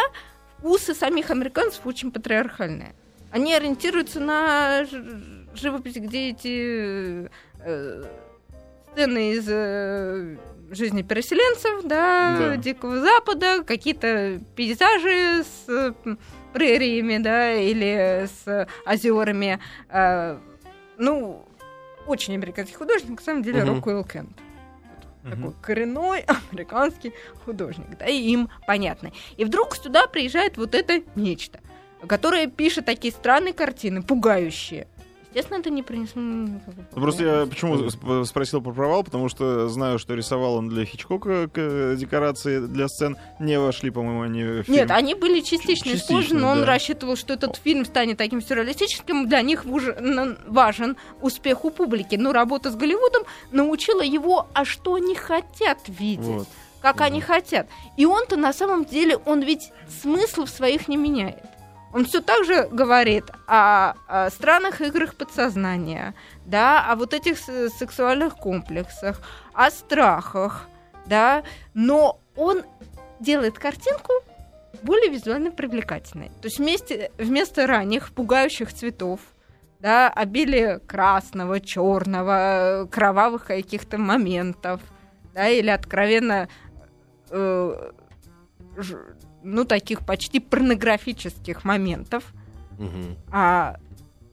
вкусы 0.59 0.93
самих 0.93 1.32
американцев 1.32 1.86
очень 1.86 2.11
патриархальные. 2.11 2.93
Они 3.32 3.53
ориентируются 3.55 4.19
на 4.19 4.84
ж- 4.86 5.03
живопись, 5.55 5.95
где 5.95 6.30
эти 6.32 7.30
э, 7.61 8.03
сцены 8.91 9.32
из 9.32 9.45
э, 9.47 10.38
жизни 10.74 11.01
переселенцев, 11.01 11.84
да, 11.84 12.36
Да. 12.39 12.57
Дикого 12.57 12.99
Запада, 12.99 13.63
какие-то 13.63 14.39
пейзажи 14.55 15.43
с 15.43 15.93
прериями, 16.53 17.17
да, 17.17 17.53
или 17.53 18.28
с 18.28 18.67
озерами. 18.86 19.59
э, 19.89 20.38
ну, 20.97 21.45
очень 22.05 22.34
американский 22.36 22.76
художник, 22.76 23.19
на 23.19 23.24
самом 23.26 23.43
деле, 23.43 23.63
Мгм. 23.63 23.76
Рокуэлл 23.76 24.03
Кент 24.03 24.30
Мгм. 25.24 25.32
такой 25.36 25.53
коренной 25.61 26.26
американский 26.51 27.13
художник, 27.45 27.97
да, 27.97 28.05
и 28.05 28.15
им 28.17 28.49
понятно. 28.67 29.11
И 29.38 29.45
вдруг 29.45 29.76
сюда 29.76 30.05
приезжает 30.07 30.57
вот 30.57 30.76
это 30.76 31.01
нечто, 31.15 31.59
которое 32.07 32.47
пишет 32.47 32.86
такие 32.86 33.11
странные 33.13 33.53
картины, 33.53 34.03
пугающие. 34.03 34.88
Естественно, 35.34 35.59
это 35.59 35.69
не 35.71 35.81
принесло... 35.81 36.21
никакого 36.21 36.75
Ну, 36.95 37.01
Просто 37.01 37.23
я 37.23 37.45
почему 37.47 37.75
сп- 37.88 38.25
спросил 38.25 38.61
про 38.61 38.71
провал, 38.71 39.03
потому 39.03 39.29
что 39.29 39.67
знаю, 39.67 39.97
что 39.97 40.13
рисовал 40.13 40.55
он 40.55 40.69
для 40.69 40.86
Хичкока 40.86 41.47
к- 41.47 41.95
декорации 41.95 42.59
для 42.59 42.88
сцен. 42.88 43.17
Не 43.39 43.59
вошли, 43.59 43.89
по-моему, 43.89 44.21
они 44.21 44.43
в 44.43 44.63
фильм. 44.63 44.77
Нет, 44.77 44.91
они 44.91 45.15
были 45.15 45.39
частично, 45.41 45.91
Частично, 45.91 45.95
использованы, 45.95 46.41
но 46.41 46.51
он 46.51 46.59
да. 46.59 46.65
рассчитывал, 46.67 47.15
что 47.15 47.34
этот 47.34 47.55
фильм 47.55 47.84
станет 47.86 48.17
таким 48.17 48.41
сюрреалистическим. 48.41 49.27
Для 49.27 49.41
них 49.41 49.65
н- 49.65 50.38
важен 50.47 50.97
успех 51.21 51.65
у 51.65 51.71
публики. 51.71 52.15
Но 52.15 52.31
работа 52.31 52.69
с 52.69 52.75
Голливудом 52.75 53.23
научила 53.51 54.01
его, 54.01 54.47
а 54.53 54.65
что 54.65 54.93
они 54.95 55.15
хотят 55.15 55.79
видеть. 55.88 56.25
Вот. 56.25 56.47
как 56.81 56.99
они 57.01 57.21
хотят. 57.21 57.67
И 57.95 58.05
он-то 58.05 58.36
на 58.36 58.51
самом 58.51 58.84
деле, 58.86 59.15
он 59.25 59.41
ведь 59.41 59.71
смыслов 60.01 60.49
своих 60.49 60.89
не 60.89 60.97
меняет. 60.97 61.38
Он 61.93 62.05
все 62.05 62.21
так 62.21 62.43
же 62.43 62.67
говорит 62.71 63.25
о, 63.47 63.93
о 64.07 64.29
странных 64.31 64.81
играх 64.81 65.13
подсознания, 65.13 66.15
да, 66.45 66.91
о 66.91 66.95
вот 66.95 67.13
этих 67.13 67.37
сексуальных 67.37 68.35
комплексах, 68.35 69.21
о 69.53 69.69
страхах, 69.69 70.67
да, 71.05 71.43
но 71.75 72.19
он 72.35 72.63
делает 73.19 73.59
картинку 73.59 74.11
более 74.81 75.09
визуально 75.11 75.51
привлекательной. 75.51 76.29
То 76.41 76.47
есть 76.47 76.57
вместе, 76.57 77.11
вместо 77.19 77.67
ранних 77.67 78.11
пугающих 78.11 78.73
цветов, 78.73 79.19
да, 79.79 80.09
обилие 80.09 80.79
красного, 80.79 81.59
черного, 81.59 82.87
кровавых 82.89 83.45
каких-то 83.45 83.99
моментов, 83.99 84.81
да, 85.35 85.47
или 85.47 85.69
откровенно 85.69 86.47
э, 87.29 87.91
ну, 89.43 89.65
таких 89.65 90.05
почти 90.05 90.39
порнографических 90.39 91.63
моментов, 91.63 92.23
Мгм. 92.79 93.17
а 93.31 93.75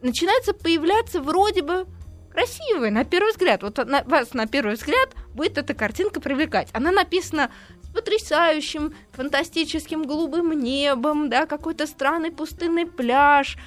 начинается 0.03 0.55
появляться 0.55 1.21
вроде 1.21 1.63
бы 1.63 1.87
красивая 2.33 2.91
на 2.91 3.05
первый 3.05 3.33
взгляд. 3.33 3.63
Вот 3.63 3.77
на, 3.87 4.03
вас 4.05 4.33
на 4.35 4.47
первый 4.47 4.77
взгляд 4.77 5.11
будет 5.35 5.59
эта 5.59 5.75
картинка 5.75 6.21
привлекать. 6.21 6.69
Она 6.73 6.91
написана 6.91 7.51
с 7.83 7.89
потрясающим, 7.89 8.95
фантастическим 9.13 10.05
голубым 10.05 10.53
небом, 10.53 11.29
да, 11.29 11.47
какой-то 11.47 11.87
странный 11.87 12.31
пустынный 12.31 12.87
пляж. 12.87 13.59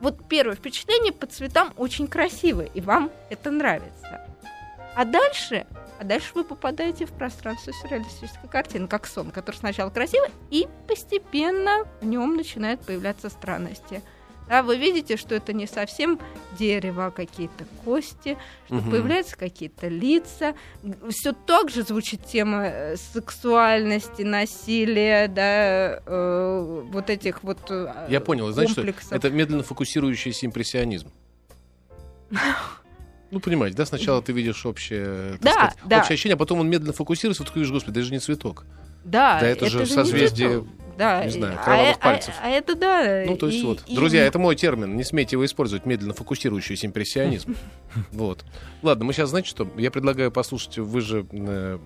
Вот 0.00 0.28
первое 0.28 0.54
впечатление 0.54 1.12
по 1.12 1.26
цветам 1.26 1.72
очень 1.76 2.06
красивое, 2.06 2.66
и 2.74 2.80
вам 2.80 3.10
это 3.30 3.50
нравится. 3.50 4.26
А 4.94 5.04
дальше, 5.04 5.66
а 5.98 6.04
дальше 6.04 6.30
вы 6.34 6.44
попадаете 6.44 7.06
в 7.06 7.12
пространство 7.12 7.72
сюрреалистической 7.72 8.48
картины, 8.48 8.86
как 8.88 9.06
сон, 9.06 9.30
который 9.30 9.56
сначала 9.56 9.90
красивый, 9.90 10.30
и 10.50 10.68
постепенно 10.86 11.84
в 12.00 12.04
нем 12.04 12.36
начинают 12.36 12.80
появляться 12.82 13.28
странности. 13.28 14.02
Да, 14.48 14.62
вы 14.62 14.78
видите, 14.78 15.18
что 15.18 15.34
это 15.34 15.52
не 15.52 15.66
совсем 15.66 16.18
дерево, 16.58 17.06
а 17.06 17.10
какие-то 17.10 17.66
кости, 17.84 18.38
что 18.64 18.76
Мгм. 18.76 18.90
появляются 18.90 19.36
какие-то 19.36 19.88
лица. 19.88 20.54
Все 21.10 21.32
так 21.34 21.68
же 21.68 21.82
звучит 21.82 22.24
тема 22.24 22.64
э, 22.64 22.96
сексуальности, 22.96 24.22
насилия, 24.22 25.28
да, 25.28 26.00
э, 26.06 26.82
вот 26.90 27.10
этих 27.10 27.42
вот 27.42 27.58
э, 27.68 28.06
Я 28.08 28.22
понял. 28.22 28.50
Знаете 28.50 28.72
что? 28.72 28.80
комплексов. 28.82 29.12
Это 29.12 29.28
медленно 29.28 29.62
фокусирующийся 29.64 30.46
импрессионизм. 30.46 31.10
Ну, 33.30 33.40
понимаете, 33.40 33.76
да, 33.76 33.84
сначала 33.84 34.22
ты 34.22 34.32
видишь 34.32 34.64
общее, 34.64 35.38
Да, 35.42 35.52
сказать, 35.52 35.76
да. 35.84 35.98
общее 36.00 36.14
ощущение, 36.14 36.34
а 36.34 36.38
потом 36.38 36.60
он 36.60 36.70
медленно 36.70 36.92
фокусируется, 36.94 37.42
вот 37.42 37.48
такой 37.48 37.60
видишь, 37.62 37.72
господи, 37.74 37.96
даже 38.00 38.10
не 38.12 38.18
цветок. 38.20 38.64
Да, 39.04 39.38
Да, 39.40 39.46
это 39.46 39.66
же 39.68 39.80
не 39.80 39.86
созвездие, 39.86 40.64
да, 40.98 41.22
не 41.22 41.28
и- 41.28 41.30
знаю, 41.32 41.58
а 41.60 41.64
кровавых 41.64 41.96
э- 41.96 42.00
пальцев. 42.00 42.34
А, 42.42 42.46
а 42.46 42.50
это 42.50 42.74
да. 42.74 43.24
Ну, 43.26 43.36
то 43.36 43.46
есть 43.46 43.58
и- 43.60 43.64
вот. 43.64 43.82
и- 43.86 43.94
Друзья, 43.94 44.24
это 44.24 44.38
мой 44.38 44.56
термин, 44.56 44.96
не 44.96 45.04
смейте 45.04 45.36
его 45.36 45.44
использовать, 45.44 45.86
медленно 45.86 46.14
фокусирующийся 46.14 46.86
импрессионизм. 46.86 47.54
Вот. 48.12 48.44
Ладно, 48.82 49.04
мы 49.04 49.12
сейчас, 49.12 49.30
знаете 49.30 49.48
что, 49.50 49.68
я 49.76 49.90
предлагаю 49.90 50.30
послушать, 50.32 50.78
вы 50.78 51.00
же 51.00 51.26
э, 51.30 51.78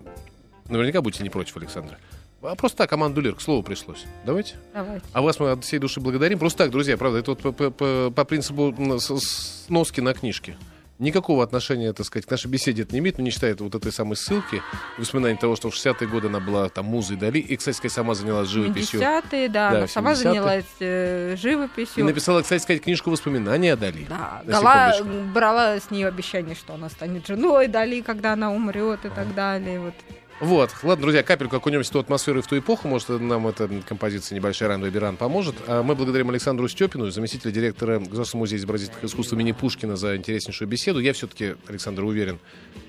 наверняка 0.68 1.00
будете 1.02 1.22
не 1.22 1.30
против, 1.30 1.56
Александра. 1.56 1.98
А 2.40 2.56
просто 2.56 2.78
так, 2.78 2.90
команду 2.90 3.20
Лир, 3.20 3.34
к 3.36 3.40
слову 3.40 3.62
пришлось. 3.62 4.04
Давайте. 4.26 4.54
Давайте. 4.74 5.04
А 5.12 5.22
вас 5.22 5.38
мы 5.38 5.50
от 5.52 5.62
всей 5.64 5.78
души 5.78 6.00
благодарим. 6.00 6.38
Просто 6.40 6.58
так, 6.64 6.70
друзья, 6.72 6.96
правда, 6.96 7.18
это 7.18 7.30
вот 7.32 7.40
по, 7.40 7.52
по- 7.70 8.10
по- 8.10 8.24
принципу 8.24 8.74
сноски 9.20 10.00
на 10.00 10.12
книжке. 10.14 10.56
Никакого 11.02 11.42
отношения, 11.42 11.92
так 11.92 12.06
сказать, 12.06 12.26
к 12.26 12.30
нашей 12.30 12.46
беседе 12.46 12.82
это 12.82 12.92
не 12.92 13.00
имеет, 13.00 13.18
но 13.18 13.24
не 13.24 13.30
считает 13.30 13.60
вот 13.60 13.74
этой 13.74 13.90
самой 13.90 14.14
ссылки, 14.14 14.62
воспоминания 14.98 15.36
того, 15.36 15.56
что 15.56 15.68
в 15.68 15.74
60-е 15.74 16.06
годы 16.06 16.28
она 16.28 16.38
была 16.38 16.68
там 16.68 16.84
музой 16.84 17.16
Дали, 17.16 17.38
и, 17.38 17.56
кстати 17.56 17.76
сказать, 17.76 17.92
сама 17.92 18.14
занялась 18.14 18.48
живописью. 18.48 19.00
70-е, 19.00 19.48
да, 19.48 19.70
Да, 19.70 19.78
она 19.78 19.86
сама 19.88 20.12
70-е. 20.12 20.16
занялась 20.22 20.64
э, 20.78 21.36
живописью. 21.36 21.94
И 21.96 22.02
написала, 22.04 22.42
кстати 22.42 22.62
сказать, 22.62 22.82
книжку 22.82 23.10
воспоминаний 23.10 23.70
о 23.70 23.76
Дали. 23.76 24.06
Да, 24.08 24.42
дала, 24.44 24.94
брала 25.34 25.80
с 25.80 25.90
нее 25.90 26.06
обещание, 26.06 26.54
что 26.54 26.74
она 26.74 26.88
станет 26.88 27.26
женой 27.26 27.66
Дали, 27.66 28.00
когда 28.00 28.34
она 28.34 28.52
умрет 28.52 29.04
и 29.04 29.08
так 29.08 29.34
далее. 29.34 29.80
Вот. 29.80 29.94
Вот, 30.42 30.70
ладно, 30.82 31.02
друзья, 31.02 31.22
капельку 31.22 31.54
окунемся 31.54 31.90
в 31.90 31.92
ту 31.92 32.00
атмосферу 32.00 32.40
и 32.40 32.42
в 32.42 32.48
ту 32.48 32.58
эпоху. 32.58 32.88
Может, 32.88 33.10
нам 33.10 33.46
эта 33.46 33.68
композиция 33.86 34.34
небольшая 34.34 34.70
Ран 34.70 34.82
Беран 34.90 35.16
поможет. 35.16 35.54
А 35.68 35.84
мы 35.84 35.94
благодарим 35.94 36.30
Александру 36.30 36.66
Степину, 36.66 37.08
заместителя 37.12 37.52
директора 37.52 38.00
Государственного 38.00 38.42
музея 38.42 38.58
изобразительных 38.58 39.04
искусств 39.04 39.32
имени 39.34 39.52
Пушкина 39.52 39.94
за 39.94 40.16
интереснейшую 40.16 40.66
беседу. 40.66 40.98
Я 40.98 41.12
все-таки, 41.12 41.54
Александр, 41.68 42.02
уверен, 42.02 42.40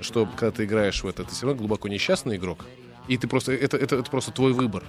что 0.02 0.26
когда 0.26 0.50
ты 0.50 0.66
играешь 0.66 1.04
в 1.04 1.08
это, 1.08 1.26
ты 1.26 1.30
все 1.30 1.46
равно 1.46 1.60
глубоко 1.60 1.88
несчастный 1.90 2.38
игрок. 2.38 2.66
И 3.08 3.18
ты 3.18 3.28
просто, 3.28 3.52
это, 3.52 3.78
это, 3.78 3.98
это 3.98 4.10
просто 4.10 4.32
твой 4.32 4.54
выбор. 4.54 4.84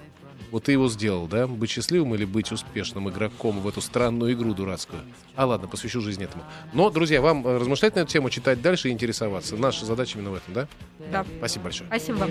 Вот 0.51 0.65
ты 0.65 0.73
его 0.73 0.89
сделал, 0.89 1.27
да? 1.27 1.47
Быть 1.47 1.71
счастливым 1.71 2.15
или 2.15 2.25
быть 2.25 2.53
успешным 2.53 3.09
игроком 3.11 3.61
в 3.61 3.69
эту 3.69 3.81
странную 3.81 4.33
игру 4.33 4.55
дурацкую. 4.55 5.03
А 5.37 5.47
ладно, 5.47 5.69
посвящу 5.69 6.01
жизнь 6.01 6.23
этому. 6.23 6.45
Но, 6.73 6.91
друзья, 6.91 7.21
вам 7.21 7.47
э, 7.47 7.59
размышлять 7.59 7.97
на 7.97 8.01
эту 8.01 8.11
тему, 8.13 8.31
читать 8.31 8.63
дальше 8.63 8.89
и 8.89 8.93
интересоваться. 8.93 9.57
Наша 9.57 9.85
задача 9.85 10.19
именно 10.19 10.31
в 10.31 10.35
этом, 10.35 10.55
да? 10.55 10.69
Да. 11.11 11.25
Спасибо 11.39 11.65
большое. 11.65 11.89
Спасибо 11.89 12.17
вам. 12.17 12.31